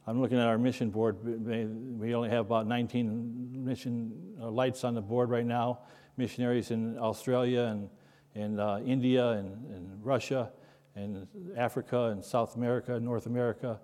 I'm 0.05 0.21
looking 0.21 0.37
at 0.37 0.45
our 0.45 0.59
mission 0.59 0.91
board. 0.91 1.17
We 1.23 2.13
only 2.13 2.29
have 2.29 2.45
about 2.45 2.67
19 2.67 3.65
mission 3.65 4.35
uh, 4.39 4.51
lights 4.51 4.83
on 4.83 4.93
the 4.93 5.01
board 5.01 5.31
right 5.31 5.45
now. 5.45 5.79
Missionaries 6.15 6.69
in 6.69 6.99
Australia 6.99 7.61
and, 7.61 7.89
and 8.35 8.59
uh, 8.59 8.79
India 8.85 9.29
and, 9.29 9.65
and, 9.71 10.05
Russia 10.05 10.51
and 10.95 11.27
Africa 11.57 12.09
and 12.11 12.23
South 12.23 12.55
America, 12.55 12.99
North 12.99 13.25
America, 13.25 13.79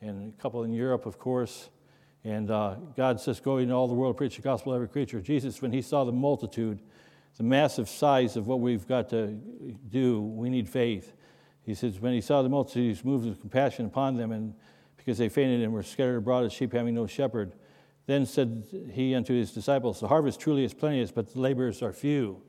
and 0.00 0.34
a 0.34 0.42
couple 0.42 0.64
in 0.64 0.72
Europe, 0.72 1.06
of 1.06 1.20
course. 1.20 1.70
And 2.24 2.50
uh, 2.50 2.76
God 2.96 3.20
says, 3.20 3.40
Go 3.40 3.58
into 3.58 3.74
all 3.74 3.88
the 3.88 3.94
world, 3.94 4.16
preach 4.16 4.36
the 4.36 4.42
gospel 4.42 4.72
to 4.72 4.76
every 4.76 4.88
creature. 4.88 5.20
Jesus, 5.20 5.62
when 5.62 5.72
he 5.72 5.82
saw 5.82 6.04
the 6.04 6.12
multitude, 6.12 6.80
the 7.36 7.42
massive 7.42 7.88
size 7.88 8.36
of 8.36 8.46
what 8.46 8.60
we've 8.60 8.86
got 8.86 9.08
to 9.10 9.28
do, 9.88 10.20
we 10.20 10.50
need 10.50 10.68
faith. 10.68 11.14
He 11.62 11.74
says, 11.74 12.00
When 12.00 12.12
he 12.12 12.20
saw 12.20 12.42
the 12.42 12.48
multitude, 12.48 12.96
he 12.96 13.08
moved 13.08 13.26
with 13.26 13.40
compassion 13.40 13.86
upon 13.86 14.16
them, 14.16 14.32
and 14.32 14.54
because 14.96 15.16
they 15.18 15.28
fainted 15.28 15.62
and 15.62 15.72
were 15.72 15.82
scattered 15.82 16.16
abroad 16.16 16.44
as 16.44 16.52
sheep 16.52 16.72
having 16.72 16.94
no 16.94 17.06
shepherd. 17.06 17.52
Then 18.06 18.26
said 18.26 18.64
he 18.92 19.14
unto 19.14 19.32
his 19.32 19.52
disciples, 19.52 20.00
The 20.00 20.08
harvest 20.08 20.40
truly 20.40 20.64
is 20.64 20.74
plenteous, 20.74 21.10
but 21.10 21.32
the 21.32 21.40
laborers 21.40 21.82
are 21.82 21.92
few. 21.92 22.42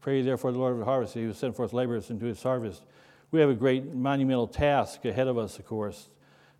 Pray 0.00 0.22
therefore 0.22 0.52
the 0.52 0.58
Lord 0.58 0.72
of 0.72 0.78
the 0.78 0.84
harvest, 0.84 1.14
that 1.14 1.20
he 1.20 1.26
will 1.26 1.34
send 1.34 1.56
forth 1.56 1.72
laborers 1.72 2.08
into 2.08 2.24
his 2.24 2.42
harvest. 2.42 2.84
We 3.30 3.40
have 3.40 3.50
a 3.50 3.54
great 3.54 3.92
monumental 3.92 4.46
task 4.46 5.04
ahead 5.04 5.26
of 5.26 5.36
us, 5.36 5.58
of 5.58 5.66
course. 5.66 6.08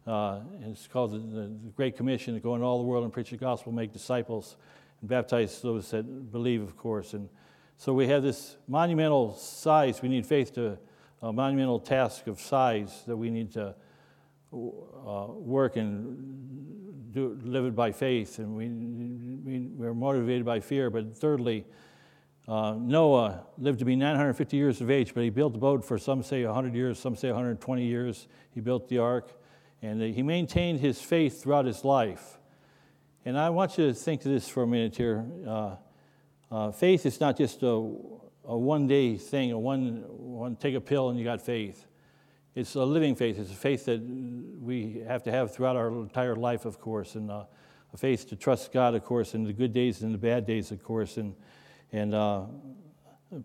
Uh, 0.09 0.41
it's 0.63 0.87
called 0.87 1.13
the, 1.13 1.19
the, 1.19 1.49
Great 1.77 1.95
Commission 1.95 2.33
to 2.33 2.41
go 2.41 2.55
into 2.55 2.67
all 2.67 2.79
the 2.79 2.85
world 2.85 3.05
and 3.05 3.13
preach 3.13 3.29
the 3.29 3.37
gospel, 3.37 3.73
make 3.73 3.93
disciples, 3.93 4.57
and 5.03 5.11
baptize 5.11 5.61
those 5.61 5.91
that 5.91 6.33
believe, 6.33 6.63
of 6.63 6.79
course. 6.79 7.13
And 7.13 7.29
so 7.77 7.93
we 7.93 8.09
have 8.09 8.23
this 8.23 8.57
monumental 8.67 9.35
size. 9.35 10.01
We 10.01 10.09
need 10.09 10.25
faith 10.25 10.55
to, 10.55 10.79
a 11.21 11.31
monumental 11.31 11.79
task 11.79 12.27
of 12.27 12.41
size 12.41 13.03
that 13.07 13.19
we 13.19 13.29
need 13.29 13.53
to 13.53 13.75
uh, 14.51 15.27
work 15.29 15.77
and 15.77 17.13
do, 17.13 17.39
live 17.43 17.67
it 17.67 17.77
by 17.77 17.93
faith, 17.93 18.39
and 18.39 18.57
we, 18.57 18.69
we, 18.69 19.67
we're 19.67 19.93
motivated 19.93 20.47
by 20.47 20.61
fear. 20.61 20.89
But 20.89 21.19
thirdly, 21.19 21.67
uh, 22.47 22.77
Noah 22.81 23.43
lived 23.59 23.79
to 23.81 23.85
be 23.85 23.95
950 23.95 24.57
years 24.57 24.81
of 24.81 24.91
age, 24.91 25.13
but 25.13 25.23
he 25.23 25.29
built 25.29 25.53
the 25.53 25.59
boat 25.59 25.85
for 25.85 25.99
some 25.99 26.23
say 26.23 26.47
100 26.47 26.75
years, 26.75 26.99
some 26.99 27.15
say 27.15 27.29
120 27.29 27.85
years. 27.85 28.27
He 28.55 28.63
built 28.63 28.89
the 28.89 28.97
ark, 28.97 29.38
and 29.83 30.03
he 30.03 30.23
maintained 30.23 30.81
his 30.81 31.01
faith 31.01 31.43
throughout 31.43 31.65
his 31.65 31.85
life. 31.85 32.39
And 33.25 33.39
I 33.39 33.51
want 33.51 33.79
you 33.79 33.89
to 33.89 33.95
think 33.95 34.25
of 34.25 34.33
this 34.33 34.49
for 34.49 34.63
a 34.63 34.67
minute 34.67 34.97
here. 34.97 35.25
Uh, 35.47 35.77
uh, 36.51 36.71
faith 36.73 37.05
is 37.05 37.21
not 37.21 37.37
just 37.37 37.63
a, 37.63 37.67
a 37.67 38.57
one 38.57 38.87
day 38.87 39.17
thing, 39.17 39.53
a 39.53 39.59
one, 39.59 40.05
one 40.09 40.57
take 40.57 40.75
a 40.75 40.81
pill 40.81 41.11
and 41.11 41.19
you 41.19 41.25
got 41.25 41.41
faith. 41.43 41.87
It's 42.55 42.75
a 42.75 42.85
living 42.85 43.15
faith. 43.15 43.39
It's 43.39 43.53
a 43.53 43.55
faith 43.55 43.85
that 43.85 44.01
we 44.01 45.05
have 45.07 45.23
to 45.25 45.31
have 45.31 45.55
throughout 45.55 45.77
our 45.77 45.89
entire 45.89 46.35
life, 46.35 46.65
of 46.65 46.81
course, 46.81 47.15
and 47.15 47.31
uh, 47.31 47.45
a 47.93 47.97
faith 47.97 48.29
to 48.31 48.37
trust 48.37 48.73
God, 48.73 48.95
of 48.95 49.05
course, 49.05 49.35
in 49.35 49.45
the 49.45 49.53
good 49.53 49.73
days 49.73 50.03
and 50.03 50.13
the 50.13 50.19
bad 50.19 50.47
days, 50.47 50.73
of 50.73 50.83
course. 50.83 51.19
And, 51.19 51.35
and 51.93 52.15
uh, 52.15 52.47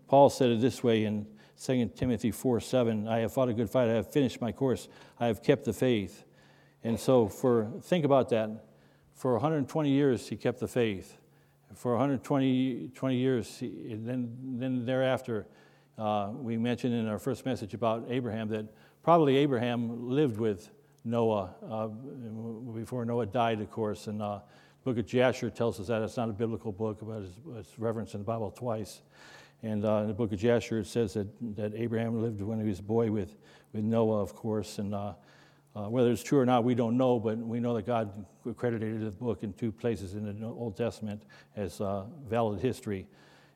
Paul 0.08 0.30
said 0.30 0.50
it 0.50 0.60
this 0.60 0.82
way 0.82 1.04
in 1.04 1.26
2 1.60 1.90
Timothy 1.94 2.30
4 2.30 2.60
7 2.60 3.08
I 3.08 3.18
have 3.20 3.32
fought 3.32 3.48
a 3.48 3.54
good 3.54 3.70
fight, 3.70 3.88
I 3.88 3.94
have 3.94 4.10
finished 4.10 4.40
my 4.40 4.52
course, 4.52 4.88
I 5.18 5.26
have 5.26 5.42
kept 5.42 5.64
the 5.64 5.72
faith. 5.72 6.24
And 6.82 7.00
so, 7.00 7.28
for 7.28 7.70
think 7.82 8.04
about 8.04 8.28
that. 8.30 8.50
For 9.14 9.32
120 9.32 9.90
years, 9.90 10.28
he 10.28 10.36
kept 10.36 10.60
the 10.60 10.68
faith. 10.68 11.16
For 11.74 11.92
120 11.92 12.90
20 12.94 13.16
years, 13.16 13.58
he, 13.58 13.96
then, 13.98 14.36
then 14.58 14.84
thereafter, 14.84 15.46
uh, 15.96 16.30
we 16.34 16.56
mentioned 16.56 16.94
in 16.94 17.08
our 17.08 17.18
first 17.18 17.46
message 17.46 17.74
about 17.74 18.04
Abraham 18.10 18.48
that 18.48 18.66
probably 19.02 19.36
Abraham 19.36 20.10
lived 20.10 20.38
with 20.38 20.70
Noah 21.04 21.54
uh, 21.70 21.86
before 22.72 23.04
Noah 23.04 23.26
died, 23.26 23.60
of 23.60 23.70
course. 23.70 24.06
And 24.06 24.20
uh, 24.20 24.40
the 24.82 24.90
book 24.90 24.98
of 24.98 25.06
Jasher 25.06 25.50
tells 25.50 25.78
us 25.78 25.86
that 25.86 26.02
it's 26.02 26.16
not 26.16 26.28
a 26.28 26.32
biblical 26.32 26.72
book, 26.72 26.98
but 27.02 27.22
it's, 27.22 27.38
it's 27.56 27.78
referenced 27.78 28.14
in 28.14 28.20
the 28.20 28.24
Bible 28.24 28.50
twice. 28.50 29.02
And 29.64 29.86
uh, 29.86 30.02
in 30.02 30.08
the 30.08 30.12
book 30.12 30.30
of 30.30 30.38
Jasher, 30.38 30.80
it 30.80 30.86
says 30.86 31.14
that, 31.14 31.26
that 31.56 31.72
Abraham 31.74 32.20
lived 32.20 32.42
when 32.42 32.60
he 32.60 32.68
was 32.68 32.80
a 32.80 32.82
boy 32.82 33.10
with, 33.10 33.34
with 33.72 33.82
Noah, 33.82 34.20
of 34.20 34.34
course. 34.34 34.78
And 34.78 34.94
uh, 34.94 35.14
uh, 35.74 35.88
whether 35.88 36.10
it's 36.10 36.22
true 36.22 36.38
or 36.38 36.44
not, 36.44 36.64
we 36.64 36.74
don't 36.74 36.98
know, 36.98 37.18
but 37.18 37.38
we 37.38 37.60
know 37.60 37.72
that 37.74 37.86
God 37.86 38.26
accredited 38.44 39.00
the 39.00 39.10
book 39.10 39.42
in 39.42 39.54
two 39.54 39.72
places 39.72 40.16
in 40.16 40.38
the 40.38 40.46
Old 40.46 40.76
Testament 40.76 41.22
as 41.56 41.80
uh, 41.80 42.04
valid 42.28 42.60
history. 42.60 43.06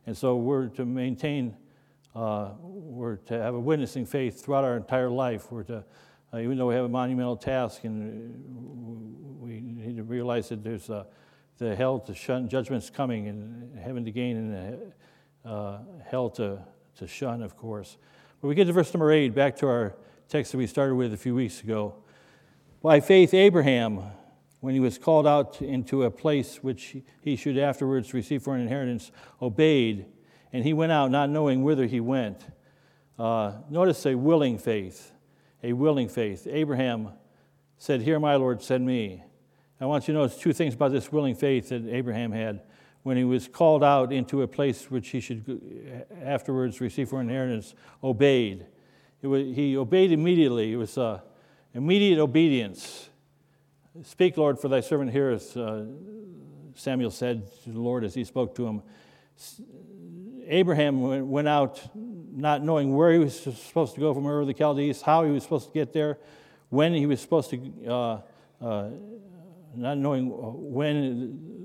And 0.07 0.17
so 0.17 0.37
we're 0.37 0.69
to 0.69 0.87
maintain 0.87 1.55
uh, 2.15 2.53
we're 2.63 3.17
to 3.17 3.35
have 3.35 3.55
a 3.55 3.61
witnessing 3.61 4.07
faith 4.07 4.43
throughout 4.43 4.65
our 4.65 4.79
entire 4.79 5.11
life. 5.11 5.53
We're 5.53 5.65
to, 5.65 5.85
uh, 6.33 6.39
even 6.39 6.57
though 6.57 6.69
we 6.69 6.75
have 6.75 6.87
a 6.87 6.89
monumental 6.89 7.37
task 7.37 7.85
and 7.85 8.35
we 9.39 9.61
need 9.61 9.99
to 9.99 10.05
realize 10.05 10.49
that 10.49 10.65
there's 10.65 10.87
the 10.87 11.77
hell 11.77 11.99
to 11.99 12.15
shun, 12.15 12.49
judgment's 12.49 12.89
coming, 12.89 13.29
and 13.29 13.79
heaven 13.79 14.07
to 14.07 14.11
gain, 14.11 14.37
and 14.39 14.93
uh, 15.49 15.79
hell 16.05 16.29
to, 16.31 16.59
to 16.99 17.07
shun, 17.07 17.43
of 17.43 17.57
course. 17.57 17.97
But 18.41 18.49
we 18.49 18.55
get 18.55 18.67
to 18.67 18.73
verse 18.73 18.93
number 18.93 19.11
eight, 19.11 19.35
back 19.35 19.57
to 19.57 19.67
our 19.67 19.97
text 20.29 20.53
that 20.53 20.59
we 20.59 20.67
started 20.67 20.95
with 20.95 21.13
a 21.15 21.17
few 21.17 21.35
weeks 21.35 21.63
ago. 21.63 21.95
By 22.83 23.01
faith, 23.01 23.33
Abraham, 23.33 24.03
when 24.61 24.75
he 24.75 24.81
was 24.81 24.99
called 24.99 25.27
out 25.27 25.63
into 25.63 26.05
a 26.05 26.11
place 26.11 26.63
which 26.63 26.97
he 27.23 27.35
should 27.35 27.57
afterwards 27.57 28.13
receive 28.13 28.43
for 28.43 28.55
an 28.55 28.61
inheritance, 28.61 29.11
obeyed 29.41 30.07
and 30.53 30.65
he 30.65 30.73
went 30.73 30.93
out 30.93 31.11
not 31.11 31.31
knowing 31.31 31.63
whither 31.63 31.87
he 31.87 32.01
went. 32.01 32.45
Uh, 33.19 33.55
notice 33.69 34.05
a 34.07 34.15
willing 34.15 34.59
faith, 34.59 35.13
a 35.63 35.73
willing 35.73 36.09
faith. 36.09 36.47
Abraham 36.49 37.11
said, 37.79 38.03
Here, 38.03 38.21
my 38.21 38.37
Lord, 38.37 38.63
send 38.63 38.87
me. 38.87 39.23
I 39.81 39.87
want 39.87 40.09
you 40.09 40.15
to 40.15 40.21
notice 40.21 40.37
two 40.37 40.53
things 40.53 40.75
about 40.75 40.93
this 40.93 41.13
willing 41.13 41.35
faith 41.35 41.69
that 41.69 41.87
Abraham 41.89 42.33
had. 42.33 42.63
When 43.09 43.17
he 43.17 43.25
was 43.25 43.49
called 43.49 43.83
out 43.83 44.13
into 44.13 44.43
a 44.43 44.47
place 44.47 44.91
which 44.91 45.09
he 45.09 45.21
should 45.21 46.05
afterwards 46.23 46.79
receive 46.79 47.09
for 47.09 47.23
inheritance, 47.23 47.75
obeyed. 48.05 48.67
Was, 49.23 49.57
he 49.57 49.79
obeyed 49.79 50.13
immediately. 50.13 50.75
It 50.75 50.77
was 50.77 50.99
uh, 50.99 51.21
immediate 51.73 52.19
obedience. 52.19 53.09
Speak, 54.03 54.37
Lord, 54.37 54.61
for 54.61 54.69
thy 54.69 54.81
servant 54.81 55.11
heareth, 55.11 55.57
uh, 55.57 55.85
Samuel 56.75 57.11
said 57.11 57.51
to 57.65 57.71
the 57.71 57.81
Lord 57.81 58.05
as 58.05 58.13
he 58.13 58.25
spoke 58.25 58.55
to 58.57 58.67
him. 58.67 58.83
Abraham 60.47 61.31
went 61.31 61.49
out 61.49 61.81
not 61.95 62.63
knowing 62.63 62.95
where 62.95 63.11
he 63.11 63.19
was 63.21 63.41
supposed 63.41 63.95
to 63.95 64.01
go 64.01 64.13
from 64.13 64.27
Ur 64.27 64.41
of 64.41 64.49
the 64.49 64.53
Chaldees, 64.53 65.01
how 65.01 65.25
he 65.25 65.31
was 65.31 65.45
supposed 65.45 65.69
to 65.69 65.73
get 65.73 65.95
there, 65.95 66.19
when 66.69 66.93
he 66.93 67.07
was 67.07 67.23
supposed 67.23 67.49
to, 67.49 67.73
uh, 67.89 68.21
uh, 68.63 68.91
not 69.75 69.97
knowing 69.97 70.27
when 70.29 71.57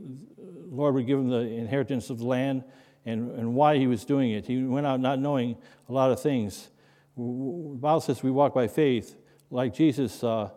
Lord 0.73 0.95
would 0.95 1.05
give 1.05 1.19
him 1.19 1.29
the 1.29 1.41
inheritance 1.41 2.09
of 2.09 2.17
the 2.17 2.25
land 2.25 2.63
and, 3.05 3.31
and 3.31 3.53
why 3.53 3.77
he 3.77 3.87
was 3.87 4.05
doing 4.05 4.31
it. 4.31 4.47
He 4.47 4.63
went 4.63 4.87
out 4.87 4.99
not 4.99 5.19
knowing 5.19 5.55
a 5.87 5.91
lot 5.93 6.11
of 6.11 6.19
things. 6.19 6.69
The 7.15 7.21
Bible 7.21 8.01
says 8.01 8.23
we 8.23 8.31
walk 8.31 8.53
by 8.53 8.67
faith. 8.67 9.15
Like 9.51 9.73
Jesus, 9.73 10.23
uh, 10.23 10.49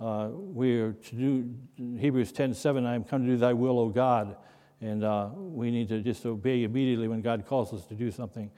uh, 0.00 0.28
we 0.32 0.80
are 0.80 0.92
to 0.92 1.14
do, 1.14 1.54
Hebrews 1.98 2.32
10 2.32 2.54
7, 2.54 2.86
I 2.86 2.94
am 2.94 3.04
come 3.04 3.22
to 3.22 3.26
do 3.26 3.36
thy 3.36 3.52
will, 3.52 3.78
O 3.78 3.88
God. 3.90 4.36
And 4.80 5.04
uh, 5.04 5.30
we 5.34 5.70
need 5.70 5.88
to 5.88 6.00
just 6.00 6.24
obey 6.26 6.64
immediately 6.64 7.08
when 7.08 7.20
God 7.20 7.46
calls 7.46 7.72
us 7.72 7.86
to 7.86 7.94
do 7.94 8.10
something. 8.10 8.50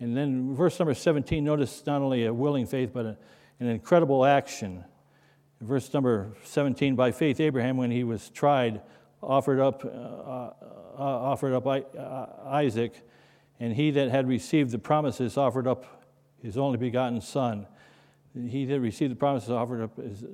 And 0.00 0.16
then 0.16 0.54
verse 0.54 0.78
number 0.78 0.94
17, 0.94 1.44
notice 1.44 1.84
not 1.86 2.02
only 2.02 2.26
a 2.26 2.34
willing 2.34 2.66
faith, 2.66 2.90
but 2.92 3.06
a, 3.06 3.16
an 3.60 3.68
incredible 3.68 4.24
action. 4.24 4.84
Verse 5.60 5.92
number 5.94 6.34
17, 6.44 6.96
by 6.96 7.12
faith, 7.12 7.38
Abraham, 7.38 7.76
when 7.76 7.90
he 7.90 8.02
was 8.02 8.28
tried, 8.30 8.82
offered 9.22 9.60
up, 9.60 9.84
uh, 9.84 9.88
uh, 9.88 10.52
offered 10.98 11.54
up 11.54 11.66
uh, 11.66 12.26
Isaac, 12.46 12.94
and 13.60 13.74
he 13.74 13.90
that 13.92 14.10
had 14.10 14.26
received 14.26 14.70
the 14.72 14.78
promises 14.78 15.36
offered 15.36 15.66
up 15.66 16.04
his 16.42 16.58
only 16.58 16.78
begotten 16.78 17.20
son. 17.20 17.66
He 18.34 18.64
that 18.64 18.80
received 18.80 19.12
the 19.12 19.16
promises 19.16 19.50
offered 19.50 19.82
up 19.82 19.96
his, 19.96 20.24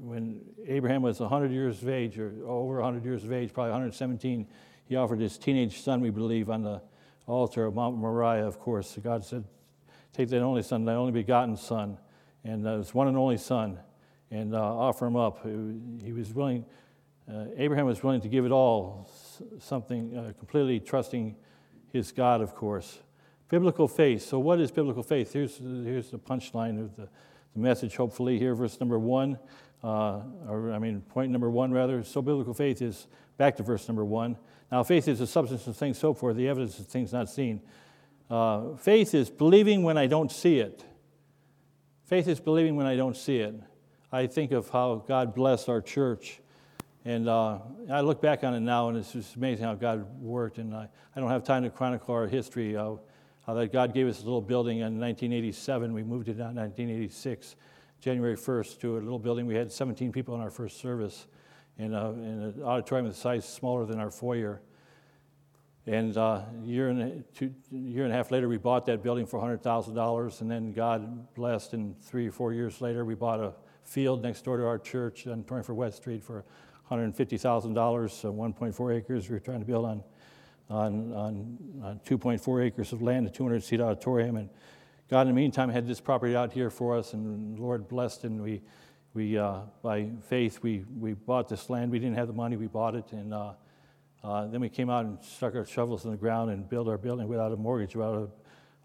when 0.00 0.40
Abraham 0.66 1.02
was 1.02 1.20
100 1.20 1.52
years 1.52 1.82
of 1.82 1.88
age, 1.88 2.18
or 2.18 2.32
over 2.46 2.80
100 2.80 3.04
years 3.04 3.24
of 3.24 3.32
age, 3.32 3.52
probably 3.52 3.70
117, 3.70 4.46
he 4.86 4.96
offered 4.96 5.20
his 5.20 5.38
teenage 5.38 5.80
son, 5.80 6.00
we 6.00 6.10
believe, 6.10 6.50
on 6.50 6.62
the 6.62 6.82
altar 7.26 7.66
of 7.66 7.74
Mount 7.74 7.96
Moriah, 7.96 8.46
of 8.46 8.58
course. 8.58 8.98
God 9.02 9.24
said, 9.24 9.44
Take 10.12 10.28
that 10.30 10.40
only 10.40 10.62
son, 10.62 10.84
thy 10.84 10.94
only 10.94 11.12
begotten 11.12 11.56
son, 11.56 11.96
and 12.42 12.66
uh, 12.66 12.78
his 12.78 12.92
one 12.92 13.06
and 13.06 13.16
only 13.16 13.36
son, 13.36 13.78
and 14.32 14.54
uh, 14.54 14.58
offer 14.60 15.06
him 15.06 15.14
up. 15.14 15.46
He 16.02 16.12
was 16.12 16.32
willing, 16.34 16.64
uh, 17.30 17.44
Abraham 17.56 17.86
was 17.86 18.02
willing 18.02 18.20
to 18.22 18.28
give 18.28 18.44
it 18.44 18.52
all, 18.52 19.10
something 19.58 20.16
uh, 20.16 20.32
completely 20.38 20.80
trusting 20.80 21.36
his 21.92 22.12
God, 22.12 22.40
of 22.40 22.54
course. 22.54 22.98
Biblical 23.48 23.88
faith. 23.88 24.22
So, 24.22 24.38
what 24.38 24.60
is 24.60 24.70
biblical 24.70 25.02
faith? 25.02 25.32
Here's, 25.32 25.58
here's 25.58 26.10
the 26.10 26.18
punchline 26.18 26.82
of 26.82 26.96
the, 26.96 27.08
the 27.54 27.58
message, 27.58 27.96
hopefully, 27.96 28.38
here, 28.38 28.54
verse 28.54 28.78
number 28.80 28.98
one 28.98 29.38
uh, 29.82 30.20
or 30.48 30.72
I 30.72 30.78
mean, 30.78 31.00
point 31.00 31.30
number 31.30 31.50
one 31.50 31.72
rather. 31.72 32.02
So 32.02 32.20
biblical 32.22 32.54
faith 32.54 32.82
is 32.82 33.06
back 33.38 33.56
to 33.56 33.62
verse 33.62 33.88
number 33.88 34.04
one. 34.04 34.36
Now, 34.70 34.82
faith 34.82 35.08
is 35.08 35.18
the 35.18 35.26
substance 35.26 35.66
of 35.66 35.76
things 35.76 36.00
hoped 36.00 36.20
for, 36.20 36.32
the 36.32 36.48
evidence 36.48 36.78
of 36.78 36.86
things 36.86 37.12
not 37.12 37.28
seen. 37.28 37.60
Uh, 38.28 38.76
faith 38.76 39.14
is 39.14 39.30
believing 39.30 39.82
when 39.82 39.98
I 39.98 40.06
don't 40.06 40.30
see 40.30 40.60
it. 40.60 40.84
Faith 42.04 42.28
is 42.28 42.40
believing 42.40 42.76
when 42.76 42.86
I 42.86 42.96
don't 42.96 43.16
see 43.16 43.38
it. 43.38 43.54
I 44.12 44.26
think 44.26 44.52
of 44.52 44.70
how 44.70 45.04
God 45.06 45.34
blessed 45.34 45.68
our 45.68 45.80
church. 45.80 46.39
And 47.04 47.28
uh, 47.28 47.58
I 47.90 48.00
look 48.02 48.20
back 48.20 48.44
on 48.44 48.54
it 48.54 48.60
now, 48.60 48.88
and 48.88 48.98
it's 48.98 49.12
just 49.12 49.36
amazing 49.36 49.64
how 49.64 49.74
God 49.74 50.06
worked. 50.20 50.58
And 50.58 50.74
I, 50.74 50.88
I 51.16 51.20
don't 51.20 51.30
have 51.30 51.44
time 51.44 51.62
to 51.62 51.70
chronicle 51.70 52.14
our 52.14 52.26
history, 52.26 52.74
how 52.74 53.00
that 53.46 53.72
God 53.72 53.94
gave 53.94 54.06
us 54.06 54.20
a 54.20 54.24
little 54.24 54.42
building 54.42 54.78
in 54.78 55.00
1987. 55.00 55.92
We 55.92 56.02
moved 56.02 56.28
it 56.28 56.40
out 56.40 56.50
in 56.50 56.56
1986. 56.56 57.56
January 58.00 58.36
1st 58.36 58.80
to 58.80 58.96
a 58.96 59.00
little 59.00 59.18
building. 59.18 59.46
We 59.46 59.54
had 59.54 59.70
17 59.70 60.10
people 60.10 60.34
in 60.34 60.40
our 60.40 60.50
first 60.50 60.80
service 60.80 61.26
in, 61.78 61.92
a, 61.92 62.10
in 62.12 62.54
an 62.56 62.62
auditorium 62.62 63.06
the 63.06 63.14
size 63.14 63.46
smaller 63.46 63.84
than 63.84 64.00
our 64.00 64.10
foyer. 64.10 64.62
And 65.86 66.16
uh, 66.16 66.42
a 66.62 66.66
year 66.66 66.88
and 66.88 67.02
a, 67.02 67.10
two, 67.34 67.54
year 67.70 68.04
and 68.04 68.12
a 68.12 68.16
half 68.16 68.30
later, 68.30 68.48
we 68.48 68.56
bought 68.56 68.86
that 68.86 69.02
building 69.02 69.26
for 69.26 69.40
$100,000. 69.40 70.40
And 70.40 70.50
then 70.50 70.72
God 70.72 71.34
blessed, 71.34 71.74
and 71.74 71.98
three 72.00 72.28
or 72.28 72.32
four 72.32 72.52
years 72.54 72.80
later, 72.80 73.04
we 73.04 73.14
bought 73.14 73.40
a 73.40 73.54
field 73.84 74.22
next 74.22 74.44
door 74.44 74.56
to 74.56 74.66
our 74.66 74.78
church 74.78 75.26
on 75.26 75.44
24 75.44 75.74
West 75.74 75.96
Street 75.98 76.22
for 76.22 76.44
$150,000, 76.90 78.10
so 78.10 78.32
1.4 78.32 78.96
acres. 78.96 79.28
We 79.28 79.34
were 79.34 79.40
trying 79.40 79.60
to 79.60 79.64
build 79.64 79.84
on, 79.84 80.02
on, 80.68 81.12
on, 81.12 81.58
on 81.82 82.00
2.4 82.06 82.64
acres 82.64 82.92
of 82.92 83.02
land, 83.02 83.26
a 83.26 83.30
200 83.30 83.62
seat 83.62 83.80
auditorium. 83.80 84.36
And 84.36 84.50
God, 85.08 85.22
in 85.22 85.28
the 85.28 85.34
meantime, 85.34 85.70
had 85.70 85.86
this 85.86 86.00
property 86.00 86.34
out 86.34 86.52
here 86.52 86.70
for 86.70 86.96
us, 86.96 87.12
and 87.12 87.58
Lord 87.58 87.88
blessed, 87.88 88.24
and 88.24 88.42
we, 88.42 88.62
we 89.14 89.38
uh, 89.38 89.60
by 89.82 90.08
faith, 90.28 90.60
we, 90.62 90.84
we 90.98 91.14
bought 91.14 91.48
this 91.48 91.70
land. 91.70 91.90
We 91.90 91.98
didn't 91.98 92.16
have 92.16 92.26
the 92.26 92.34
money, 92.34 92.56
we 92.56 92.66
bought 92.66 92.94
it, 92.94 93.12
and 93.12 93.34
uh, 93.34 93.52
uh, 94.22 94.46
then 94.48 94.60
we 94.60 94.68
came 94.68 94.90
out 94.90 95.06
and 95.06 95.18
stuck 95.22 95.54
our 95.54 95.64
shovels 95.64 96.04
in 96.04 96.10
the 96.10 96.16
ground 96.16 96.50
and 96.50 96.68
built 96.68 96.88
our 96.88 96.98
building 96.98 97.26
without 97.26 97.52
a 97.52 97.56
mortgage, 97.56 97.96
without 97.96 98.30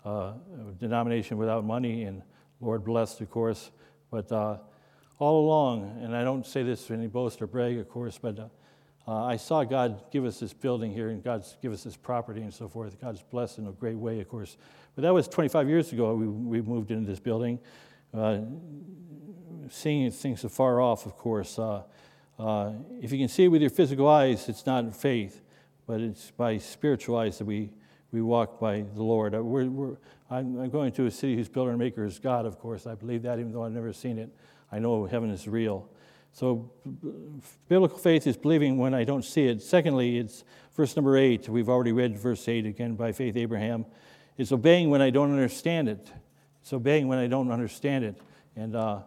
a, 0.06 0.10
uh, 0.10 0.34
denomination, 0.80 1.38
without 1.38 1.65
money, 1.65 2.04
and 2.04 2.22
Lord 2.62 2.86
blessed, 2.86 3.22
of 3.22 3.30
course. 3.30 3.72
But 4.12 4.32
uh, 4.32 4.58
all 5.17 5.45
along, 5.45 5.99
and 6.01 6.15
I 6.15 6.23
don't 6.23 6.45
say 6.45 6.63
this 6.63 6.86
for 6.86 6.93
any 6.93 7.08
boast 7.08 7.41
or 7.41 7.47
brag, 7.47 7.78
of 7.78 7.89
course, 7.89 8.17
but 8.21 8.38
uh, 8.39 8.47
uh, 9.08 9.23
I 9.23 9.38
saw 9.38 9.63
God 9.63 10.04
give 10.12 10.25
us 10.25 10.39
this 10.39 10.54
building 10.54 10.91
here 10.91 11.10
and 11.10 11.23
God's 11.23 11.58
give 11.62 11.71
us 11.71 11.84
this 11.84 11.95
property 11.95 12.41
and 12.41 12.54
so 12.54 12.67
forth. 12.67 12.99
God's 12.99 13.21
blessed 13.21 13.60
in 13.60 13.67
a 13.67 13.71
great 13.71 13.97
way, 13.97 14.19
of 14.19 14.28
course. 14.28 14.58
But 14.95 15.04
that 15.04 15.13
was 15.13 15.28
25 15.28 15.69
years 15.69 15.91
ago. 15.93 16.15
We, 16.15 16.28
we 16.28 16.62
moved 16.62 16.91
into 16.91 17.10
this 17.10 17.19
building. 17.19 17.60
Uh, 18.13 18.39
seeing 19.69 20.10
things 20.12 20.43
afar 20.43 20.82
off, 20.82 21.06
of 21.06 21.17
course. 21.17 21.60
Uh, 21.60 21.84
uh, 22.39 22.71
if 23.01 23.12
you 23.12 23.19
can 23.19 23.28
see 23.28 23.47
with 23.47 23.62
your 23.62 23.69
physical 23.69 24.08
eyes, 24.08 24.49
it's 24.49 24.65
not 24.65 24.84
in 24.84 24.91
faith, 24.91 25.41
but 25.86 26.01
it's 26.01 26.32
by 26.32 26.58
spiritual 26.58 27.17
eyes 27.17 27.38
that 27.38 27.45
we, 27.45 27.69
we 28.12 28.21
walk 28.21 28.60
by 28.60 28.82
the 28.95 29.04
Lord. 29.04 29.34
We're, 29.34 29.65
we're, 29.65 29.97
I'm, 30.30 30.60
I'm, 30.60 30.69
going 30.69 30.91
to 30.93 31.06
a 31.06 31.12
city 31.12 31.36
whose 31.36 31.47
builder 31.47 31.71
and 31.71 31.80
maker 31.80 32.06
is 32.06 32.17
God, 32.19 32.45
of 32.45 32.60
course. 32.60 32.88
I 32.88 32.95
believe 32.95 33.21
that 33.23 33.39
even 33.39 33.51
though 33.51 33.63
I've 33.63 33.71
never 33.71 33.93
seen 33.93 34.17
it. 34.17 34.30
I 34.76 34.80
know 34.80 35.06
heaven 35.06 35.30
is 35.30 35.48
real. 35.48 35.88
So, 36.34 36.70
biblical 37.70 37.98
faith 37.98 38.28
is 38.28 38.36
believing 38.36 38.78
when 38.78 38.94
I 38.94 39.06
don't 39.06 39.24
see 39.24 39.48
it. 39.48 39.62
Secondly, 39.62 40.18
it's 40.18 40.44
verse 40.76 40.98
number 40.98 41.16
eight. 41.16 41.48
We've 41.48 41.70
already 41.70 41.94
read 41.94 42.18
verse 42.18 42.46
eight 42.50 42.66
again 42.66 42.96
by 42.96 43.14
faith, 43.14 43.38
Abraham. 43.38 43.86
It's 44.38 44.52
obeying 44.52 44.90
when 44.90 45.02
I 45.02 45.12
don't 45.12 45.32
understand 45.32 45.88
it. 45.88 46.12
It's 46.62 46.74
obeying 46.74 47.08
when 47.08 47.20
I 47.20 47.28
don't 47.28 47.52
understand 47.52 48.04
it. 48.04 48.22
And 48.58 48.76
uh, 48.76 49.04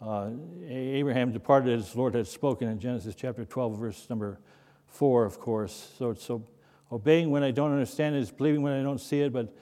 uh, 0.00 0.30
Abraham 0.68 1.32
departed 1.32 1.76
as 1.76 1.90
the 1.90 1.98
Lord 1.98 2.14
had 2.14 2.28
spoken 2.28 2.68
in 2.68 2.78
Genesis 2.78 3.16
chapter 3.16 3.44
12, 3.44 3.76
verse 3.76 4.06
number 4.08 4.38
4, 4.86 5.24
of 5.24 5.40
course. 5.40 5.90
So 5.98 6.14
so 6.14 6.46
obeying 6.92 7.30
when 7.32 7.42
I 7.42 7.50
don't 7.50 7.72
understand 7.72 8.14
it, 8.14 8.20
is 8.20 8.30
believing 8.30 8.62
when 8.62 8.74
I 8.74 8.82
don't 8.84 9.00
see 9.00 9.22
it. 9.22 9.32
But 9.32 9.52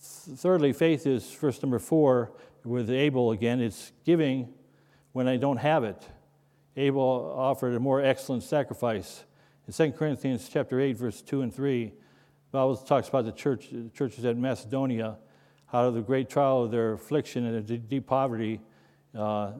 thirdly, 0.00 0.72
faith 0.72 1.04
is 1.04 1.28
verse 1.32 1.60
number 1.60 1.80
4 1.80 2.30
with 2.64 2.90
Abel 2.90 3.32
again. 3.32 3.60
It's 3.60 3.90
giving 4.04 4.54
when 5.12 5.28
I 5.28 5.36
don't 5.36 5.56
have 5.56 5.84
it. 5.84 6.06
Abel 6.76 7.34
offered 7.36 7.74
a 7.74 7.80
more 7.80 8.00
excellent 8.00 8.42
sacrifice. 8.42 9.24
In 9.66 9.72
2 9.72 9.92
Corinthians 9.92 10.48
chapter 10.48 10.80
8, 10.80 10.96
verse 10.96 11.22
2 11.22 11.42
and 11.42 11.54
3, 11.54 11.86
the 11.86 11.92
Bible 12.52 12.76
talks 12.76 13.08
about 13.08 13.24
the 13.24 13.32
church, 13.32 13.68
the 13.70 13.90
churches 13.92 14.24
at 14.24 14.36
Macedonia, 14.36 15.18
out 15.72 15.84
of 15.84 15.94
the 15.94 16.00
great 16.00 16.30
trial 16.30 16.64
of 16.64 16.70
their 16.70 16.94
affliction 16.94 17.44
and 17.44 17.66
their 17.66 17.76
deep 17.76 18.06
poverty, 18.06 18.60
uh, 19.16 19.52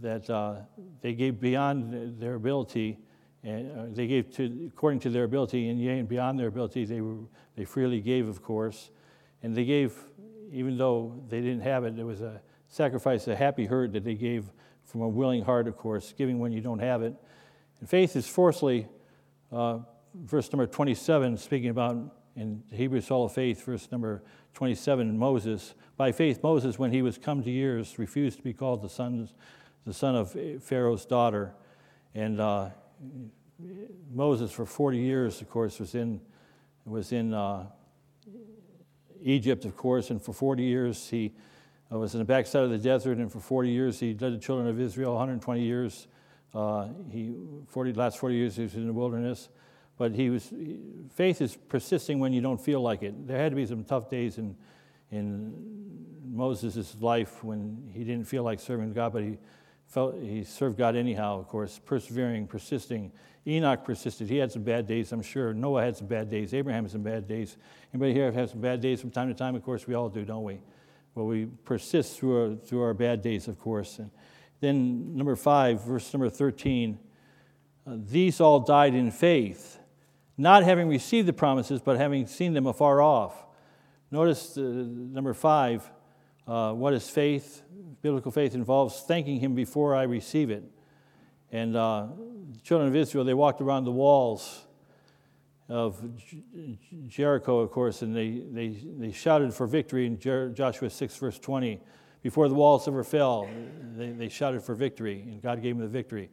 that 0.00 0.28
uh, 0.28 0.56
they 1.00 1.12
gave 1.12 1.40
beyond 1.40 2.18
their 2.18 2.34
ability, 2.34 2.98
and 3.44 3.78
uh, 3.78 3.84
they 3.90 4.06
gave 4.06 4.32
to, 4.34 4.70
according 4.72 4.98
to 5.00 5.10
their 5.10 5.24
ability, 5.24 5.68
and 5.68 5.80
yea, 5.80 5.98
and 5.98 6.08
beyond 6.08 6.38
their 6.38 6.48
ability, 6.48 6.84
they, 6.84 7.00
were, 7.00 7.18
they 7.54 7.64
freely 7.64 8.00
gave, 8.00 8.28
of 8.28 8.42
course. 8.42 8.90
And 9.42 9.54
they 9.54 9.64
gave, 9.64 9.94
even 10.52 10.76
though 10.76 11.22
they 11.28 11.40
didn't 11.40 11.62
have 11.62 11.84
it, 11.84 11.98
it 11.98 12.04
was 12.04 12.20
a 12.20 12.40
sacrifice, 12.68 13.28
a 13.28 13.36
happy 13.36 13.66
hurt 13.66 13.92
that 13.92 14.04
they 14.04 14.14
gave 14.14 14.46
from 14.84 15.00
a 15.02 15.08
willing 15.08 15.42
heart, 15.42 15.68
of 15.68 15.76
course, 15.76 16.12
giving 16.16 16.38
when 16.38 16.52
you 16.52 16.60
don't 16.60 16.78
have 16.78 17.02
it. 17.02 17.14
And 17.80 17.88
faith 17.88 18.14
is, 18.16 18.28
fourthly, 18.28 18.88
uh, 19.50 19.78
verse 20.14 20.52
number 20.52 20.66
27, 20.66 21.36
speaking 21.36 21.70
about 21.70 21.96
in 22.36 22.62
Hebrews 22.70 23.08
Hall 23.08 23.26
of 23.26 23.32
Faith, 23.32 23.64
verse 23.64 23.90
number 23.90 24.22
27, 24.54 25.18
Moses. 25.18 25.74
By 25.96 26.12
faith, 26.12 26.42
Moses, 26.42 26.78
when 26.78 26.92
he 26.92 27.02
was 27.02 27.18
come 27.18 27.42
to 27.42 27.50
years, 27.50 27.98
refused 27.98 28.38
to 28.38 28.42
be 28.42 28.52
called 28.52 28.82
the 28.82 28.88
son, 28.88 29.28
the 29.84 29.92
son 29.92 30.16
of 30.16 30.36
Pharaoh's 30.62 31.04
daughter. 31.04 31.54
And 32.14 32.40
uh, 32.40 32.70
Moses, 34.12 34.52
for 34.52 34.66
40 34.66 34.98
years, 34.98 35.40
of 35.40 35.50
course, 35.50 35.78
was 35.78 35.94
in, 35.94 36.20
was 36.84 37.12
in 37.12 37.34
uh, 37.34 37.66
Egypt, 39.22 39.64
of 39.64 39.76
course, 39.76 40.10
and 40.10 40.20
for 40.20 40.32
40 40.32 40.62
years 40.62 41.08
he 41.08 41.32
uh, 41.92 41.98
was 41.98 42.14
in 42.14 42.18
the 42.18 42.24
backside 42.24 42.62
of 42.62 42.70
the 42.70 42.78
desert, 42.78 43.18
and 43.18 43.30
for 43.30 43.40
40 43.40 43.70
years 43.70 44.00
he 44.00 44.14
led 44.14 44.32
the 44.32 44.38
children 44.38 44.68
of 44.68 44.80
Israel, 44.80 45.12
120 45.12 45.62
years. 45.62 46.06
Uh, 46.54 46.88
he 47.10 47.34
40 47.68 47.92
last 47.94 48.18
40 48.18 48.34
years 48.34 48.56
he 48.56 48.62
was 48.62 48.74
in 48.74 48.86
the 48.86 48.92
wilderness, 48.92 49.48
but 49.96 50.12
he 50.12 50.30
was 50.30 50.52
faith 51.14 51.40
is 51.40 51.56
persisting 51.56 52.18
when 52.18 52.32
you 52.32 52.40
don't 52.40 52.60
feel 52.60 52.80
like 52.80 53.02
it. 53.02 53.26
There 53.26 53.38
had 53.38 53.50
to 53.50 53.56
be 53.56 53.66
some 53.66 53.84
tough 53.84 54.10
days 54.10 54.38
in 54.38 54.56
in 55.10 55.54
Moses' 56.24 56.96
life 57.00 57.44
when 57.44 57.90
he 57.92 58.04
didn't 58.04 58.26
feel 58.26 58.42
like 58.42 58.60
serving 58.60 58.92
God, 58.92 59.12
but 59.12 59.22
he 59.22 59.38
felt 59.86 60.14
he 60.20 60.44
served 60.44 60.78
God 60.78 60.96
anyhow. 60.96 61.38
Of 61.38 61.48
course, 61.48 61.78
persevering, 61.84 62.46
persisting. 62.46 63.12
Enoch 63.46 63.84
persisted. 63.84 64.28
He 64.28 64.36
had 64.36 64.52
some 64.52 64.62
bad 64.62 64.86
days, 64.86 65.10
I'm 65.10 65.20
sure. 65.20 65.52
Noah 65.52 65.82
had 65.82 65.96
some 65.96 66.06
bad 66.06 66.30
days. 66.30 66.54
Abraham 66.54 66.84
had 66.84 66.92
some 66.92 67.02
bad 67.02 67.26
days. 67.26 67.56
Anybody 67.92 68.14
here 68.14 68.26
have 68.26 68.34
had 68.34 68.50
some 68.50 68.60
bad 68.60 68.80
days 68.80 69.00
from 69.00 69.10
time 69.10 69.28
to 69.28 69.34
time? 69.34 69.56
Of 69.56 69.64
course, 69.64 69.86
we 69.86 69.94
all 69.94 70.08
do, 70.08 70.24
don't 70.24 70.44
we? 70.44 70.60
Well, 71.14 71.26
we 71.26 71.46
persist 71.64 72.18
through 72.18 72.42
our, 72.42 72.56
through 72.56 72.82
our 72.82 72.94
bad 72.94 73.22
days, 73.22 73.48
of 73.48 73.58
course. 73.58 73.98
And 73.98 74.10
then, 74.60 75.16
number 75.16 75.36
five, 75.36 75.84
verse 75.84 76.12
number 76.12 76.30
13 76.30 76.98
uh, 77.84 77.96
these 77.98 78.40
all 78.40 78.60
died 78.60 78.94
in 78.94 79.10
faith, 79.10 79.80
not 80.38 80.62
having 80.62 80.88
received 80.88 81.26
the 81.26 81.32
promises, 81.32 81.80
but 81.80 81.96
having 81.96 82.28
seen 82.28 82.52
them 82.52 82.66
afar 82.66 83.02
off. 83.02 83.44
Notice 84.10 84.56
number 84.56 85.34
five 85.34 85.90
uh, 86.46 86.72
what 86.72 86.92
is 86.92 87.08
faith? 87.08 87.62
Biblical 88.02 88.32
faith 88.32 88.54
involves 88.54 89.00
thanking 89.00 89.38
Him 89.38 89.54
before 89.54 89.94
I 89.94 90.02
receive 90.02 90.50
it. 90.50 90.64
And 91.52 91.76
uh, 91.76 92.08
the 92.50 92.58
children 92.60 92.88
of 92.88 92.96
Israel, 92.96 93.24
they 93.24 93.34
walked 93.34 93.60
around 93.60 93.84
the 93.84 93.92
walls 93.92 94.64
of 95.68 96.02
Jericho, 97.08 97.60
of 97.60 97.70
course, 97.70 98.02
and 98.02 98.14
they, 98.14 98.42
they, 98.50 98.68
they 98.98 99.12
shouted 99.12 99.54
for 99.54 99.66
victory 99.66 100.06
in 100.06 100.18
Jer- 100.18 100.50
Joshua 100.50 100.90
6, 100.90 101.16
verse 101.16 101.38
20. 101.38 101.80
Before 102.22 102.48
the 102.48 102.54
walls 102.54 102.86
ever 102.86 103.02
fell, 103.02 103.48
they, 103.96 104.10
they 104.10 104.28
shouted 104.28 104.62
for 104.62 104.74
victory, 104.74 105.22
and 105.22 105.42
God 105.42 105.62
gave 105.62 105.76
them 105.76 105.84
the 105.84 105.90
victory. 105.90 106.30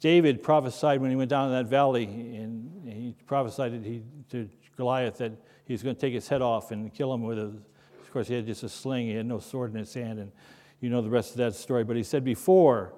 David 0.00 0.42
prophesied 0.42 1.00
when 1.00 1.10
he 1.10 1.16
went 1.16 1.30
down 1.30 1.46
in 1.46 1.52
that 1.52 1.66
valley, 1.66 2.04
and 2.04 2.86
he 2.86 3.14
prophesied 3.26 3.72
he, 3.84 4.02
to 4.30 4.48
Goliath 4.76 5.18
that 5.18 5.32
he 5.64 5.72
was 5.72 5.82
going 5.82 5.94
to 5.94 6.00
take 6.00 6.12
his 6.12 6.28
head 6.28 6.42
off 6.42 6.70
and 6.72 6.92
kill 6.92 7.12
him 7.14 7.22
with 7.22 7.38
a. 7.38 7.54
Of 8.00 8.12
course, 8.12 8.28
he 8.28 8.34
had 8.34 8.44
just 8.46 8.62
a 8.62 8.68
sling, 8.68 9.06
he 9.06 9.14
had 9.14 9.24
no 9.24 9.38
sword 9.38 9.72
in 9.72 9.78
his 9.78 9.94
hand, 9.94 10.18
and 10.18 10.32
you 10.80 10.90
know 10.90 11.00
the 11.00 11.08
rest 11.08 11.30
of 11.30 11.36
that 11.38 11.54
story. 11.54 11.82
But 11.84 11.96
he 11.96 12.02
said 12.02 12.24
before 12.24 12.92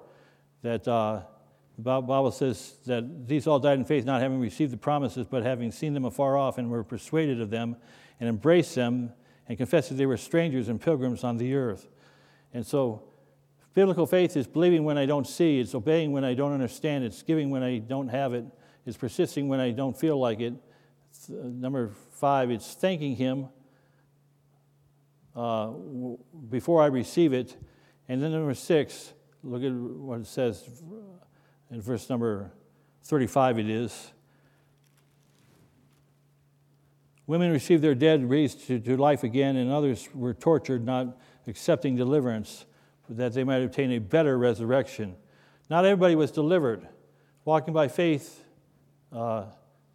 that 0.61 0.85
uh, 0.87 1.21
the 1.77 2.01
Bible 2.01 2.31
says 2.31 2.75
that 2.85 3.27
these 3.27 3.47
all 3.47 3.59
died 3.59 3.77
in 3.77 3.85
faith, 3.85 4.05
not 4.05 4.21
having 4.21 4.39
received 4.39 4.71
the 4.71 4.77
promises, 4.77 5.27
but 5.29 5.43
having 5.43 5.71
seen 5.71 5.93
them 5.93 6.05
afar 6.05 6.37
off 6.37 6.57
and 6.57 6.69
were 6.69 6.83
persuaded 6.83 7.41
of 7.41 7.49
them 7.49 7.75
and 8.19 8.29
embraced 8.29 8.75
them 8.75 9.11
and 9.47 9.57
confessed 9.57 9.89
that 9.89 9.95
they 9.95 10.05
were 10.05 10.17
strangers 10.17 10.69
and 10.69 10.79
pilgrims 10.79 11.23
on 11.23 11.37
the 11.37 11.53
earth. 11.53 11.87
And 12.53 12.65
so, 12.65 13.03
biblical 13.73 14.05
faith 14.05 14.37
is 14.37 14.47
believing 14.47 14.85
when 14.85 14.97
I 14.97 15.05
don't 15.05 15.27
see, 15.27 15.59
it's 15.59 15.75
obeying 15.75 16.13
when 16.13 16.23
I 16.23 16.33
don't 16.33 16.53
understand, 16.53 17.03
it's 17.03 17.21
giving 17.21 17.49
when 17.49 17.61
I 17.61 17.79
don't 17.79 18.07
have 18.07 18.33
it, 18.33 18.45
it's 18.85 18.95
persisting 18.95 19.49
when 19.49 19.59
I 19.59 19.71
don't 19.71 19.97
feel 19.97 20.17
like 20.17 20.39
it. 20.39 20.53
Number 21.29 21.91
five, 22.11 22.51
it's 22.51 22.73
thanking 22.73 23.15
Him 23.15 23.49
uh, 25.35 25.71
before 26.49 26.81
I 26.81 26.87
receive 26.87 27.33
it. 27.33 27.57
And 28.07 28.21
then 28.21 28.31
number 28.31 28.53
six, 28.53 29.13
look 29.43 29.63
at 29.63 29.71
what 29.71 30.21
it 30.21 30.27
says 30.27 30.63
in 31.71 31.81
verse 31.81 32.09
number 32.09 32.51
35 33.03 33.59
it 33.59 33.69
is. 33.69 34.11
Women 37.27 37.51
received 37.51 37.83
their 37.83 37.95
dead 37.95 38.29
raised 38.29 38.67
to, 38.67 38.79
to 38.79 38.97
life 38.97 39.23
again, 39.23 39.55
and 39.55 39.71
others 39.71 40.07
were 40.13 40.33
tortured, 40.33 40.85
not 40.85 41.17
accepting 41.47 41.95
deliverance, 41.95 42.65
that 43.09 43.33
they 43.33 43.43
might 43.43 43.63
obtain 43.63 43.91
a 43.93 43.99
better 43.99 44.37
resurrection. 44.37 45.15
Not 45.69 45.85
everybody 45.85 46.15
was 46.15 46.31
delivered. 46.31 46.87
Walking 47.43 47.73
by 47.73 47.87
faith, 47.87 48.43
uh, 49.11 49.45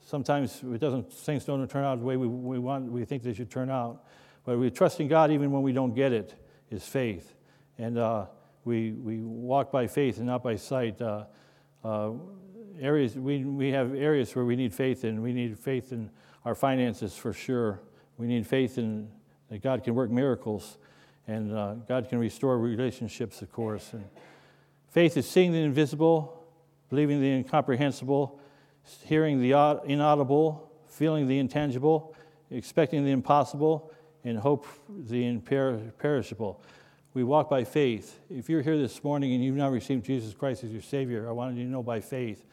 sometimes 0.04 0.60
it 0.62 0.78
doesn't, 0.78 1.12
things 1.12 1.44
don't 1.44 1.68
turn 1.68 1.84
out 1.84 2.00
the 2.00 2.04
way 2.04 2.16
we, 2.16 2.26
we 2.26 2.58
want, 2.58 2.90
we 2.90 3.04
think 3.04 3.22
they 3.22 3.34
should 3.34 3.50
turn 3.50 3.70
out. 3.70 4.04
But 4.44 4.58
we 4.58 4.70
trust 4.70 4.98
in 4.98 5.06
God 5.06 5.30
even 5.30 5.52
when 5.52 5.62
we 5.62 5.72
don't 5.72 5.94
get 5.94 6.12
it, 6.12 6.34
is 6.70 6.84
faith. 6.84 7.34
And 7.78 7.98
uh, 7.98 8.26
we, 8.64 8.92
we 8.92 9.20
walk 9.20 9.70
by 9.70 9.86
faith 9.86 10.18
and 10.18 10.26
not 10.26 10.42
by 10.42 10.56
sight. 10.56 11.00
Uh, 11.00 11.24
uh, 11.84 12.12
areas 12.80 13.16
we, 13.16 13.44
we 13.44 13.70
have 13.70 13.94
areas 13.94 14.34
where 14.34 14.44
we 14.44 14.56
need 14.56 14.74
faith 14.74 15.04
in. 15.04 15.22
We 15.22 15.32
need 15.32 15.58
faith 15.58 15.92
in 15.92 16.10
our 16.44 16.54
finances 16.54 17.14
for 17.14 17.32
sure. 17.32 17.80
We 18.16 18.26
need 18.26 18.46
faith 18.46 18.78
in 18.78 19.08
that 19.50 19.62
God 19.62 19.82
can 19.82 19.94
work 19.94 20.10
miracles, 20.10 20.78
and 21.26 21.52
uh, 21.52 21.74
God 21.88 22.08
can 22.08 22.18
restore 22.18 22.58
relationships, 22.58 23.42
of 23.42 23.52
course. 23.52 23.92
And 23.92 24.04
faith 24.90 25.16
is 25.16 25.28
seeing 25.28 25.52
the 25.52 25.58
invisible, 25.58 26.44
believing 26.88 27.20
the 27.20 27.30
incomprehensible, 27.30 28.40
hearing 29.04 29.40
the 29.40 29.80
inaudible, 29.84 30.70
feeling 30.88 31.26
the 31.26 31.38
intangible, 31.38 32.14
expecting 32.50 33.04
the 33.04 33.10
impossible, 33.10 33.92
and 34.24 34.38
hope 34.38 34.66
the 34.88 35.26
imperishable. 35.26 36.62
We 37.12 37.24
walk 37.24 37.50
by 37.50 37.64
faith. 37.64 38.20
If 38.30 38.48
you're 38.48 38.62
here 38.62 38.78
this 38.78 39.02
morning 39.02 39.34
and 39.34 39.42
you've 39.42 39.56
not 39.56 39.72
received 39.72 40.04
Jesus 40.04 40.32
Christ 40.32 40.62
as 40.62 40.70
your 40.70 40.80
Savior, 40.80 41.28
I 41.28 41.32
wanted 41.32 41.56
you 41.56 41.64
to 41.64 41.70
know 41.70 41.82
by 41.82 41.98
faith. 41.98 42.44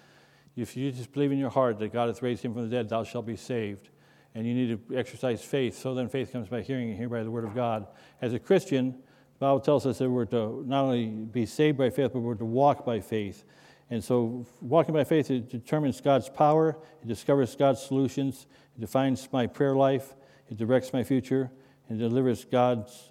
If 0.56 0.76
you 0.76 0.92
just 0.92 1.12
believe 1.12 1.32
in 1.32 1.38
your 1.38 1.52
heart 1.52 1.78
that 1.78 1.94
God 1.94 2.08
hath 2.08 2.24
raised 2.24 2.44
him 2.44 2.56
from 2.56 2.64
the 2.64 2.76
dead, 2.76 2.90
thou 2.90 3.04
shalt 3.04 3.28
be 3.28 3.36
saved. 3.36 3.90
And 4.34 4.48
you 4.48 4.56
need 4.56 4.90
to 4.90 4.98
exercise 4.98 5.44
faith. 5.44 5.78
So 5.78 5.94
then 5.94 6.10
faith 6.10 6.32
comes 6.32 6.48
by 6.48 6.62
hearing, 6.62 6.90
and 6.90 6.98
hear 6.98 7.08
by 7.08 7.22
the 7.22 7.30
word 7.30 7.44
of 7.44 7.54
God. 7.54 7.86
As 8.20 8.34
a 8.34 8.40
Christian, 8.40 8.94
the 8.94 9.46
Bible 9.46 9.60
tells 9.60 9.86
us 9.86 10.00
that 10.00 10.10
we're 10.10 10.26
to 10.26 10.64
not 10.66 10.86
only 10.86 11.06
be 11.06 11.46
saved 11.46 11.78
by 11.78 11.92
faith, 11.92 12.14
but 12.14 12.22
we're 12.22 12.34
to 12.34 12.46
walk 12.46 12.84
by 12.84 13.00
faith. 13.00 13.44
And 13.92 14.04
so, 14.04 14.44
walking 14.60 14.96
by 14.96 15.04
faith 15.04 15.30
it 15.30 15.50
determines 15.50 16.02
God's 16.02 16.30
power, 16.30 16.80
it 17.04 17.08
discovers 17.08 17.56
God's 17.56 17.82
solutions, 17.82 18.48
it 18.76 18.82
defines 18.82 19.30
my 19.32 19.46
prayer 19.46 19.76
life, 19.76 20.16
it 20.50 20.58
directs 20.58 20.94
my 20.94 21.04
future, 21.04 21.52
and 21.90 22.00
delivers 22.00 22.46
God's, 22.46 23.10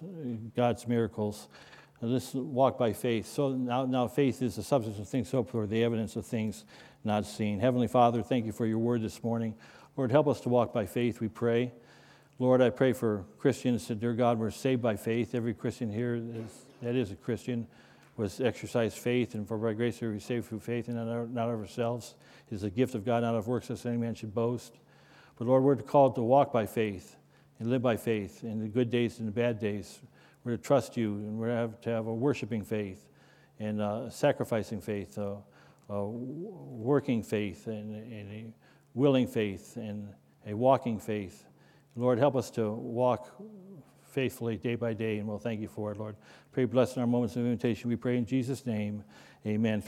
God's 0.55 0.87
miracles. 0.87 1.47
And 1.99 2.13
this 2.13 2.33
walk 2.33 2.77
by 2.77 2.93
faith. 2.93 3.25
So 3.25 3.49
now, 3.49 3.85
now 3.85 4.07
faith 4.07 4.41
is 4.41 4.55
the 4.55 4.63
substance 4.63 4.99
of 4.99 5.09
things 5.09 5.31
hoped 5.31 5.49
for, 5.49 5.65
the 5.65 5.83
evidence 5.83 6.15
of 6.15 6.25
things 6.25 6.63
not 7.03 7.25
seen. 7.25 7.59
Heavenly 7.59 7.87
Father, 7.87 8.21
thank 8.21 8.45
you 8.45 8.51
for 8.51 8.65
your 8.65 8.77
word 8.77 9.01
this 9.01 9.23
morning. 9.23 9.55
Lord, 9.95 10.11
help 10.11 10.27
us 10.27 10.41
to 10.41 10.49
walk 10.49 10.73
by 10.73 10.85
faith, 10.85 11.19
we 11.19 11.27
pray. 11.27 11.71
Lord, 12.37 12.61
I 12.61 12.69
pray 12.69 12.93
for 12.93 13.25
Christians 13.39 13.87
that, 13.87 13.99
dear 13.99 14.13
God, 14.13 14.37
we're 14.37 14.51
saved 14.51 14.79
by 14.79 14.95
faith. 14.95 15.33
Every 15.33 15.55
Christian 15.55 15.91
here 15.91 16.21
that 16.83 16.95
is 16.95 17.11
a 17.11 17.15
Christian 17.15 17.65
was 18.15 18.39
exercised 18.39 18.97
faith, 18.97 19.33
and 19.33 19.47
for 19.47 19.57
by 19.57 19.73
grace 19.73 19.99
we 20.01 20.07
are 20.07 20.19
saved 20.19 20.47
through 20.47 20.59
faith, 20.59 20.87
and 20.87 20.97
not, 21.33 21.49
of 21.49 21.59
ourselves. 21.59 22.13
It 22.51 22.55
is 22.55 22.63
a 22.63 22.69
gift 22.69 22.93
of 22.93 23.05
God, 23.05 23.23
not 23.23 23.33
of 23.33 23.47
works, 23.47 23.71
lest 23.71 23.87
any 23.87 23.97
man 23.97 24.13
should 24.13 24.35
boast. 24.35 24.73
But 25.37 25.47
Lord, 25.47 25.63
we're 25.63 25.75
called 25.77 26.15
to 26.15 26.21
walk 26.21 26.53
by 26.53 26.67
faith 26.67 27.16
and 27.59 27.69
live 27.69 27.81
by 27.81 27.97
faith 27.97 28.43
in 28.43 28.59
the 28.59 28.67
good 28.67 28.89
days 28.89 29.19
and 29.19 29.27
the 29.27 29.31
bad 29.31 29.59
days. 29.59 29.99
We're 30.43 30.57
to 30.57 30.61
trust 30.61 30.95
you, 30.95 31.13
and 31.15 31.37
we're 31.37 31.47
to 31.47 31.55
have, 31.55 31.81
to 31.81 31.89
have 31.89 32.07
a 32.07 32.13
worshiping 32.13 32.63
faith 32.63 33.07
and 33.59 33.81
uh, 33.81 34.09
sacrificing 34.09 34.79
faith, 34.79 35.17
uh, 35.17 35.35
uh, 35.89 36.03
working 36.03 37.23
faith, 37.23 37.67
and, 37.67 37.95
and 37.95 38.31
a 38.31 38.53
willing 38.93 39.27
faith, 39.27 39.75
and 39.75 40.07
a 40.45 40.53
walking 40.53 40.99
faith. 40.99 41.45
Lord, 41.95 42.19
help 42.19 42.35
us 42.35 42.51
to 42.51 42.71
walk 42.71 43.29
faithfully 44.03 44.57
day 44.57 44.75
by 44.75 44.93
day, 44.93 45.17
and 45.17 45.27
we'll 45.27 45.39
thank 45.39 45.59
you 45.59 45.67
for 45.67 45.91
it, 45.91 45.97
Lord. 45.97 46.15
Pray, 46.51 46.65
bless 46.65 46.95
in 46.95 47.01
our 47.01 47.07
moments 47.07 47.35
of 47.35 47.43
invitation. 47.43 47.89
We 47.89 47.95
pray 47.95 48.17
in 48.17 48.25
Jesus' 48.25 48.65
name. 48.65 49.03
Amen. 49.45 49.75